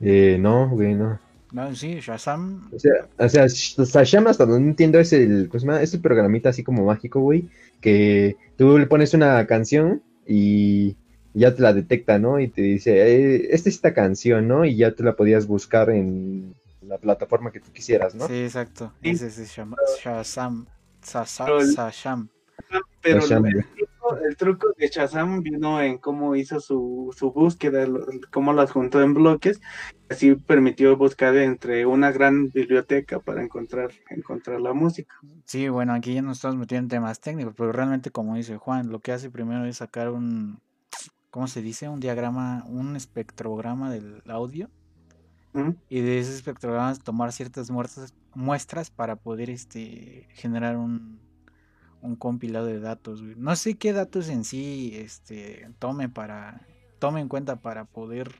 Eh, 0.00 0.36
no, 0.40 0.68
güey, 0.70 0.94
no. 0.94 1.18
No, 1.52 1.74
sí, 1.74 1.98
Shazam 2.00 2.70
O 2.72 2.78
sea, 2.78 3.08
o 3.18 3.28
sea, 3.28 3.44
Sh- 3.46 3.84
Shazam 3.84 4.26
hasta 4.28 4.46
donde 4.46 4.68
entiendo 4.70 4.98
es 5.00 5.12
el, 5.12 5.48
pues, 5.50 5.64
es 5.64 5.94
el 5.94 6.00
programita 6.00 6.50
así 6.50 6.62
como 6.62 6.84
mágico, 6.84 7.20
güey, 7.20 7.48
que 7.80 8.36
tú 8.56 8.78
le 8.78 8.86
pones 8.86 9.14
una 9.14 9.46
canción 9.46 10.02
y 10.26 10.96
ya 11.34 11.54
te 11.54 11.62
la 11.62 11.72
detecta, 11.72 12.18
¿no? 12.18 12.40
Y 12.40 12.48
te 12.48 12.62
dice, 12.62 12.92
eh, 13.06 13.48
esta 13.50 13.68
es 13.68 13.76
esta 13.76 13.94
canción, 13.94 14.48
¿no? 14.48 14.64
Y 14.64 14.76
ya 14.76 14.92
tú 14.94 15.02
la 15.02 15.16
podías 15.16 15.46
buscar 15.46 15.90
en 15.90 16.54
la 16.82 16.98
plataforma 16.98 17.52
que 17.52 17.60
tú 17.60 17.70
quisieras, 17.72 18.14
¿no? 18.14 18.26
Sí, 18.26 18.42
exacto. 18.42 18.92
Sí. 19.02 19.10
Ese 19.10 19.26
es 19.28 19.54
Shazam. 20.02 20.66
Shazam. 21.02 22.28
Pero 23.02 23.18
el- 23.20 23.20
Shazam. 23.20 23.44
Truco, 23.76 24.18
el 24.28 24.36
truco 24.36 24.68
de 24.76 24.88
Shazam 24.88 25.42
vino 25.42 25.80
en 25.80 25.98
cómo 25.98 26.34
hizo 26.36 26.60
su, 26.60 27.14
su 27.16 27.32
búsqueda, 27.32 27.86
cómo 28.30 28.52
las 28.52 28.72
juntó 28.72 29.00
en 29.02 29.14
bloques, 29.14 29.60
así 30.08 30.34
permitió 30.34 30.96
buscar 30.96 31.36
entre 31.36 31.86
una 31.86 32.10
gran 32.10 32.50
biblioteca 32.50 33.20
para 33.20 33.42
encontrar, 33.42 33.90
encontrar 34.10 34.60
la 34.60 34.72
música. 34.72 35.14
Sí, 35.44 35.68
bueno, 35.68 35.94
aquí 35.94 36.14
ya 36.14 36.22
nos 36.22 36.38
estamos 36.38 36.56
metiendo 36.56 36.84
en 36.86 36.88
temas 37.00 37.20
técnicos, 37.20 37.54
pero 37.56 37.72
realmente, 37.72 38.10
como 38.10 38.34
dice 38.36 38.56
Juan, 38.56 38.88
lo 38.90 39.00
que 39.00 39.12
hace 39.12 39.30
primero 39.30 39.64
es 39.64 39.76
sacar 39.78 40.10
un, 40.10 40.58
¿cómo 41.30 41.48
se 41.48 41.62
dice? 41.62 41.88
Un 41.88 42.00
diagrama, 42.00 42.64
un 42.68 42.96
espectrograma 42.96 43.90
del 43.90 44.22
audio 44.28 44.70
¿Mm? 45.52 45.70
y 45.88 46.00
de 46.00 46.18
ese 46.20 46.34
espectrograma 46.34 46.94
tomar 46.96 47.32
ciertas 47.32 47.70
muestras, 47.70 48.14
muestras 48.34 48.90
para 48.90 49.16
poder 49.16 49.50
este, 49.50 50.28
generar 50.34 50.76
un, 50.76 51.20
un 52.02 52.16
compilado 52.16 52.66
de 52.66 52.80
datos. 52.80 53.22
güey. 53.22 53.34
No 53.36 53.56
sé 53.56 53.76
qué 53.76 53.92
datos 53.92 54.28
en 54.28 54.44
sí 54.44 54.92
este, 54.96 55.68
tome 55.78 56.08
para 56.08 56.60
tome 56.98 57.20
en 57.20 57.28
cuenta 57.28 57.56
para 57.56 57.86
poder 57.86 58.30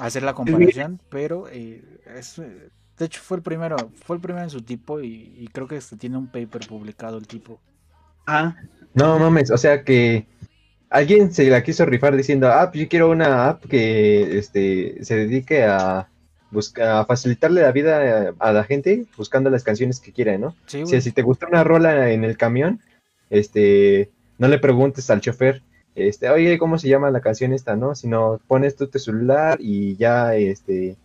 hacer 0.00 0.22
la 0.22 0.34
comparación, 0.34 1.00
pero 1.08 1.48
eh, 1.48 2.00
es, 2.06 2.38
eh, 2.38 2.70
de 2.98 3.04
hecho 3.04 3.20
fue 3.22 3.38
el 3.38 3.42
primero, 3.42 3.90
fue 4.04 4.16
el 4.16 4.22
primero 4.22 4.44
en 4.44 4.50
su 4.50 4.62
tipo 4.62 5.00
y, 5.00 5.34
y 5.36 5.48
creo 5.48 5.66
que 5.68 5.76
este 5.76 5.96
tiene 5.96 6.16
un 6.18 6.30
paper 6.30 6.66
publicado 6.66 7.18
el 7.18 7.26
tipo. 7.26 7.60
Ah, 8.26 8.56
No 8.94 9.18
mames, 9.18 9.50
o 9.50 9.56
sea 9.58 9.84
que 9.84 10.26
alguien 10.90 11.32
se 11.32 11.48
la 11.50 11.62
quiso 11.62 11.84
rifar 11.84 12.16
diciendo, 12.16 12.48
ah, 12.52 12.70
pues 12.70 12.82
yo 12.84 12.88
quiero 12.88 13.10
una 13.10 13.48
app 13.48 13.64
que 13.66 14.38
este, 14.38 15.04
se 15.04 15.16
dedique 15.16 15.64
a 15.64 16.08
buscar, 16.50 16.88
a 16.88 17.04
facilitarle 17.04 17.62
la 17.62 17.72
vida 17.72 18.34
a 18.38 18.52
la 18.52 18.64
gente 18.64 19.04
buscando 19.16 19.50
las 19.50 19.64
canciones 19.64 20.00
que 20.00 20.12
quiera, 20.12 20.38
¿no? 20.38 20.54
Sí, 20.66 20.82
O 20.82 20.86
sea, 20.86 20.98
güey. 20.98 21.02
si 21.02 21.12
te 21.12 21.22
gusta 21.22 21.46
una 21.48 21.64
rola 21.64 22.10
en 22.12 22.24
el 22.24 22.36
camión, 22.36 22.80
este, 23.30 24.10
no 24.38 24.48
le 24.48 24.58
preguntes 24.58 25.10
al 25.10 25.20
chofer, 25.20 25.62
este, 25.94 26.28
oye, 26.30 26.58
¿cómo 26.58 26.78
se 26.78 26.88
llama 26.88 27.10
la 27.10 27.20
canción 27.20 27.52
esta, 27.52 27.74
no? 27.76 27.94
Sino 27.94 28.40
pones 28.46 28.76
tú 28.76 28.86
tu 28.86 28.98
celular 28.98 29.58
y 29.60 29.96
ya, 29.96 30.34
este, 30.36 30.96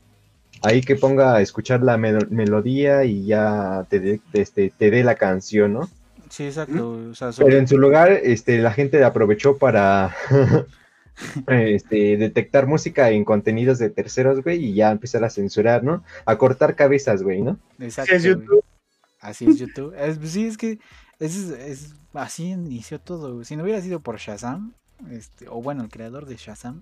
ahí 0.61 0.81
que 0.81 0.95
ponga 0.95 1.35
a 1.35 1.41
escuchar 1.41 1.81
la 1.81 1.97
melo- 1.97 2.27
melodía 2.29 3.03
y 3.05 3.25
ya 3.25 3.85
te 3.89 3.99
dé, 3.99 4.19
este, 4.33 4.71
te 4.77 4.91
dé 4.91 5.03
la 5.03 5.15
canción, 5.15 5.73
¿no? 5.73 5.89
Sí, 6.31 6.45
exacto. 6.45 6.93
güey, 6.95 7.05
O 7.09 7.15
sea, 7.15 7.29
Pero 7.37 7.57
en 7.57 7.67
su 7.67 7.77
lugar, 7.77 8.11
este, 8.11 8.57
la 8.57 8.71
gente 8.71 9.03
aprovechó 9.03 9.57
para 9.57 10.15
este, 11.47 12.17
detectar 12.17 12.67
música 12.67 13.09
en 13.11 13.25
contenidos 13.25 13.79
de 13.79 13.89
terceros, 13.89 14.41
güey, 14.43 14.63
y 14.65 14.73
ya 14.73 14.91
empezar 14.91 15.23
a 15.23 15.29
censurar, 15.29 15.83
¿no? 15.83 16.03
A 16.25 16.37
cortar 16.37 16.75
cabezas, 16.75 17.21
güey, 17.23 17.41
¿no? 17.41 17.59
exacto, 17.79 18.15
es 18.15 18.23
güey. 18.23 18.35
YouTube. 18.35 18.63
Así 19.19 19.45
es 19.45 19.57
YouTube. 19.59 19.93
Es- 19.97 20.17
pues 20.17 20.31
sí, 20.31 20.47
es 20.47 20.57
que 20.57 20.79
es, 21.19 21.35
es- 21.51 21.93
así 22.13 22.45
inició 22.51 22.99
todo. 22.99 23.43
Si 23.43 23.55
no 23.55 23.63
hubiera 23.63 23.81
sido 23.81 23.99
por 23.99 24.17
Shazam, 24.17 24.73
este, 25.11 25.47
o 25.47 25.61
bueno, 25.61 25.83
el 25.83 25.89
creador 25.89 26.25
de 26.25 26.35
Shazam, 26.37 26.81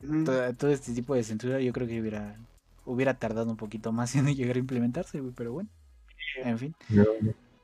Mm. 0.00 0.24
todo, 0.24 0.52
todo 0.54 0.70
este 0.70 0.92
tipo 0.92 1.14
de 1.14 1.22
censura 1.24 1.60
yo 1.60 1.72
creo 1.72 1.86
que 1.86 1.98
hubiera 2.00 2.36
hubiera 2.84 3.14
tardado 3.14 3.48
un 3.50 3.56
poquito 3.56 3.90
más 3.92 4.14
en 4.16 4.26
llegar 4.34 4.56
a 4.56 4.58
implementarse, 4.58 5.20
güey, 5.20 5.32
pero 5.34 5.52
bueno. 5.52 5.68
En 6.44 6.58
fin. 6.58 6.74
No, 6.90 7.04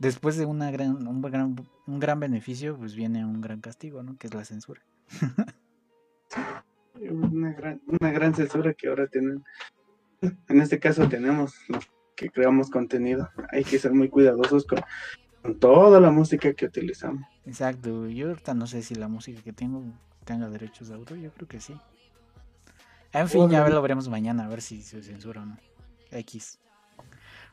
Después 0.01 0.39
de 0.39 0.47
una 0.47 0.71
gran, 0.71 1.07
un, 1.07 1.21
gran, 1.21 1.55
un 1.87 2.01
gran 2.01 2.19
beneficio, 2.19 2.77
pues 2.77 2.95
viene 2.95 3.25
un 3.25 3.43
gran 3.43 3.61
castigo, 3.61 4.03
¿no? 4.03 4.17
Que 4.17 4.29
es 4.29 4.35
la 4.35 4.45
censura. 4.45 4.83
Una 6.99 7.53
gran, 7.53 7.81
una 7.87 8.11
gran 8.11 8.35
censura 8.35 8.73
que 8.73 8.89
ahora 8.89 9.07
tienen. 9.07 9.45
En 10.49 10.61
este 10.61 10.79
caso 10.79 11.09
tenemos 11.09 11.55
los 11.69 11.89
que 12.17 12.31
creamos 12.31 12.71
contenido. 12.71 13.29
Hay 13.53 13.63
que 13.63 13.79
ser 13.79 13.93
muy 13.93 14.09
cuidadosos 14.09 14.67
con, 14.67 14.81
con 15.43 15.59
toda 15.59 16.01
la 16.01 16.11
música 16.11 16.53
que 16.55 16.67
utilizamos. 16.67 17.23
Exacto, 17.45 18.07
yo 18.09 18.29
ahorita 18.29 18.55
no 18.55 18.67
sé 18.67 18.83
si 18.83 18.95
la 18.95 19.09
música 19.09 19.43
que 19.43 19.53
tengo 19.53 19.83
tenga 20.25 20.49
derechos 20.49 20.89
de 20.89 20.95
autor, 20.95 21.19
yo 21.19 21.31
creo 21.33 21.49
que 21.49 21.61
sí. 21.61 21.75
En 23.13 23.29
fin, 23.29 23.51
ya 23.51 23.69
lo 23.69 23.83
veremos 23.83 24.09
mañana, 24.09 24.45
a 24.45 24.49
ver 24.49 24.63
si 24.63 24.83
se 24.83 25.03
censura 25.03 25.43
o 25.43 25.47
no. 25.47 25.59
X. 26.11 26.59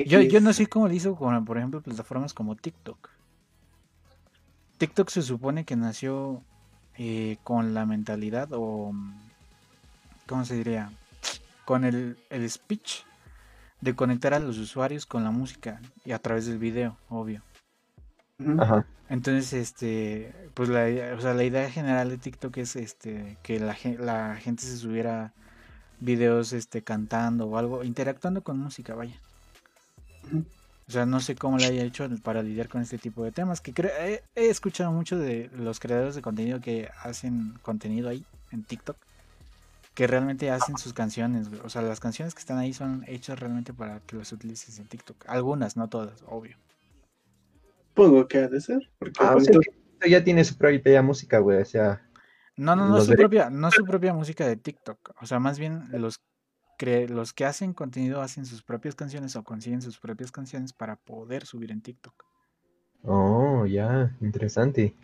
Yo, 0.06 0.22
yo 0.22 0.42
no 0.42 0.54
sé 0.54 0.68
cómo 0.68 0.88
lo 0.88 0.94
hizo 0.94 1.16
con, 1.16 1.46
por 1.46 1.58
ejemplo, 1.58 1.82
plataformas 1.82 2.34
como 2.34 2.56
TikTok. 2.56 3.10
TikTok 4.78 5.10
se 5.10 5.22
supone 5.22 5.66
que 5.66 5.76
nació 5.76 6.42
eh, 6.98 7.38
con 7.44 7.74
la 7.74 7.86
mentalidad 7.86 8.50
o... 8.54 8.94
¿Cómo 10.28 10.46
se 10.46 10.56
diría? 10.56 10.92
Con 11.66 11.84
el, 11.86 12.18
el 12.30 12.50
speech 12.50 13.04
de 13.82 13.96
conectar 13.96 14.34
a 14.34 14.40
los 14.40 14.58
usuarios 14.58 15.06
con 15.06 15.24
la 15.24 15.32
música 15.32 15.82
y 16.06 16.12
a 16.12 16.20
través 16.20 16.46
del 16.48 16.58
video, 16.58 16.98
obvio. 17.10 17.44
Ajá. 18.58 18.86
Entonces, 19.10 19.54
este, 19.54 20.34
pues 20.54 20.70
la, 20.70 20.90
idea- 20.90 21.16
o 21.16 21.22
sea, 21.22 21.34
la 21.34 21.44
idea 21.44 21.70
general 21.72 22.10
de 22.10 22.18
TikTok 22.18 22.58
es 22.58 22.76
este 22.76 23.38
que 23.44 23.60
la, 23.60 23.76
la 24.00 24.36
gente 24.36 24.64
se 24.64 24.78
subiera 24.78 25.34
videos 26.00 26.54
este 26.54 26.84
cantando 26.84 27.48
o 27.48 27.58
algo, 27.58 27.84
interactuando 27.84 28.44
con 28.44 28.60
música, 28.60 28.96
vaya. 28.96 29.20
O 30.88 30.92
sea, 30.92 31.06
no 31.06 31.20
sé 31.20 31.36
cómo 31.36 31.58
le 31.58 31.66
haya 31.66 31.84
hecho 31.84 32.08
para 32.24 32.42
lidiar 32.42 32.70
con 32.70 32.82
este 32.82 32.98
tipo 32.98 33.24
de 33.24 33.34
temas, 33.34 33.60
que 33.60 33.74
creo, 33.74 33.92
he, 34.00 34.24
he 34.36 34.50
escuchado 34.50 34.92
mucho 34.92 35.18
de 35.18 35.50
los 35.54 35.80
creadores 35.82 36.16
de 36.16 36.22
contenido 36.22 36.62
que 36.62 36.90
hacen 37.04 37.56
contenido 37.62 38.08
ahí 38.08 38.26
en 38.52 38.64
TikTok, 38.64 38.96
que 39.94 40.08
realmente 40.08 40.50
hacen 40.50 40.78
sus 40.78 40.94
canciones, 40.94 41.50
o 41.64 41.70
sea, 41.70 41.82
las 41.82 42.00
canciones 42.00 42.34
que 42.34 42.40
están 42.40 42.58
ahí 42.58 42.72
son 42.72 43.04
hechas 43.08 43.38
realmente 43.38 43.74
para 43.74 44.00
que 44.00 44.16
las 44.16 44.32
utilices 44.32 44.80
en 44.80 44.88
TikTok. 44.88 45.26
Algunas, 45.28 45.76
no 45.76 45.90
todas, 45.90 46.24
obvio. 46.28 46.56
Supongo 47.90 48.28
que 48.28 48.38
ha 48.38 48.48
de 48.48 48.62
ser. 48.62 48.90
Porque 49.00 49.20
Ah, 49.20 49.36
que 49.36 49.42
esto 49.42 50.08
ya 50.08 50.24
tiene 50.24 50.46
su 50.46 50.56
propia 50.56 51.02
música, 51.02 51.40
güey. 51.40 51.62
O 51.62 51.66
sea, 51.66 52.02
No, 52.56 52.76
no, 52.76 52.88
no 52.88 53.02
su 53.02 53.14
propia, 53.14 53.50
no 53.50 53.72
su 53.72 53.84
propia 53.84 54.14
música 54.14 54.48
de 54.48 54.56
TikTok. 54.56 55.16
O 55.20 55.26
sea, 55.26 55.40
más 55.40 55.60
bien 55.60 55.88
los 55.92 56.22
los 56.80 57.34
que 57.34 57.46
hacen 57.46 57.74
contenido 57.74 58.22
hacen 58.22 58.46
sus 58.46 58.62
propias 58.62 58.96
canciones 58.96 59.36
o 59.36 59.44
consiguen 59.44 59.82
sus 59.82 60.00
propias 60.00 60.32
canciones 60.32 60.74
para 60.74 60.96
poder 60.96 61.46
subir 61.46 61.72
en 61.72 61.82
TikTok. 61.82 62.26
oh, 63.04 63.66
ya, 63.66 64.16
interesante. 64.22 64.96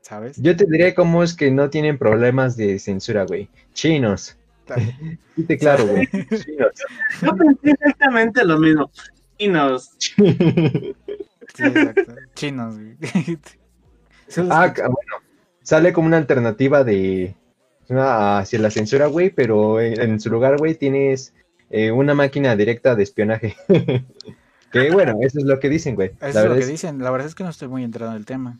¿Sabes? 0.00 0.36
Yo 0.40 0.56
te 0.56 0.66
diré 0.66 0.94
cómo 0.94 1.22
es 1.22 1.34
que 1.34 1.50
no 1.50 1.70
tienen 1.70 1.96
problemas 1.96 2.56
de 2.56 2.78
censura, 2.78 3.24
güey. 3.24 3.48
Chinos. 3.72 4.36
Sí, 5.36 5.44
te 5.46 5.58
claro, 5.58 5.86
güey. 5.86 6.06
Chinos. 6.10 6.72
Yo 7.22 7.36
pensé 7.36 7.70
exactamente 7.70 8.44
lo 8.44 8.58
mismo. 8.58 8.90
Y 9.38 9.48
nos. 9.48 9.96
Sí, 9.98 10.14
exacto. 11.58 12.14
Chinos, 12.34 12.78
güey. 12.78 12.96
Ah, 14.48 14.72
bueno, 14.74 15.16
sale 15.62 15.92
como 15.92 16.06
una 16.06 16.16
alternativa 16.16 16.84
de 16.84 17.36
hacia 17.88 18.58
la 18.58 18.70
censura, 18.70 19.06
güey, 19.06 19.30
pero 19.30 19.80
en, 19.80 20.00
en 20.00 20.20
su 20.20 20.30
lugar, 20.30 20.56
güey, 20.58 20.74
tienes 20.74 21.34
eh, 21.70 21.90
una 21.90 22.14
máquina 22.14 22.54
directa 22.56 22.94
de 22.94 23.02
espionaje. 23.02 23.56
que 24.72 24.90
bueno, 24.90 25.18
eso 25.20 25.38
es 25.38 25.44
lo 25.44 25.58
que 25.60 25.68
dicen, 25.68 25.94
güey. 25.94 26.12
Eso 26.20 26.38
La 26.38 26.42
es 26.42 26.48
lo 26.48 26.54
que 26.54 26.60
es 26.60 26.68
dicen. 26.68 26.98
La 27.02 27.10
verdad 27.10 27.26
es 27.28 27.34
que 27.34 27.44
no 27.44 27.50
estoy 27.50 27.68
muy 27.68 27.84
entrado 27.84 28.12
en 28.12 28.18
el 28.18 28.24
tema. 28.26 28.58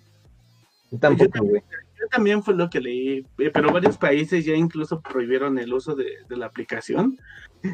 yo 0.90 0.98
tampoco, 0.98 1.44
güey. 1.44 1.62
Yo 2.00 2.08
también 2.08 2.42
fue 2.42 2.54
lo 2.54 2.68
que 2.68 2.80
leí, 2.80 3.24
eh, 3.38 3.50
pero 3.54 3.72
varios 3.72 3.96
países 3.96 4.44
ya 4.44 4.54
incluso 4.54 5.00
prohibieron 5.00 5.56
el 5.60 5.72
uso 5.72 5.94
de, 5.94 6.04
de 6.28 6.36
la 6.36 6.46
aplicación 6.46 7.16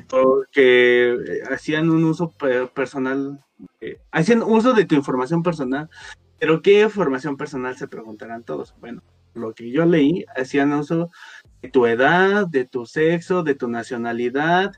porque 0.06 1.16
hacían 1.50 1.88
un 1.88 2.04
uso 2.04 2.30
pe- 2.32 2.66
personal, 2.66 3.40
eh, 3.80 3.98
hacían 4.10 4.42
uso 4.42 4.74
de 4.74 4.84
tu 4.84 4.94
información 4.94 5.42
personal, 5.42 5.88
pero 6.38 6.60
¿qué 6.60 6.82
información 6.82 7.38
personal 7.38 7.76
se 7.78 7.88
preguntarán 7.88 8.42
todos? 8.44 8.74
Bueno, 8.80 9.02
lo 9.34 9.54
que 9.54 9.70
yo 9.70 9.86
leí, 9.86 10.26
hacían 10.36 10.72
uso 10.74 11.10
tu 11.72 11.86
edad, 11.86 12.46
de 12.46 12.64
tu 12.64 12.86
sexo, 12.86 13.42
de 13.42 13.54
tu 13.54 13.68
nacionalidad, 13.68 14.72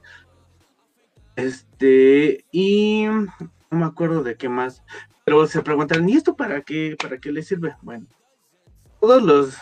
este, 1.37 2.45
y 2.51 3.05
no 3.07 3.79
me 3.79 3.85
acuerdo 3.85 4.23
de 4.23 4.37
qué 4.37 4.49
más, 4.49 4.83
pero 5.25 5.47
se 5.47 5.63
preguntarán, 5.63 6.09
¿y 6.09 6.17
esto 6.17 6.37
para 6.37 6.63
qué, 6.63 6.97
para 7.01 7.19
qué 7.19 7.33
le 7.33 7.43
sirve? 7.43 7.77
Bueno 7.83 8.07
todos 9.01 9.23
los 9.23 9.57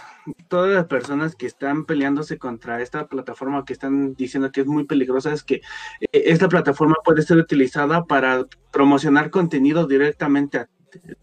todas 0.48 0.74
las 0.74 0.86
personas 0.86 1.36
que 1.36 1.46
están 1.46 1.84
peleándose 1.84 2.38
contra 2.38 2.82
esta 2.82 3.06
plataforma 3.06 3.64
que 3.64 3.72
están 3.72 4.14
diciendo 4.14 4.50
que 4.50 4.62
es 4.62 4.66
muy 4.66 4.84
peligrosa 4.84 5.32
es 5.32 5.42
que 5.44 5.62
eh, 6.00 6.08
esta 6.12 6.48
plataforma 6.48 6.96
puede 7.04 7.22
ser 7.22 7.38
utilizada 7.38 8.04
para 8.04 8.46
promocionar 8.72 9.30
contenido 9.30 9.86
directamente 9.86 10.66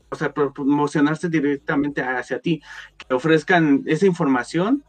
o 0.10 0.16
sea, 0.16 0.34
pro- 0.34 0.54
promocionarse 0.54 1.28
directamente 1.28 2.02
hacia 2.02 2.40
ti, 2.40 2.62
que 2.98 3.14
ofrezcan 3.14 3.84
esa 3.86 4.06
información 4.06 4.84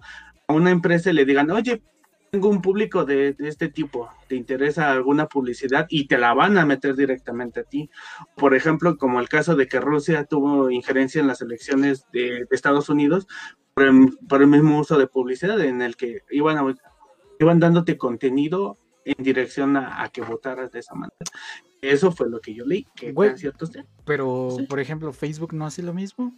a 0.48 0.52
una 0.52 0.70
empresa 0.70 1.12
le 1.12 1.24
digan, 1.24 1.50
oye, 1.50 1.82
tengo 2.30 2.48
un 2.48 2.60
público 2.60 3.04
de, 3.04 3.32
de 3.34 3.48
este 3.48 3.68
tipo, 3.68 4.08
te 4.28 4.34
interesa 4.34 4.90
alguna 4.90 5.26
publicidad 5.26 5.86
y 5.88 6.06
te 6.06 6.18
la 6.18 6.34
van 6.34 6.58
a 6.58 6.66
meter 6.66 6.94
directamente 6.96 7.60
a 7.60 7.64
ti 7.64 7.88
por 8.36 8.54
ejemplo, 8.54 8.96
como 8.98 9.20
el 9.20 9.28
caso 9.28 9.54
de 9.56 9.68
que 9.68 9.80
Rusia 9.80 10.24
tuvo 10.24 10.70
injerencia 10.70 11.20
en 11.20 11.28
las 11.28 11.40
elecciones 11.40 12.04
de, 12.12 12.44
de 12.44 12.46
Estados 12.50 12.88
Unidos 12.88 13.26
por 13.74 13.84
el, 13.84 14.18
por 14.28 14.42
el 14.42 14.48
mismo 14.48 14.78
uso 14.80 14.98
de 14.98 15.06
publicidad 15.06 15.60
en 15.60 15.82
el 15.82 15.96
que 15.96 16.20
iban, 16.30 16.58
a- 16.58 16.74
iban 17.38 17.60
dándote 17.60 17.96
contenido 17.96 18.76
en 19.04 19.22
dirección 19.22 19.76
a, 19.76 20.02
a 20.02 20.08
que 20.10 20.20
votaras 20.20 20.72
de 20.72 20.80
esa 20.80 20.94
manera. 20.94 21.14
Eso 21.80 22.10
fue 22.10 22.28
lo 22.28 22.40
que 22.40 22.54
yo 22.54 22.64
leí, 22.66 22.86
que 22.96 23.12
Güey. 23.12 23.30
tan 23.30 23.38
cierto 23.38 23.66
sea. 23.66 23.84
Pero, 24.04 24.50
Sí. 24.58 24.64
por 24.66 24.80
ejemplo, 24.80 25.12
Facebook 25.12 25.52
no 25.54 25.64
hace 25.66 25.82
lo 25.82 25.94
mismo. 25.94 26.34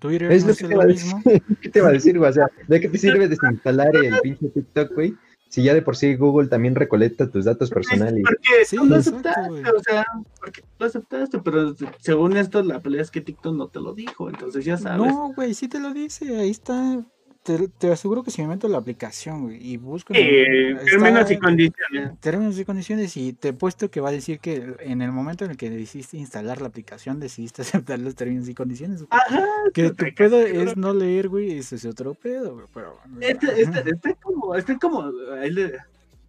Twitter 0.00 0.32
Es 0.32 0.42
no 0.42 0.50
lo 0.50 0.56
que 0.56 0.66
te 0.66 0.74
lo 0.74 0.82
mismo. 0.84 1.22
¿Qué 1.62 1.68
te 1.68 1.80
va 1.80 1.88
a 1.88 1.92
decir, 1.92 2.18
güey? 2.18 2.28
O 2.30 2.32
sea, 2.32 2.46
¿de 2.66 2.80
qué 2.80 2.88
te 2.88 2.98
sirve 2.98 3.28
desinstalar 3.28 3.94
el 3.94 4.18
pinche 4.20 4.48
TikTok, 4.48 4.92
güey? 4.94 5.14
Si 5.48 5.62
ya 5.64 5.74
de 5.74 5.82
por 5.82 5.96
sí 5.96 6.14
Google 6.14 6.48
también 6.48 6.76
recolecta 6.76 7.28
tus 7.28 7.44
datos 7.44 7.70
personales. 7.70 8.22
Porque 8.24 8.64
Sí, 8.64 8.76
tú 8.76 8.84
lo 8.86 8.96
exacto, 8.96 9.18
aceptaste, 9.28 9.48
güey. 9.50 9.62
o 9.64 9.82
sea, 9.82 10.06
porque 10.38 10.60
tú 10.62 10.68
lo 10.78 10.86
aceptaste, 10.86 11.38
pero 11.40 11.74
según 11.98 12.36
esto, 12.36 12.62
la 12.62 12.80
pelea 12.80 13.02
es 13.02 13.10
que 13.10 13.20
TikTok 13.20 13.54
no 13.56 13.66
te 13.68 13.80
lo 13.80 13.92
dijo, 13.94 14.28
entonces 14.28 14.64
ya 14.64 14.76
sabes. 14.76 15.12
No, 15.12 15.32
güey, 15.34 15.54
sí 15.54 15.66
te 15.68 15.80
lo 15.80 15.92
dice. 15.92 16.36
Ahí 16.36 16.50
está. 16.50 17.04
Te, 17.42 17.68
te 17.68 17.90
aseguro 17.90 18.22
que 18.22 18.30
si 18.30 18.42
me 18.42 18.48
meto 18.48 18.66
en 18.66 18.72
la 18.72 18.78
aplicación, 18.78 19.44
güey, 19.44 19.66
y 19.66 19.78
busco. 19.78 20.12
Eh, 20.14 20.76
términos 20.84 21.30
y 21.30 21.38
condiciones. 21.38 22.20
términos 22.20 22.58
y 22.58 22.64
condiciones 22.66 23.16
y 23.16 23.32
te 23.32 23.48
he 23.48 23.52
puesto 23.54 23.90
que 23.90 24.02
va 24.02 24.10
a 24.10 24.12
decir 24.12 24.40
que 24.40 24.74
en 24.80 25.00
el 25.00 25.10
momento 25.10 25.46
en 25.46 25.52
el 25.52 25.56
que 25.56 25.70
decidiste 25.70 26.18
instalar 26.18 26.60
la 26.60 26.68
aplicación 26.68 27.18
decidiste 27.18 27.62
aceptar 27.62 27.98
los 27.98 28.14
términos 28.14 28.46
y 28.48 28.54
condiciones. 28.54 28.98
güey. 28.98 29.08
Ajá, 29.10 29.42
que 29.72 29.90
tu 29.90 30.04
pedo 30.14 30.38
es 30.38 30.76
no 30.76 30.92
leer, 30.92 31.28
güey, 31.30 31.52
eso 31.56 31.76
es 31.76 31.86
otro 31.86 32.12
pedo, 32.12 32.54
güey, 32.54 32.66
pero... 32.74 32.98
Este, 33.20 33.62
este, 33.62 33.88
este 33.90 34.16
como, 34.22 34.54
este 34.54 34.78
como, 34.78 35.10
ahí 35.40 35.50
le- 35.50 35.78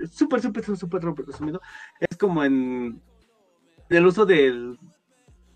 súper, 0.10 0.42
súper, 0.42 0.64
súper 0.64 1.04
resumido, 1.28 1.62
es 2.00 2.18
como 2.18 2.42
en 2.46 3.02
el 3.90 4.06
uso 4.06 4.26
del 4.26 4.80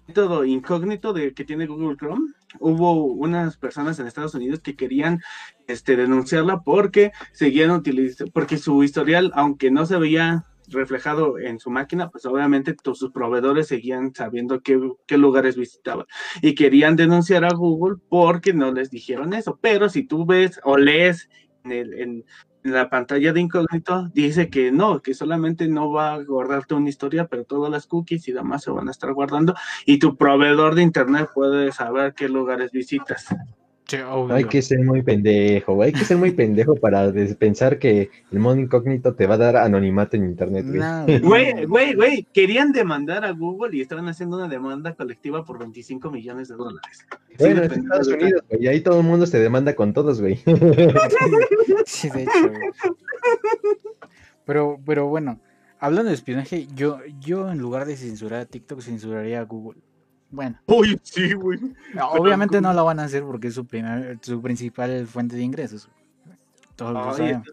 método 0.05 0.43
incógnito 0.43 1.13
de 1.13 1.33
que 1.33 1.45
tiene 1.45 1.65
Google 1.65 1.95
Chrome. 1.97 2.33
Hubo 2.59 3.05
unas 3.05 3.57
personas 3.57 3.99
en 3.99 4.07
Estados 4.07 4.35
Unidos 4.35 4.59
que 4.61 4.75
querían 4.75 5.19
este, 5.67 5.95
denunciarla 5.95 6.61
porque 6.63 7.11
seguían 7.33 7.71
utilizando, 7.71 8.31
porque 8.31 8.57
su 8.57 8.83
historial, 8.83 9.31
aunque 9.35 9.71
no 9.71 9.85
se 9.85 9.97
veía 9.97 10.43
reflejado 10.67 11.37
en 11.37 11.59
su 11.59 11.69
máquina, 11.69 12.09
pues 12.09 12.25
obviamente 12.25 12.73
todos 12.73 12.97
sus 12.97 13.11
proveedores 13.11 13.67
seguían 13.67 14.13
sabiendo 14.15 14.61
qué, 14.61 14.79
qué 15.05 15.17
lugares 15.17 15.55
visitaban 15.55 16.07
y 16.41 16.55
querían 16.55 16.95
denunciar 16.95 17.45
a 17.45 17.53
Google 17.53 17.97
porque 18.09 18.51
no 18.53 18.71
les 18.71 18.89
dijeron 18.89 19.33
eso. 19.33 19.59
Pero 19.61 19.89
si 19.89 20.03
tú 20.07 20.25
ves 20.25 20.59
o 20.63 20.77
lees 20.77 21.29
en, 21.63 21.71
el- 21.71 21.93
en- 21.93 22.25
la 22.65 22.89
pantalla 22.89 23.31
de 23.31 23.41
incógnito, 23.41 24.09
dice 24.13 24.49
que 24.49 24.71
no, 24.71 25.01
que 25.01 25.13
solamente 25.13 25.67
no 25.67 25.91
va 25.91 26.13
a 26.13 26.23
guardarte 26.23 26.73
una 26.73 26.89
historia, 26.89 27.27
pero 27.27 27.43
todas 27.43 27.71
las 27.71 27.85
cookies 27.85 28.27
y 28.27 28.31
demás 28.31 28.63
se 28.63 28.71
van 28.71 28.87
a 28.87 28.91
estar 28.91 29.13
guardando 29.13 29.53
y 29.85 29.99
tu 29.99 30.17
proveedor 30.17 30.73
de 30.73 30.81
internet 30.81 31.29
puede 31.33 31.71
saber 31.71 32.13
qué 32.15 32.27
lugares 32.27 32.71
visitas. 32.71 33.27
Obvio. 34.09 34.33
Hay 34.35 34.45
que 34.45 34.61
ser 34.61 34.79
muy 34.83 35.03
pendejo, 35.03 35.75
güey. 35.75 35.87
Hay 35.87 35.93
que 35.93 36.05
ser 36.05 36.17
muy 36.17 36.31
pendejo 36.35 36.75
para 36.75 37.11
pensar 37.37 37.77
que 37.77 38.09
el 38.31 38.39
modo 38.39 38.57
incógnito 38.57 39.13
te 39.13 39.27
va 39.27 39.35
a 39.35 39.37
dar 39.37 39.57
anonimato 39.57 40.17
en 40.17 40.25
internet, 40.25 40.65
güey. 40.67 41.19
Güey, 41.21 41.65
güey, 41.65 41.93
güey, 41.93 42.27
querían 42.33 42.71
demandar 42.71 43.23
a 43.25 43.31
Google 43.31 43.75
y 43.77 43.81
estaban 43.81 44.07
haciendo 44.07 44.37
una 44.37 44.47
demanda 44.47 44.93
colectiva 44.95 45.45
por 45.45 45.59
25 45.59 46.09
millones 46.11 46.47
de 46.49 46.55
dólares. 46.55 47.05
Sí, 47.29 47.35
Bueno, 47.39 47.55
es 47.57 47.61
dependiendo 47.69 47.95
Estados 47.95 48.07
Unidos, 48.21 48.41
güey. 48.49 48.63
y 48.63 48.67
Ahí 48.67 48.81
todo 48.81 48.99
el 48.99 49.05
mundo 49.05 49.25
se 49.27 49.39
demanda 49.39 49.75
con 49.75 49.93
todos, 49.93 50.19
güey. 50.21 50.39
Sí, 51.85 52.09
de 52.09 52.23
hecho. 52.23 52.31
güey. 52.49 52.69
Pero, 54.45 54.79
pero 54.85 55.07
bueno, 55.07 55.39
hablando 55.79 56.09
de 56.09 56.15
espionaje, 56.15 56.67
yo, 56.75 56.99
yo 57.19 57.51
en 57.51 57.57
lugar 57.59 57.85
de 57.85 57.97
censurar 57.97 58.41
a 58.41 58.45
TikTok, 58.45 58.81
censuraría 58.81 59.39
a 59.39 59.43
Google. 59.43 59.79
Bueno, 60.35 60.59
Uy, 60.67 60.99
sí, 61.03 61.33
güey. 61.33 61.59
obviamente 62.11 62.59
no 62.59 62.73
lo 62.73 62.83
van 62.83 62.99
a 62.99 63.05
hacer 63.05 63.23
porque 63.23 63.47
es 63.47 63.53
su, 63.53 63.65
primer, 63.65 64.19
su 64.21 64.41
principal 64.41 65.07
fuente 65.07 65.37
de 65.37 65.43
ingresos. 65.43 65.89
Todos 66.75 66.93
lo 66.93 67.13
saben. 67.13 67.43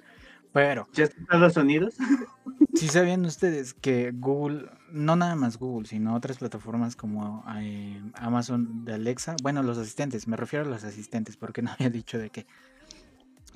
Pero, 0.52 0.86
¿Ya 0.92 1.04
están 1.04 1.40
los 1.40 1.54
sonidos? 1.54 1.94
si 2.74 2.88
sabían 2.88 3.24
ustedes 3.24 3.72
que 3.72 4.12
Google, 4.12 4.68
no 4.90 5.16
nada 5.16 5.34
más 5.34 5.58
Google, 5.58 5.88
sino 5.88 6.14
otras 6.14 6.38
plataformas 6.38 6.94
como 6.94 7.42
eh, 7.56 8.02
Amazon 8.14 8.84
de 8.84 8.94
Alexa, 8.94 9.36
bueno, 9.42 9.62
los 9.62 9.78
asistentes, 9.78 10.28
me 10.28 10.36
refiero 10.36 10.66
a 10.66 10.68
los 10.68 10.84
asistentes, 10.84 11.36
porque 11.36 11.62
no 11.62 11.70
había 11.70 11.88
dicho 11.88 12.18
de 12.18 12.30
qué. 12.30 12.46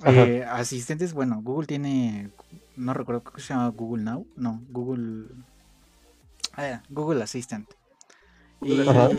Eh, 0.05 0.45
asistentes, 0.49 1.13
bueno, 1.13 1.41
Google 1.43 1.67
tiene, 1.67 2.31
no 2.77 2.95
recuerdo 2.95 3.25
cómo 3.25 3.39
se 3.39 3.53
llama 3.53 3.69
Google 3.69 4.05
Now, 4.05 4.27
no, 4.37 4.63
Google, 4.71 5.27
ah, 6.55 6.81
Google 6.89 7.23
Assistant. 7.23 7.69
Y 8.63 8.81
Ajá. 8.89 9.11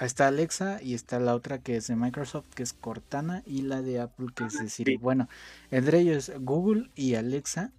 está 0.00 0.28
Alexa 0.28 0.82
y 0.82 0.94
está 0.94 1.18
la 1.20 1.34
otra 1.34 1.58
que 1.58 1.76
es 1.76 1.86
de 1.88 1.96
Microsoft, 1.96 2.46
que 2.54 2.62
es 2.62 2.72
Cortana, 2.72 3.42
y 3.46 3.62
la 3.62 3.82
de 3.82 4.00
Apple, 4.00 4.28
que 4.34 4.44
es 4.44 4.58
de 4.58 4.68
Siri. 4.68 4.96
Bueno, 4.96 5.28
entre 5.70 6.00
ellos 6.00 6.30
Google 6.40 6.90
y 6.94 7.14
Alexa. 7.14 7.72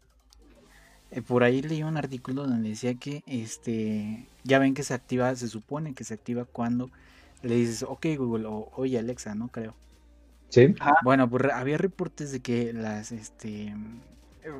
eh, 1.11 1.21
por 1.21 1.43
ahí 1.43 1.61
leí 1.61 1.83
un 1.83 1.97
artículo 1.97 2.45
donde 2.47 2.69
decía 2.69 2.95
que 2.95 3.23
este 3.27 4.27
ya 4.43 4.59
ven 4.59 4.73
que 4.73 4.83
se 4.83 4.93
activa, 4.93 5.35
se 5.35 5.47
supone 5.47 5.93
que 5.93 6.03
se 6.03 6.13
activa 6.13 6.45
cuando 6.45 6.91
le 7.41 7.55
dices, 7.55 7.83
ok 7.83 8.05
Google, 8.17 8.45
o 8.47 8.71
oye 8.75 8.97
Alexa, 8.99 9.35
¿no? 9.35 9.47
Creo. 9.49 9.75
Sí. 10.49 10.73
Bueno, 11.03 11.29
pues 11.29 11.45
había 11.53 11.77
reportes 11.77 12.31
de 12.31 12.39
que 12.41 12.73
las, 12.73 13.11
este, 13.11 13.75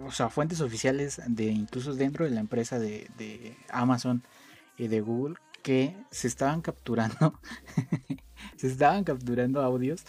o 0.06 0.12
sea, 0.12 0.30
fuentes 0.30 0.60
oficiales 0.62 1.22
de 1.28 1.46
incluso 1.46 1.94
dentro 1.96 2.26
de 2.26 2.32
la 2.32 2.42
empresa 2.42 2.78
de, 2.80 3.10
de 3.18 3.56
Amazon 3.70 4.24
y 4.78 4.88
de 4.90 5.02
Google 5.02 5.36
que 5.68 5.98
se 6.12 6.30
estaban 6.30 6.62
capturando, 6.62 7.34
se 8.56 8.68
estaban 8.68 9.04
capturando 9.04 9.62
audios 9.62 10.06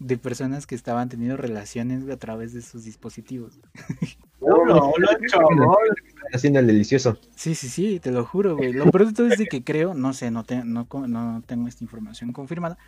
de 0.00 0.18
personas 0.18 0.66
que 0.66 0.74
estaban 0.74 1.08
teniendo 1.08 1.36
relaciones 1.36 2.08
a 2.10 2.16
través 2.16 2.52
de 2.52 2.62
sus 2.62 2.82
dispositivos. 2.82 3.60
No, 4.40 4.64
no. 4.64 4.92
Haciendo 6.32 6.60
el 6.60 6.66
delicioso. 6.68 7.18
Sí, 7.34 7.56
sí, 7.56 7.68
sí, 7.68 7.98
te 7.98 8.12
lo 8.12 8.24
juro, 8.24 8.56
güey. 8.56 8.72
Lo 8.72 8.88
peor 8.90 9.08
de 9.08 9.12
todo 9.12 9.26
es 9.26 9.36
de 9.36 9.46
que 9.46 9.64
creo, 9.64 9.94
no 9.94 10.12
sé, 10.12 10.30
no, 10.30 10.44
te- 10.44 10.64
no, 10.64 10.86
no 11.08 11.42
tengo 11.44 11.66
esta 11.66 11.82
información 11.82 12.32
confirmada, 12.32 12.78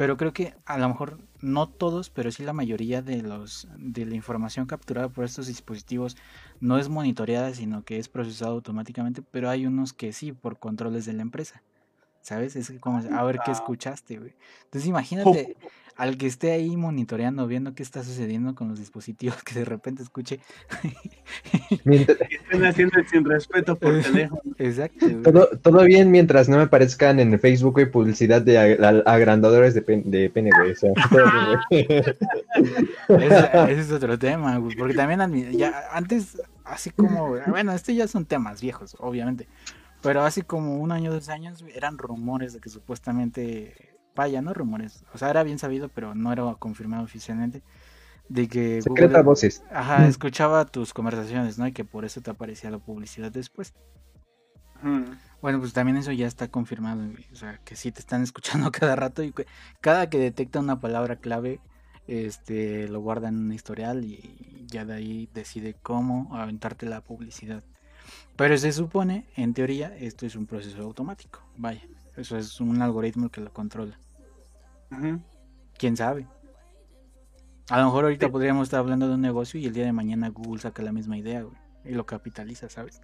pero 0.00 0.16
creo 0.16 0.32
que 0.32 0.54
a 0.64 0.78
lo 0.78 0.88
mejor 0.88 1.18
no 1.42 1.68
todos, 1.68 2.08
pero 2.08 2.32
sí 2.32 2.42
la 2.42 2.54
mayoría 2.54 3.02
de 3.02 3.20
los 3.20 3.68
de 3.76 4.06
la 4.06 4.14
información 4.14 4.64
capturada 4.64 5.10
por 5.10 5.26
estos 5.26 5.46
dispositivos 5.46 6.16
no 6.58 6.78
es 6.78 6.88
monitoreada, 6.88 7.52
sino 7.52 7.84
que 7.84 7.98
es 7.98 8.08
procesada 8.08 8.52
automáticamente, 8.52 9.20
pero 9.20 9.50
hay 9.50 9.66
unos 9.66 9.92
que 9.92 10.14
sí 10.14 10.32
por 10.32 10.58
controles 10.58 11.04
de 11.04 11.12
la 11.12 11.20
empresa. 11.20 11.62
¿Sabes? 12.22 12.56
Es 12.56 12.72
como 12.80 12.96
a 12.96 13.22
ver 13.24 13.40
qué 13.44 13.50
Ah. 13.50 13.52
escuchaste, 13.52 14.16
güey. 14.18 14.32
Entonces 14.64 14.88
imagínate 14.88 15.54
al 16.00 16.16
que 16.16 16.26
esté 16.26 16.52
ahí 16.52 16.76
monitoreando, 16.76 17.46
viendo 17.46 17.74
qué 17.74 17.82
está 17.82 18.02
sucediendo 18.02 18.54
con 18.54 18.68
los 18.68 18.78
dispositivos, 18.78 19.42
que 19.44 19.54
de 19.54 19.64
repente 19.66 20.02
escuche. 20.02 20.40
Mientras- 21.84 22.18
Están 22.30 22.64
haciendo 22.64 22.98
el 22.98 23.06
sin 23.08 23.24
respeto 23.24 23.76
por 23.76 24.00
teléfono. 24.02 24.40
Exacto. 24.58 25.06
todo, 25.22 25.48
todo 25.62 25.84
bien 25.84 26.10
mientras 26.10 26.48
no 26.48 26.56
me 26.56 26.62
aparezcan 26.62 27.20
en 27.20 27.38
Facebook, 27.38 27.74
güey, 27.74 27.90
publicidad 27.90 28.40
de 28.42 28.78
ag- 28.78 29.02
agrandadores 29.04 29.74
de, 29.74 29.82
pen- 29.82 30.10
de 30.10 30.30
pene, 30.30 30.50
güey. 30.58 30.72
O 30.72 30.76
sea. 30.76 30.90
Ese, 33.08 33.72
ese 33.72 33.80
es 33.80 33.92
otro 33.92 34.18
tema, 34.18 34.56
güey, 34.58 34.76
porque 34.76 34.94
también 34.94 35.20
ya 35.52 35.84
antes, 35.92 36.40
así 36.64 36.90
como, 36.90 37.36
bueno, 37.46 37.72
este 37.72 37.94
ya 37.94 38.08
son 38.08 38.24
temas 38.24 38.60
viejos, 38.60 38.96
obviamente, 39.00 39.48
pero 40.02 40.22
así 40.22 40.42
como 40.42 40.78
un 40.78 40.92
año, 40.92 41.12
dos 41.12 41.28
años, 41.28 41.64
eran 41.74 41.98
rumores 41.98 42.52
de 42.54 42.60
que 42.60 42.70
supuestamente, 42.70 43.74
vaya, 44.20 44.42
no 44.42 44.52
rumores, 44.52 45.02
o 45.14 45.18
sea, 45.18 45.30
era 45.30 45.42
bien 45.42 45.58
sabido, 45.58 45.88
pero 45.88 46.14
no 46.14 46.30
era 46.32 46.44
confirmado 46.56 47.04
oficialmente, 47.04 47.62
de 48.28 48.48
que 48.48 48.82
Secreta 48.82 49.22
Google, 49.22 49.22
voces. 49.22 49.62
ajá, 49.70 50.06
escuchaba 50.06 50.66
tus 50.66 50.92
conversaciones, 50.92 51.58
¿no? 51.58 51.66
Y 51.66 51.72
que 51.72 51.84
por 51.84 52.04
eso 52.04 52.20
te 52.20 52.30
aparecía 52.30 52.70
la 52.70 52.78
publicidad 52.78 53.32
después. 53.32 53.72
Ujú. 54.82 55.14
Bueno, 55.40 55.58
pues 55.60 55.72
también 55.72 55.96
eso 55.96 56.12
ya 56.12 56.26
está 56.26 56.48
confirmado, 56.48 57.02
o 57.32 57.36
sea, 57.36 57.58
que 57.64 57.76
sí 57.76 57.92
te 57.92 58.00
están 58.00 58.22
escuchando 58.28 58.70
cada 58.72 58.94
rato 58.96 59.22
y 59.22 59.32
que 59.32 59.46
cada 59.80 60.10
que 60.10 60.18
detecta 60.18 60.60
una 60.60 60.80
palabra 60.80 61.16
clave, 61.16 61.60
este, 62.06 62.88
lo 62.88 63.00
guarda 63.00 63.28
en 63.28 63.38
un 63.38 63.52
historial 63.52 64.04
y 64.04 64.66
ya 64.66 64.84
de 64.84 64.94
ahí 64.94 65.28
decide 65.34 65.74
cómo 65.82 66.36
aventarte 66.36 66.86
la 66.86 67.00
publicidad. 67.00 67.62
Pero 68.36 68.56
se 68.58 68.72
supone, 68.72 69.26
en 69.36 69.54
teoría, 69.54 69.96
esto 69.96 70.26
es 70.26 70.36
un 70.36 70.46
proceso 70.46 70.82
automático, 70.82 71.40
vaya, 71.56 71.82
eso 72.16 72.36
es 72.38 72.60
un 72.60 72.82
algoritmo 72.82 73.30
que 73.30 73.40
lo 73.40 73.52
controla. 73.52 73.98
¿Quién 75.78 75.96
sabe? 75.96 76.26
A 77.70 77.78
lo 77.78 77.84
mejor 77.84 78.04
ahorita 78.04 78.28
podríamos 78.30 78.64
estar 78.64 78.80
hablando 78.80 79.08
de 79.08 79.14
un 79.14 79.20
negocio 79.20 79.60
y 79.60 79.66
el 79.66 79.72
día 79.72 79.84
de 79.84 79.92
mañana 79.92 80.28
Google 80.28 80.60
saca 80.60 80.82
la 80.82 80.92
misma 80.92 81.16
idea, 81.16 81.42
güey, 81.42 81.56
y 81.84 81.92
lo 81.92 82.04
capitaliza, 82.04 82.68
¿sabes? 82.68 83.00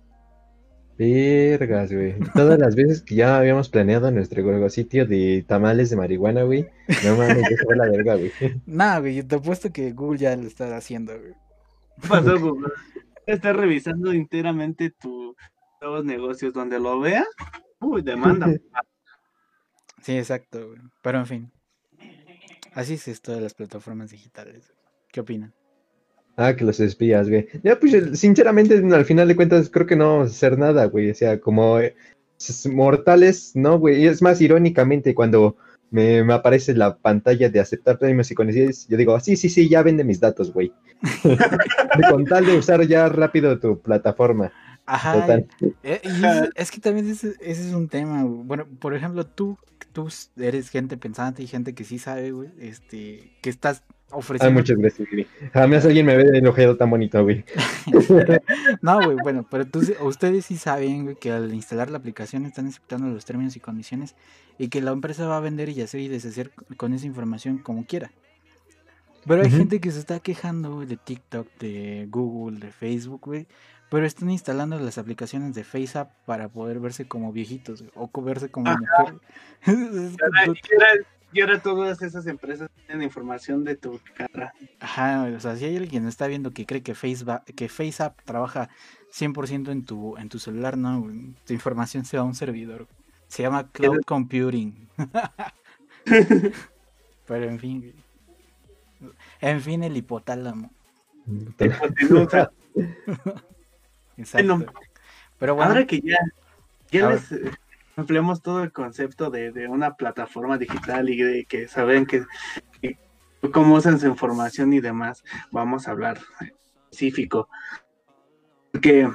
Vergas, 0.99 1.93
güey. 1.93 2.19
Todas 2.35 2.59
las 2.59 2.75
veces 2.75 3.03
que 3.03 3.17
ya 3.17 3.37
habíamos 3.37 3.69
planeado 3.69 4.11
nuestro 4.11 4.69
sitio 4.71 5.07
de 5.07 5.45
tamales 5.47 5.91
de 5.91 5.97
marihuana, 5.97 6.43
güey. 6.43 6.67
No 7.05 7.17
mames, 7.17 7.63
fue 7.65 7.77
la 7.77 7.89
verga, 7.89 8.17
güey. 8.17 8.33
Nada, 8.67 9.01
güey, 9.01 9.17
yo 9.17 9.27
te 9.27 9.37
apuesto 9.37 9.71
que 9.73 9.93
Google 9.93 10.19
ya 10.19 10.35
lo 10.37 10.47
está 10.47 10.75
haciendo, 10.77 11.19
güey. 11.19 11.35
¿Qué 12.01 12.09
pasó, 12.09 12.41
Google? 12.41 12.73
Está 13.27 13.53
revisando 13.53 14.13
enteramente 14.13 14.91
tus 14.91 15.37
nuevos 15.81 16.05
negocios. 16.05 16.55
Donde 16.55 16.81
lo 16.81 16.99
vea, 16.99 17.25
uy, 17.81 18.03
demanda. 18.03 18.49
Sí, 20.03 20.17
exacto, 20.17 20.69
güey. 20.69 20.81
Pero 21.03 21.19
en 21.19 21.27
fin. 21.27 21.53
Así 22.77 22.93
es 22.93 23.09
esto 23.09 23.33
de 23.33 23.41
las 23.41 23.55
plataformas 23.55 24.11
digitales. 24.11 24.71
¿Qué 25.11 25.21
opinan? 25.21 25.55
Ah, 26.37 26.55
que 26.55 26.63
los 26.63 26.79
espías, 26.79 27.27
güey. 27.27 27.49
Ya, 27.63 27.81
pues, 27.81 28.21
sinceramente, 28.21 28.77
al 28.77 29.07
final 29.07 29.27
de 29.29 29.35
cuentas, 29.35 29.71
creo 29.71 29.87
que 29.87 29.97
no 29.97 30.19
vamos 30.19 30.29
a 30.29 30.35
hacer 30.35 30.59
nada, 30.59 30.85
güey. 30.85 31.11
O 31.11 31.15
sea, 31.15 31.41
como 31.41 31.81
eh, 31.81 31.97
mortales, 32.71 33.53
no, 33.55 33.79
güey. 33.79 34.03
Y 34.03 34.07
es 34.07 34.21
más, 34.21 34.43
irónicamente, 34.43 35.15
cuando 35.15 35.57
me, 35.91 36.23
me 36.23 36.35
aparece 36.35 36.75
la 36.75 36.99
pantalla 36.99 37.49
de 37.49 37.61
aceptar 37.61 37.99
premios 37.99 38.31
y 38.31 38.35
conocidos, 38.35 38.87
yo 38.89 38.99
digo, 38.99 39.19
sí, 39.21 39.39
sí, 39.39 39.49
sí, 39.49 39.71
ya 39.71 39.83
vende 39.83 40.05
mis 40.05 40.21
datos, 40.21 40.53
güey. 40.53 40.71
Con 42.11 42.27
tal 42.27 42.45
de 42.45 42.59
usar 42.59 42.87
ya 42.87 43.09
rápido 43.09 43.59
tu 43.59 43.81
plataforma. 43.81 44.53
Ajá. 44.85 45.23
Total. 45.23 45.47
eh, 45.83 46.01
es, 46.03 46.13
es 46.55 46.71
que 46.71 46.81
también 46.81 47.09
ese, 47.11 47.37
ese 47.41 47.69
es 47.69 47.73
un 47.73 47.89
tema. 47.89 48.23
Bueno, 48.25 48.67
por 48.79 48.95
ejemplo, 48.95 49.25
tú, 49.25 49.57
tú 49.97 50.09
eres 50.37 50.69
gente 50.69 50.99
pensante 50.99 51.43
y 51.43 51.47
gente 51.47 51.75
que 51.75 51.83
sí 51.83 51.99
sabe, 51.99 52.31
güey, 52.31 52.51
este, 52.59 53.33
que 53.41 53.49
estás 53.49 53.83
ofreciendo... 54.11 54.61
muchas 54.61 54.77
gracias, 54.77 55.09
güey. 55.11 55.27
Jamás 55.55 55.87
alguien 55.87 56.05
me 56.05 56.19
ve 56.19 56.37
el 56.37 56.47
ojero 56.47 56.77
tan 56.77 56.91
bonito, 56.91 57.23
güey. 57.23 57.47
No, 58.83 59.03
güey, 59.03 59.17
bueno, 59.23 59.47
pero 59.51 59.65
tú, 59.67 59.81
ustedes 60.03 60.45
sí 60.45 60.59
saben, 60.59 61.05
güey, 61.05 61.17
que 61.17 61.33
al 61.33 61.55
instalar 61.55 61.89
la 61.89 61.97
aplicación 61.97 62.45
están 62.45 62.67
aceptando 62.67 63.09
los 63.09 63.25
términos 63.25 63.57
y 63.57 63.61
condiciones 63.61 64.17
y 64.59 64.69
que 64.69 64.83
la 64.83 64.91
empresa 64.91 65.27
va 65.27 65.39
a 65.39 65.41
vender 65.41 65.71
y 65.71 65.81
hacer 65.81 66.03
y 66.03 66.09
deshacer 66.09 66.51
con 66.77 66.93
esa 66.93 67.07
información 67.07 67.57
como 67.57 67.87
quiera. 67.87 68.11
Pero 69.27 69.43
hay 69.45 69.51
gente 69.51 69.81
que 69.81 69.91
se 69.91 69.99
está 69.99 70.21
quejando 70.21 70.75
güey, 70.75 70.87
de 70.87 70.99
TikTok, 70.99 71.49
de 71.59 72.07
Google, 72.11 72.61
de 72.61 72.71
Facebook, 72.71 73.23
güey. 73.25 73.47
Pero 73.91 74.05
están 74.05 74.31
instalando 74.31 74.79
las 74.81 74.99
aplicaciones 74.99 75.55
de 75.55 75.65
FaceApp 75.65 76.11
para 76.25 76.49
poder 76.49 76.81
verse 76.81 77.07
como 77.07 77.33
viejitos 77.33 77.85
o 77.95 78.11
verse 78.23 78.51
como 78.51 78.75
mujer. 78.75 79.21
Y 81.33 81.43
ahora, 81.43 81.61
todas 81.61 82.01
esas 82.01 82.27
empresas 82.29 82.71
tienen 82.87 83.03
información 83.03 83.63
de 83.63 83.77
tu 83.77 84.01
cara. 84.15 84.55
Ajá, 84.81 85.29
o 85.37 85.41
sea, 85.41 85.55
si 85.57 85.67
hay 85.67 85.77
alguien 85.77 86.05
que 86.05 86.09
está 86.09 86.29
viendo 86.29 86.53
que 86.53 86.65
cree 86.65 86.83
que 86.83 86.95
FaceApp, 86.95 87.45
que 87.45 87.69
FaceApp 87.69 88.19
trabaja 88.25 88.71
100% 89.13 89.71
en 89.71 89.85
tu, 89.85 90.17
en 90.17 90.31
tu 90.31 90.39
celular, 90.39 90.79
no, 90.79 91.05
tu 91.45 91.53
información 91.53 92.07
se 92.07 92.17
va 92.17 92.23
a 92.23 92.27
un 92.27 92.35
servidor. 92.35 92.87
Se 93.29 93.43
llama 93.43 93.71
Cloud 93.71 94.01
Computing. 94.07 94.89
Pero 97.27 97.45
en 97.45 97.59
fin, 97.59 97.93
en 99.41 99.61
fin, 99.61 99.83
el 99.83 99.97
hipotálamo. 99.97 100.71
Exacto. 104.17 104.57
Bueno, 104.57 104.73
Pero 105.39 105.55
bueno, 105.55 105.71
Ahora 105.71 105.87
que 105.87 106.01
ya, 106.01 106.17
ya 106.91 107.11
les 107.11 107.31
eh, 107.33 107.51
empleamos 107.97 108.43
todo 108.43 108.63
el 108.63 108.73
concepto 108.73 109.31
de, 109.31 109.53
de 109.53 109.69
una 109.69 109.95
plataforma 109.97 110.59
digital 110.59 111.09
y 111.11 111.23
de 111.23 111.45
que 111.45 111.69
saben 111.69 112.07
que, 112.07 112.25
que 112.81 112.99
cómo 113.53 113.75
usan 113.75 113.99
su 114.01 114.07
información 114.07 114.73
y 114.73 114.81
demás, 114.81 115.23
vamos 115.53 115.87
a 115.87 115.93
hablar 115.93 116.19
específico. 116.91 117.49
Porque 118.73 119.09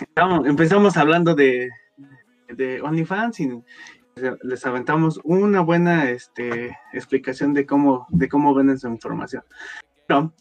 estamos- 0.00 0.46
empezamos 0.46 0.96
hablando 0.96 1.34
de, 1.34 1.70
de 2.48 2.80
OnlyFans 2.82 3.40
y 3.40 3.62
les 4.42 4.66
aventamos 4.66 5.20
una 5.22 5.60
buena 5.60 6.10
este, 6.10 6.76
explicación 6.92 7.54
de 7.54 7.66
cómo, 7.66 8.06
de 8.10 8.28
cómo 8.28 8.52
venden 8.54 8.78
su 8.78 8.88
información. 8.88 9.44
Pero, 10.06 10.32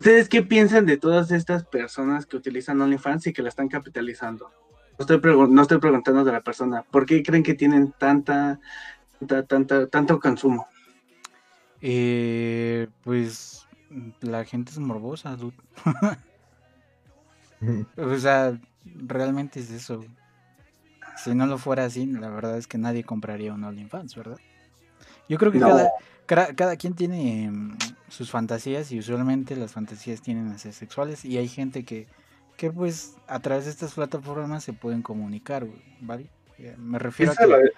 ¿ustedes 0.00 0.28
qué 0.28 0.42
piensan 0.42 0.86
de 0.86 0.96
todas 0.96 1.30
estas 1.30 1.64
personas 1.64 2.26
que 2.26 2.36
utilizan 2.36 2.80
OnlyFans 2.80 3.26
y 3.28 3.32
que 3.32 3.42
la 3.42 3.50
están 3.50 3.68
capitalizando? 3.68 4.50
estoy 4.98 5.20
no 5.22 5.62
estoy 5.62 5.78
preguntando 5.78 6.24
de 6.24 6.32
la 6.32 6.40
persona. 6.42 6.82
¿Por 6.82 7.06
qué 7.06 7.22
creen 7.22 7.42
que 7.42 7.54
tienen 7.54 7.92
tanta, 7.98 8.60
tanta, 9.18 9.42
tanta- 9.46 9.86
tanto 9.86 10.18
consumo? 10.20 10.66
Eh, 11.80 12.88
pues 13.02 13.66
la 14.20 14.44
gente 14.44 14.72
es 14.72 14.78
morbosa, 14.78 15.36
dude. 15.36 15.56
O 17.96 18.16
sea, 18.16 18.58
realmente 18.86 19.60
es 19.60 19.70
eso. 19.70 20.02
Si 21.22 21.34
no 21.34 21.44
lo 21.46 21.58
fuera 21.58 21.84
así, 21.84 22.06
la 22.06 22.30
verdad 22.30 22.56
es 22.56 22.66
que 22.66 22.78
nadie 22.78 23.04
compraría 23.04 23.52
un 23.52 23.64
OnlyFans, 23.64 24.16
¿verdad? 24.16 24.38
Yo 25.28 25.36
creo 25.36 25.52
que 25.52 25.58
No. 25.58 25.68
cada, 25.68 25.90
cada, 26.30 26.54
cada 26.54 26.76
quien 26.76 26.94
tiene 26.94 27.50
mm, 27.50 27.76
sus 28.08 28.30
fantasías 28.30 28.92
y 28.92 29.00
usualmente 29.00 29.56
las 29.56 29.72
fantasías 29.72 30.22
tienen 30.22 30.46
a 30.52 30.58
ser 30.58 30.72
sexuales 30.72 31.24
y 31.24 31.38
hay 31.38 31.48
gente 31.48 31.84
que, 31.84 32.06
que 32.56 32.70
pues 32.70 33.16
a 33.26 33.40
través 33.40 33.64
de 33.64 33.72
estas 33.72 33.94
plataformas 33.94 34.62
se 34.62 34.72
pueden 34.72 35.02
comunicar, 35.02 35.66
¿vale? 36.00 36.30
Eh, 36.58 36.76
Me 36.78 37.00
refiero 37.00 37.32
a 37.32 37.34
que... 37.34 37.70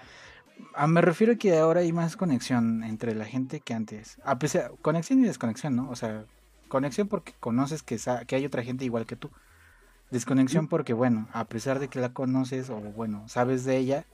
Ah, 0.75 0.85
me 0.85 1.01
refiero 1.01 1.33
a 1.33 1.35
que 1.35 1.57
ahora 1.57 1.79
hay 1.79 1.91
más 1.93 2.15
conexión 2.15 2.83
entre 2.83 3.15
la 3.15 3.25
gente 3.25 3.59
que 3.59 3.73
antes. 3.73 4.19
A 4.23 4.37
pesar, 4.37 4.71
conexión 4.83 5.19
y 5.21 5.23
desconexión, 5.25 5.75
¿no? 5.75 5.89
O 5.89 5.95
sea, 5.95 6.25
conexión 6.67 7.07
porque 7.07 7.33
conoces 7.39 7.81
que, 7.81 7.97
que 8.27 8.35
hay 8.35 8.45
otra 8.45 8.61
gente 8.61 8.85
igual 8.85 9.07
que 9.07 9.15
tú. 9.15 9.31
Desconexión 10.11 10.67
porque, 10.67 10.93
bueno, 10.93 11.27
a 11.33 11.45
pesar 11.45 11.79
de 11.79 11.87
que 11.87 11.99
la 11.99 12.13
conoces 12.13 12.69
o, 12.69 12.75
bueno, 12.75 13.27
sabes 13.27 13.65
de 13.65 13.77
ella, 13.77 14.05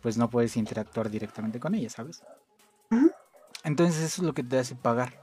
pues 0.00 0.16
no 0.16 0.30
puedes 0.30 0.56
interactuar 0.56 1.10
directamente 1.10 1.58
con 1.58 1.74
ella, 1.74 1.90
¿sabes? 1.90 2.22
Entonces 3.64 4.02
eso 4.02 4.22
es 4.22 4.26
lo 4.26 4.34
que 4.34 4.42
te 4.42 4.58
hace 4.58 4.74
pagar. 4.74 5.20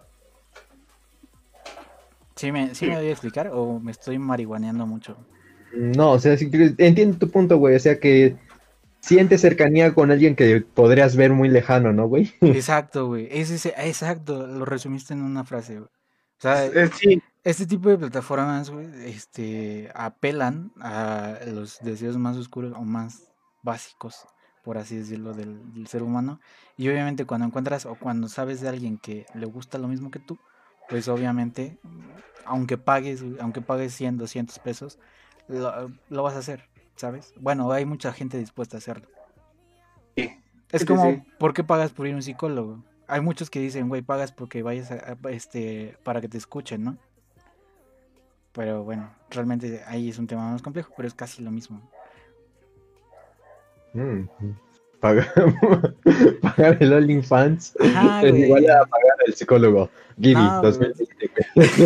¿Sí 2.36 2.52
me, 2.52 2.76
sí 2.76 2.86
me 2.88 2.96
voy 2.98 3.08
a 3.08 3.12
explicar 3.12 3.50
o 3.52 3.80
me 3.80 3.92
estoy 3.92 4.20
marihuaneando 4.20 4.86
mucho? 4.86 5.18
No, 5.72 6.12
o 6.12 6.20
sea, 6.20 6.36
entiendo 6.78 7.18
tu 7.18 7.30
punto, 7.32 7.58
güey. 7.58 7.76
O 7.76 7.80
sea 7.80 8.00
que 8.00 8.38
sientes 9.00 9.42
cercanía 9.42 9.94
con 9.94 10.12
alguien 10.12 10.36
que 10.36 10.62
podrías 10.62 11.16
ver 11.16 11.32
muy 11.34 11.50
lejano, 11.50 11.94
¿no, 11.94 12.08
güey? 12.08 12.34
Exacto, 12.42 13.08
güey. 13.08 13.28
Es 13.32 13.50
ese, 13.50 13.74
exacto, 13.78 14.46
lo 14.48 14.66
resumiste 14.66 15.14
en 15.14 15.22
una 15.22 15.44
frase, 15.44 15.76
güey. 15.80 15.90
O 16.40 16.42
sea, 16.42 16.66
Eh, 16.68 16.90
sí, 16.94 17.22
Este 17.44 17.66
tipo 17.66 17.90
de 17.90 17.98
plataformas, 17.98 18.70
güey, 18.70 18.88
este, 19.06 19.90
apelan 19.96 20.72
a 20.80 21.40
los 21.48 21.80
deseos 21.80 22.18
más 22.18 22.38
oscuros 22.38 22.74
o 22.76 22.84
más 22.84 23.32
básicos, 23.64 24.26
por 24.68 24.78
así 24.78 24.98
decirlo, 24.98 25.34
del, 25.34 25.74
del 25.74 25.88
ser 25.88 26.04
humano. 26.04 26.42
Y 26.76 26.90
obviamente 26.90 27.24
cuando 27.26 27.48
encuentras 27.48 27.86
o 27.86 27.96
cuando 27.96 28.28
sabes 28.28 28.60
de 28.60 28.68
alguien 28.68 28.98
que 28.98 29.26
le 29.34 29.46
gusta 29.46 29.78
lo 29.78 29.88
mismo 29.88 30.12
que 30.12 30.20
tú, 30.20 30.38
pues 30.90 31.08
obviamente, 31.08 31.78
aunque 32.44 32.78
pagues, 32.78 33.24
aunque 33.40 33.62
pagues 33.62 33.94
100, 33.94 34.18
200 34.18 34.60
pesos, 34.60 35.00
lo, 35.48 35.90
lo 36.10 36.24
vas 36.24 36.36
a 36.36 36.40
hacer, 36.40 36.66
¿sabes? 36.98 37.34
Bueno, 37.40 37.72
hay 37.72 37.86
mucha 37.86 38.12
gente 38.12 38.38
dispuesta 38.38 38.76
a 38.76 38.80
hacerlo. 38.80 39.08
Sí. 40.18 40.30
Es 40.74 40.82
sí, 40.82 40.86
como, 40.86 41.02
sí. 41.16 41.24
¿por 41.40 41.54
qué 41.54 41.64
pagas 41.64 41.94
por 41.94 42.08
ir 42.08 42.14
a 42.14 42.18
un 42.18 42.24
psicólogo? 42.24 42.84
Hay 43.08 43.22
muchos 43.22 43.50
que 43.50 43.62
dicen, 43.62 43.88
güey, 43.88 44.02
pagas 44.02 44.34
porque 44.34 44.64
vayas 44.64 44.92
a, 44.92 44.96
a- 45.24 45.30
este, 45.32 45.98
para 46.04 46.20
que 46.20 46.28
te 46.28 46.38
escuchen, 46.38 46.84
¿no? 46.84 46.98
Pero 48.52 48.84
bueno, 48.84 49.10
realmente 49.30 49.84
ahí 49.86 50.10
es 50.10 50.18
un 50.20 50.28
tema 50.28 50.52
más 50.52 50.62
complejo, 50.62 50.92
pero 50.96 51.08
es 51.08 51.14
casi 51.14 51.42
lo 51.44 51.52
mismo. 51.52 51.82
Mm, 53.94 54.24
Pagar, 55.00 55.28
pagar 56.42 56.78
el 56.82 56.94
OnlyFans 56.94 57.76
Ajá, 57.80 58.22
es 58.24 58.36
igual 58.36 58.66
a 58.70 58.86
pagar 58.86 59.14
al 59.28 59.34
psicólogo. 59.34 59.90
Giri, 60.20 60.34
No, 60.34 60.62
güey. 60.62 60.72
2020, 60.72 61.32
güey. 61.56 61.68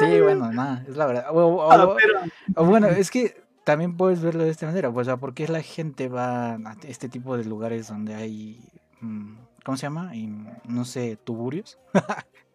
Sí, 0.00 0.20
bueno, 0.20 0.52
nada, 0.52 0.84
es 0.88 0.96
la 0.96 1.06
verdad. 1.06 1.26
O, 1.30 1.46
o- 1.46 1.72
Ah, 1.72 1.84
o- 1.86 1.96
pero 1.96 2.20
o 2.56 2.64
bueno, 2.64 2.88
es 2.88 3.10
que 3.10 3.40
también 3.64 3.96
puedes 3.96 4.20
verlo 4.22 4.44
de 4.44 4.50
esta 4.50 4.66
manera, 4.66 4.90
pues, 4.92 5.06
o 5.06 5.10
sea, 5.10 5.16
¿por 5.16 5.34
qué 5.34 5.46
la 5.48 5.62
gente 5.62 6.08
va 6.08 6.54
a 6.54 6.76
este 6.86 7.08
tipo 7.08 7.36
de 7.36 7.44
lugares 7.44 7.88
donde 7.88 8.14
hay, 8.14 8.60
mm, 9.00 9.34
¿cómo 9.64 9.76
se 9.76 9.82
llama? 9.86 10.14
Y, 10.16 10.28
no 10.66 10.84
sé, 10.84 11.18
tuburios. 11.22 11.78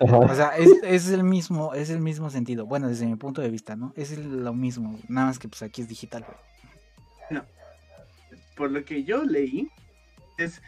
O 0.00 0.34
sea, 0.34 0.56
es, 0.56 0.70
es 0.82 1.08
el 1.10 1.24
mismo, 1.24 1.74
es 1.74 1.90
el 1.90 2.00
mismo 2.00 2.30
sentido. 2.30 2.64
Bueno, 2.66 2.88
desde 2.88 3.06
mi 3.06 3.16
punto 3.16 3.40
de 3.42 3.50
vista, 3.50 3.76
¿no? 3.76 3.92
Es 3.96 4.12
el- 4.12 4.44
lo 4.44 4.54
mismo, 4.54 4.98
nada 5.08 5.26
más 5.28 5.38
que 5.38 5.48
pues 5.48 5.62
aquí 5.62 5.82
es 5.82 5.88
digital, 5.88 6.24
güey. 6.24 7.42
por 8.56 8.70
lo 8.72 8.84
que 8.84 9.04
yo 9.04 9.22
leí, 9.24 9.68
es 10.36 10.60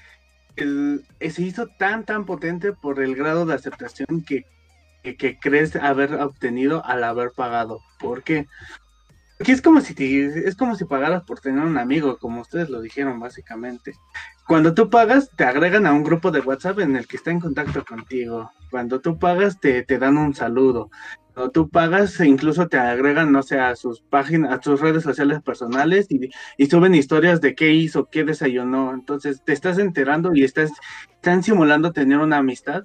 el, 0.57 1.05
se 1.19 1.43
hizo 1.43 1.67
tan 1.67 2.05
tan 2.05 2.25
potente 2.25 2.73
por 2.73 3.03
el 3.03 3.17
grado 3.17 3.47
de 3.47 3.55
aceptación 3.55 4.23
que, 4.25 4.45
que, 5.03 5.17
que 5.17 5.39
crees 5.41 5.75
haber 5.77 6.15
obtenido 6.15 6.85
al 6.85 7.03
haber 7.03 7.33
pagado. 7.35 7.81
¿Por 7.99 8.23
qué? 8.23 8.47
Porque 9.41 9.53
es 9.53 9.63
como 9.63 9.81
si 9.81 9.95
es 10.21 10.55
como 10.55 10.77
si 10.77 10.85
pagaras 10.85 11.23
por 11.23 11.41
tener 11.41 11.65
un 11.65 11.79
amigo, 11.79 12.19
como 12.19 12.43
ustedes 12.43 12.69
lo 12.69 12.83
dijeron 12.83 13.19
básicamente. 13.19 13.95
Cuando 14.47 14.75
tú 14.75 14.91
pagas, 14.91 15.31
te 15.35 15.45
agregan 15.45 15.87
a 15.87 15.95
un 15.95 16.05
grupo 16.05 16.31
de 16.31 16.41
WhatsApp 16.41 16.81
en 16.81 16.95
el 16.95 17.07
que 17.07 17.17
está 17.17 17.31
en 17.31 17.41
contacto 17.41 17.83
contigo. 17.83 18.51
Cuando 18.71 19.01
tú 19.01 19.19
pagas, 19.19 19.59
te, 19.59 19.83
te 19.83 19.99
dan 19.99 20.19
un 20.19 20.35
saludo. 20.35 20.91
Cuando 21.33 21.53
tú 21.53 21.71
pagas, 21.71 22.21
incluso 22.21 22.69
te 22.69 22.77
agregan, 22.77 23.33
no 23.33 23.43
sé, 23.43 23.59
a 23.59 23.77
sus 23.77 24.03
páginas, 24.03 24.53
a 24.53 24.63
sus 24.63 24.79
redes 24.79 25.05
sociales 25.05 25.41
personales 25.41 26.07
y, 26.11 26.29
y 26.59 26.67
suben 26.67 26.95
historias 26.95 27.41
de 27.41 27.55
qué 27.55 27.73
hizo, 27.73 28.11
qué 28.11 28.25
desayunó. 28.25 28.93
Entonces 28.93 29.43
te 29.43 29.55
estás 29.55 29.79
enterando 29.79 30.35
y 30.35 30.45
estás, 30.45 30.71
están 31.15 31.43
simulando 31.43 31.93
tener 31.93 32.19
una 32.19 32.37
amistad 32.37 32.83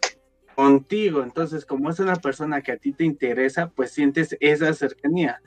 contigo. 0.55 1.21
Entonces, 1.21 1.65
como 1.65 1.89
es 1.89 1.99
una 1.99 2.15
persona 2.15 2.61
que 2.61 2.71
a 2.71 2.77
ti 2.77 2.93
te 2.93 3.03
interesa, 3.03 3.71
pues 3.75 3.91
sientes 3.91 4.37
esa 4.39 4.73
cercanía. 4.73 5.41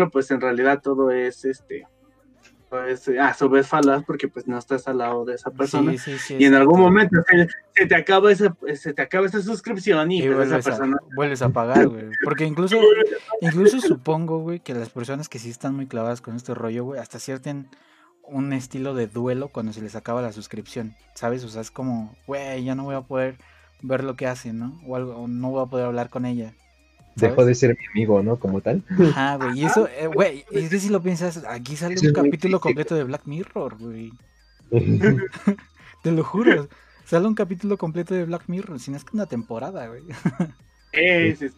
Pero 0.00 0.10
pues 0.10 0.30
en 0.30 0.40
realidad 0.40 0.80
todo 0.82 1.10
es 1.10 1.44
este, 1.44 1.86
pues, 2.70 3.06
a 3.20 3.34
su 3.34 3.50
vez 3.50 3.68
falaz 3.68 4.02
porque 4.06 4.28
pues 4.28 4.48
no 4.48 4.56
estás 4.56 4.88
al 4.88 4.96
lado 4.96 5.26
de 5.26 5.34
esa 5.34 5.50
persona. 5.50 5.92
Sí, 5.92 5.98
sí, 5.98 6.18
sí. 6.18 6.36
y 6.38 6.46
en 6.46 6.54
algún 6.54 6.80
momento 6.80 7.20
se, 7.28 7.46
se 7.74 7.86
te 7.86 7.94
acaba 7.94 8.32
esa, 8.32 8.56
se 8.76 8.94
te 8.94 9.02
acaba 9.02 9.26
esa 9.26 9.42
suscripción 9.42 10.10
y, 10.10 10.22
Y 10.22 10.28
pues, 10.30 10.30
esa 10.30 10.36
vuelves 10.36 10.66
a, 10.66 10.70
persona 10.70 10.96
vuelves 11.14 11.42
a 11.42 11.50
pagar, 11.50 11.88
güey. 11.88 12.04
Porque 12.24 12.46
incluso, 12.46 12.78
incluso 13.42 13.78
supongo, 13.82 14.38
güey, 14.38 14.60
que 14.60 14.72
las 14.72 14.88
personas 14.88 15.28
que 15.28 15.38
sí 15.38 15.50
están 15.50 15.74
muy 15.76 15.86
clavadas 15.86 16.22
con 16.22 16.34
este 16.34 16.54
rollo, 16.54 16.84
güey, 16.84 16.98
hasta 16.98 17.18
cierten 17.18 17.68
un 18.22 18.54
estilo 18.54 18.94
de 18.94 19.06
duelo 19.06 19.48
cuando 19.48 19.74
se 19.74 19.82
les 19.82 19.96
acaba 19.96 20.22
la 20.22 20.32
suscripción, 20.32 20.94
¿sabes? 21.14 21.44
O 21.44 21.50
sea, 21.50 21.60
es 21.60 21.70
como, 21.70 22.16
güey, 22.26 22.64
ya 22.64 22.74
no 22.74 22.84
voy 22.84 22.94
a 22.94 23.02
poder 23.02 23.36
ver 23.82 24.02
lo 24.02 24.16
que 24.16 24.26
hace, 24.26 24.54
¿no? 24.54 24.80
O 24.86 24.96
algo, 24.96 25.14
o 25.14 25.28
no 25.28 25.50
voy 25.50 25.62
a 25.62 25.68
poder 25.68 25.84
hablar 25.84 26.08
con 26.08 26.24
ella. 26.24 26.54
Dejó 27.16 27.44
de 27.44 27.54
ser 27.54 27.76
mi 27.78 27.86
amigo, 27.92 28.22
¿no? 28.22 28.36
Como 28.36 28.60
tal. 28.60 28.82
Ajá, 29.10 29.36
güey. 29.36 29.60
Y 29.60 29.64
eso, 29.64 29.88
eh, 29.88 30.06
güey, 30.06 30.44
es 30.50 30.70
que 30.70 30.78
si 30.78 30.88
lo 30.88 31.02
piensas, 31.02 31.44
aquí 31.48 31.76
sale 31.76 31.94
Eso 31.94 32.06
un 32.06 32.12
capítulo 32.12 32.60
completo 32.60 32.94
de 32.94 33.04
Black 33.04 33.22
Mirror, 33.26 33.76
güey. 33.78 34.12
Te 36.02 36.12
lo 36.12 36.24
juro. 36.24 36.68
Sale 37.04 37.26
un 37.26 37.34
capítulo 37.34 37.76
completo 37.76 38.14
de 38.14 38.24
Black 38.24 38.44
Mirror, 38.46 38.78
si 38.78 38.90
no 38.90 38.96
es 38.96 39.04
que 39.04 39.16
una 39.16 39.26
temporada, 39.26 39.88
güey. 39.88 40.04
es, 40.92 41.42
es- 41.42 41.54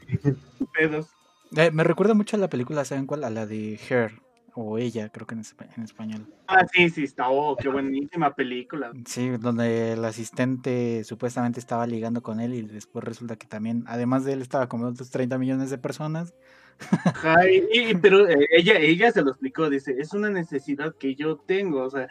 pedos. 0.72 1.08
Eh, 1.54 1.70
me 1.70 1.84
recuerda 1.84 2.14
mucho 2.14 2.36
a 2.36 2.40
la 2.40 2.48
película, 2.48 2.84
¿saben 2.84 3.06
cuál? 3.06 3.24
A 3.24 3.30
la 3.30 3.44
de 3.46 3.78
Her, 3.88 4.12
o 4.54 4.78
ella, 4.78 5.08
creo 5.08 5.26
que 5.26 5.34
en, 5.34 5.40
espa- 5.42 5.68
en 5.76 5.82
español. 5.82 6.26
Ah, 6.46 6.66
sí, 6.72 6.90
sí, 6.90 7.04
está, 7.04 7.28
oh, 7.30 7.56
qué 7.56 7.68
buenísima 7.68 8.34
película. 8.34 8.92
Sí, 9.06 9.28
donde 9.30 9.92
el 9.92 10.04
asistente 10.04 11.02
supuestamente 11.04 11.60
estaba 11.60 11.86
ligando 11.86 12.22
con 12.22 12.40
él 12.40 12.54
y 12.54 12.62
después 12.62 13.04
resulta 13.04 13.36
que 13.36 13.46
también, 13.46 13.84
además 13.86 14.24
de 14.24 14.34
él, 14.34 14.42
estaba 14.42 14.68
con 14.68 14.84
otros 14.84 15.10
30 15.10 15.38
millones 15.38 15.70
de 15.70 15.78
personas. 15.78 16.34
Ajá, 17.04 17.48
y, 17.48 17.90
y- 17.90 17.94
pero 17.94 18.28
eh, 18.28 18.46
ella, 18.50 18.74
ella 18.78 19.10
se 19.12 19.22
lo 19.22 19.30
explicó, 19.30 19.70
dice, 19.70 19.94
es 19.98 20.12
una 20.12 20.30
necesidad 20.30 20.94
que 20.98 21.14
yo 21.14 21.36
tengo, 21.36 21.82
o 21.84 21.90
sea, 21.90 22.08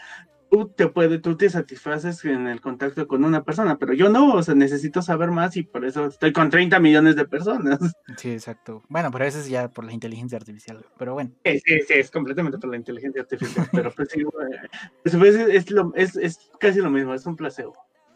tú 0.52 0.68
te 0.68 0.88
puedes, 0.89 1.22
tú 1.22 1.38
te 1.38 1.49
satisfaces 1.49 2.24
en 2.26 2.47
el 2.47 2.60
contacto 2.62 3.08
con 3.08 3.24
una 3.24 3.43
persona, 3.43 3.78
pero 3.80 3.93
yo 3.93 4.10
no, 4.10 4.34
o 4.36 4.43
sea, 4.43 4.54
necesito 4.54 5.02
saber 5.02 5.32
más 5.32 5.56
y 5.56 5.64
por 5.64 5.86
eso 5.86 6.06
estoy 6.08 6.34
con 6.34 6.49
30 6.49 6.80
millones 6.80 7.16
de 7.16 7.26
personas. 7.26 7.80
Sí, 8.18 8.32
exacto. 8.32 8.84
Bueno, 8.89 9.10
pero 9.12 9.26
eso 9.26 9.39
es 9.39 9.47
ya 9.49 9.70
por 9.70 9.86
la 9.86 9.93
inteligencia 9.93 10.38
artificial, 10.38 10.86
pero 10.97 11.14
bueno. 11.14 11.32
Sí, 11.45 11.60
sí, 11.66 11.80
sí, 11.88 11.93
es 11.95 12.12
completamente 12.12 12.58
por 12.58 12.70
la 12.70 12.76
inteligencia 12.78 13.22
artificial, 13.22 13.68
pero 13.72 13.91
pues 13.91 14.10
sí, 14.10 14.24
pues, 15.04 15.16
pues, 15.16 15.36
es, 15.36 15.47
es, 15.49 15.72
lo- 15.72 15.93
es, 15.95 16.16
es 16.18 16.52
casi 16.60 16.80
lo 16.82 16.89
mismo, 16.91 17.14
es 17.14 17.26
un 17.26 17.38
placebo. 17.38 17.74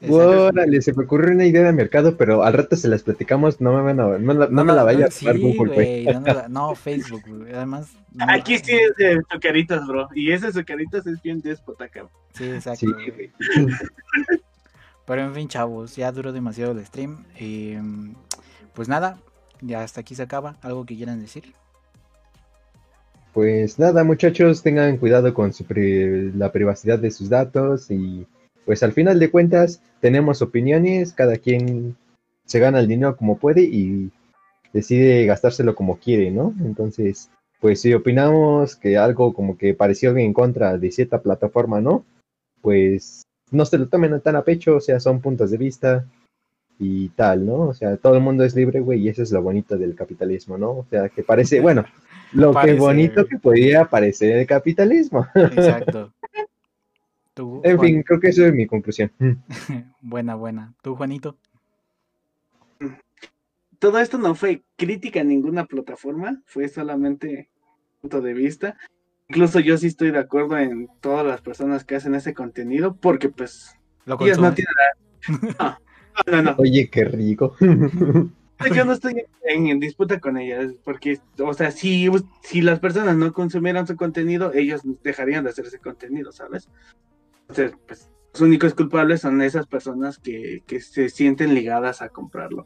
Órale, 0.10 0.82
se 0.82 0.94
me 0.94 1.04
ocurrió 1.04 1.34
una 1.34 1.46
idea 1.46 1.64
de 1.64 1.74
mercado, 1.74 2.16
pero 2.18 2.44
al 2.44 2.54
rato 2.54 2.76
se 2.76 2.88
las 2.88 3.04
platicamos, 3.04 3.62
no 3.62 3.74
me, 3.74 3.82
van 3.82 4.00
a- 4.00 4.18
no, 4.18 4.34
la- 4.34 4.48
no 4.48 4.64
me 4.66 4.74
la 4.74 4.84
vaya 4.84 5.08
a 5.08 5.12
sí, 5.12 5.26
tomar 5.26 5.40
Google, 5.40 5.74
güey. 5.74 6.08
no, 6.50 6.76
Facebook, 6.76 7.24
güey. 7.28 7.54
Además. 7.54 7.92
no- 8.14 8.26
Aquí 8.30 8.58
sí 8.58 8.72
es 8.74 8.96
de 8.98 9.22
Zucaritas, 9.32 9.86
bro, 9.88 10.08
y 10.16 10.32
ese 10.32 10.52
Zucaritas 10.52 11.06
es 11.08 11.22
bien 11.22 11.42
déspota, 11.42 11.88
cabrón. 11.90 12.12
Sí, 12.34 12.46
exacto. 12.46 12.80
Sí, 12.80 12.92
güey. 13.12 13.32
Pero 15.06 15.22
en 15.22 15.34
fin, 15.36 15.48
chavos, 15.48 15.96
ya 15.96 16.12
duró 16.12 16.34
demasiado 16.34 16.72
el 16.72 16.86
stream. 16.86 17.24
eh, 17.38 17.80
pues 18.74 18.90
nada, 18.90 19.18
ya 19.62 19.84
hasta 19.84 20.02
aquí 20.02 20.16
se 20.16 20.24
acaba. 20.24 20.58
¿Algo 20.62 20.86
que 20.86 20.96
quieran 20.96 21.20
decir? 21.22 21.54
Pues 23.34 23.80
nada, 23.80 24.04
muchachos, 24.04 24.64
tengan 24.64 24.98
cuidado 24.98 25.34
con 25.34 25.52
su 25.54 25.66
pri- 25.66 26.32
la 26.34 26.52
privacidad 26.52 26.98
de 27.00 27.12
sus 27.12 27.30
datos 27.30 27.92
y 27.92 28.26
pues 28.66 28.84
al 28.84 28.94
final 28.94 29.20
de 29.20 29.32
cuentas 29.32 29.82
tenemos 30.02 30.42
opiniones, 30.42 31.14
cada 31.14 31.38
quien 31.38 31.96
se 32.46 32.60
gana 32.60 32.80
el 32.80 32.88
dinero 32.88 33.16
como 33.16 33.38
puede 33.38 33.62
y 33.64 34.12
decide 34.74 35.26
gastárselo 35.26 35.76
como 35.76 35.98
quiere, 35.98 36.32
¿no? 36.32 36.54
Entonces, 36.64 37.30
pues 37.62 37.82
si 37.82 37.94
opinamos 37.94 38.76
que 38.76 38.98
algo 38.98 39.34
como 39.34 39.58
que 39.58 39.74
pareció 39.74 40.16
en 40.18 40.34
contra 40.34 40.78
de 40.78 40.92
cierta 40.92 41.22
plataforma, 41.22 41.80
¿no? 41.82 42.06
Pues 42.62 43.24
no 43.52 43.66
se 43.66 43.78
lo 43.78 43.88
tomen 43.88 44.20
tan 44.22 44.36
a 44.36 44.44
pecho, 44.44 44.76
o 44.76 44.82
sea, 44.82 45.00
son 45.00 45.22
puntos 45.22 45.52
de 45.52 45.58
vista 45.58 46.06
y 46.78 47.10
tal, 47.10 47.46
¿no? 47.46 47.60
O 47.62 47.74
sea, 47.74 47.98
todo 47.98 48.16
el 48.16 48.22
mundo 48.22 48.44
es 48.44 48.56
libre, 48.56 48.82
güey, 48.82 49.02
y 49.02 49.10
eso 49.10 49.24
es 49.24 49.32
lo 49.32 49.42
bonito 49.42 49.78
del 49.78 49.96
capitalismo, 49.96 50.58
¿no? 50.58 50.72
O 50.72 50.86
sea, 50.90 51.10
que 51.10 51.24
parece, 51.24 51.60
bueno, 51.62 51.86
lo 52.34 52.54
que 52.54 52.74
bonito 52.74 53.22
güey. 53.22 53.28
que 53.30 53.40
podría 53.40 53.86
parecer 53.86 54.38
el 54.38 54.48
capitalismo. 54.48 55.26
Exacto. 55.36 56.12
Tú, 57.36 57.62
En 57.66 57.78
Juan- 57.78 57.88
fin, 57.90 58.04
creo 58.04 58.20
que 58.20 58.30
eso 58.30 58.46
es 58.46 58.54
mi 58.54 58.66
conclusión. 58.66 59.12
Mm. 59.20 59.32
buena, 60.02 60.36
buena. 60.36 60.74
¿Tú, 60.82 60.96
Juanito? 60.96 61.38
Todo 63.78 64.00
esto 64.00 64.18
no 64.18 64.34
fue 64.36 64.64
crítica 64.78 65.20
a 65.20 65.24
ninguna 65.26 65.66
plataforma, 65.66 66.42
fue 66.46 66.68
solamente 66.70 67.50
punto 68.02 68.22
de 68.22 68.34
vista. 68.34 68.78
Incluso 69.28 69.60
yo 69.60 69.78
sí 69.78 69.88
estoy 69.88 70.12
de 70.12 70.20
acuerdo 70.20 70.58
en 70.58 70.88
todas 71.02 71.26
las 71.26 71.42
personas 71.42 71.84
que 71.84 71.96
hacen 71.96 72.16
ese 72.16 72.34
contenido, 72.34 72.96
porque 72.96 73.30
pues 73.30 73.76
¿Lo 74.06 74.18
ellos 74.22 74.40
no 74.40 74.54
tienen 74.54 74.74
No, 75.60 76.32
no, 76.32 76.42
no. 76.42 76.56
Oye, 76.58 76.90
qué 76.90 77.04
rico. 77.04 77.58
Yo 77.60 78.86
no 78.86 78.94
estoy 78.94 79.26
en, 79.44 79.68
en 79.68 79.80
disputa 79.82 80.22
con 80.22 80.38
ellas, 80.38 80.74
porque, 80.86 81.20
o 81.40 81.54
sea, 81.54 81.72
si, 81.72 82.10
si 82.42 82.62
las 82.62 82.80
personas 82.80 83.18
no 83.18 83.34
consumieran 83.34 83.86
su 83.86 83.98
contenido, 83.98 84.54
ellos 84.54 84.82
dejarían 85.04 85.44
de 85.44 85.50
hacer 85.50 85.66
ese 85.66 85.80
contenido, 85.80 86.32
¿sabes? 86.32 86.70
Entonces, 87.50 87.74
pues, 87.88 88.10
los 88.34 88.42
únicos 88.42 88.74
culpables 88.74 89.22
son 89.22 89.42
esas 89.42 89.68
personas 89.68 90.18
que, 90.18 90.64
que 90.66 90.82
se 90.82 91.10
sienten 91.10 91.54
ligadas 91.54 92.02
a 92.02 92.10
comprarlo. 92.10 92.66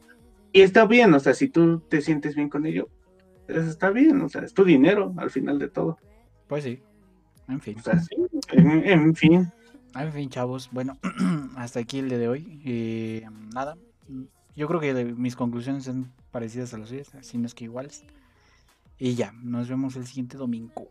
Y 0.52 0.62
está 0.62 0.86
bien, 0.86 1.14
o 1.14 1.20
sea, 1.20 1.34
si 1.34 1.48
tú 1.48 1.80
te 1.80 2.00
sientes 2.00 2.34
bien 2.34 2.48
con 2.48 2.66
ello, 2.66 2.88
pues 3.46 3.66
está 3.66 3.90
bien, 3.90 4.20
o 4.20 4.28
sea, 4.28 4.42
es 4.42 4.54
tu 4.54 4.64
dinero 4.64 5.14
al 5.16 5.30
final 5.30 5.58
de 5.58 5.68
todo. 5.68 5.98
Pues 6.48 6.64
sí. 6.64 6.82
En 7.48 7.60
fin. 7.60 7.76
O 7.78 7.82
sea, 7.82 7.98
sí, 8.00 8.16
en, 8.52 8.84
en 8.86 9.14
fin. 9.14 9.52
En 9.94 10.12
fin, 10.12 10.28
chavos. 10.28 10.68
Bueno, 10.72 10.98
hasta 11.56 11.80
aquí 11.80 11.98
el 11.98 12.08
día 12.08 12.18
de 12.18 12.28
hoy. 12.28 12.60
Eh, 12.64 13.26
nada. 13.54 13.76
Yo 14.56 14.68
creo 14.68 14.80
que 14.80 15.04
mis 15.04 15.36
conclusiones 15.36 15.84
son 15.84 16.12
parecidas 16.30 16.74
a 16.74 16.78
las 16.78 16.88
suyas, 16.88 17.10
si 17.20 17.38
no 17.38 17.46
es 17.46 17.54
que 17.54 17.64
iguales. 17.64 18.04
Y 18.98 19.14
ya, 19.14 19.32
nos 19.42 19.68
vemos 19.68 19.96
el 19.96 20.06
siguiente 20.06 20.36
domingo. 20.36 20.88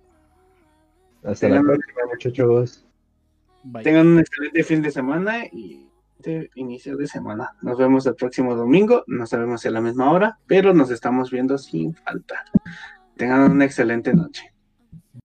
Hasta 1.23 1.49
la 1.49 1.61
próxima, 1.61 2.01
muchachos. 2.11 2.85
Tengan 3.83 4.07
un 4.07 4.19
excelente 4.19 4.63
fin 4.63 4.81
de 4.81 4.91
semana 4.91 5.45
y 5.45 5.89
este 6.19 6.49
inicio 6.55 6.97
de 6.97 7.07
semana. 7.07 7.55
Nos 7.61 7.77
vemos 7.77 8.05
el 8.05 8.15
próximo 8.15 8.55
domingo. 8.55 9.03
No 9.07 9.25
sabemos 9.25 9.61
si 9.61 9.69
a 9.69 9.71
la 9.71 9.81
misma 9.81 10.11
hora, 10.11 10.37
pero 10.47 10.73
nos 10.73 10.91
estamos 10.91 11.31
viendo 11.31 11.57
sin 11.57 11.93
falta. 11.93 12.43
Tengan 13.15 13.51
una 13.51 13.65
excelente 13.65 14.13
noche. 14.13 14.48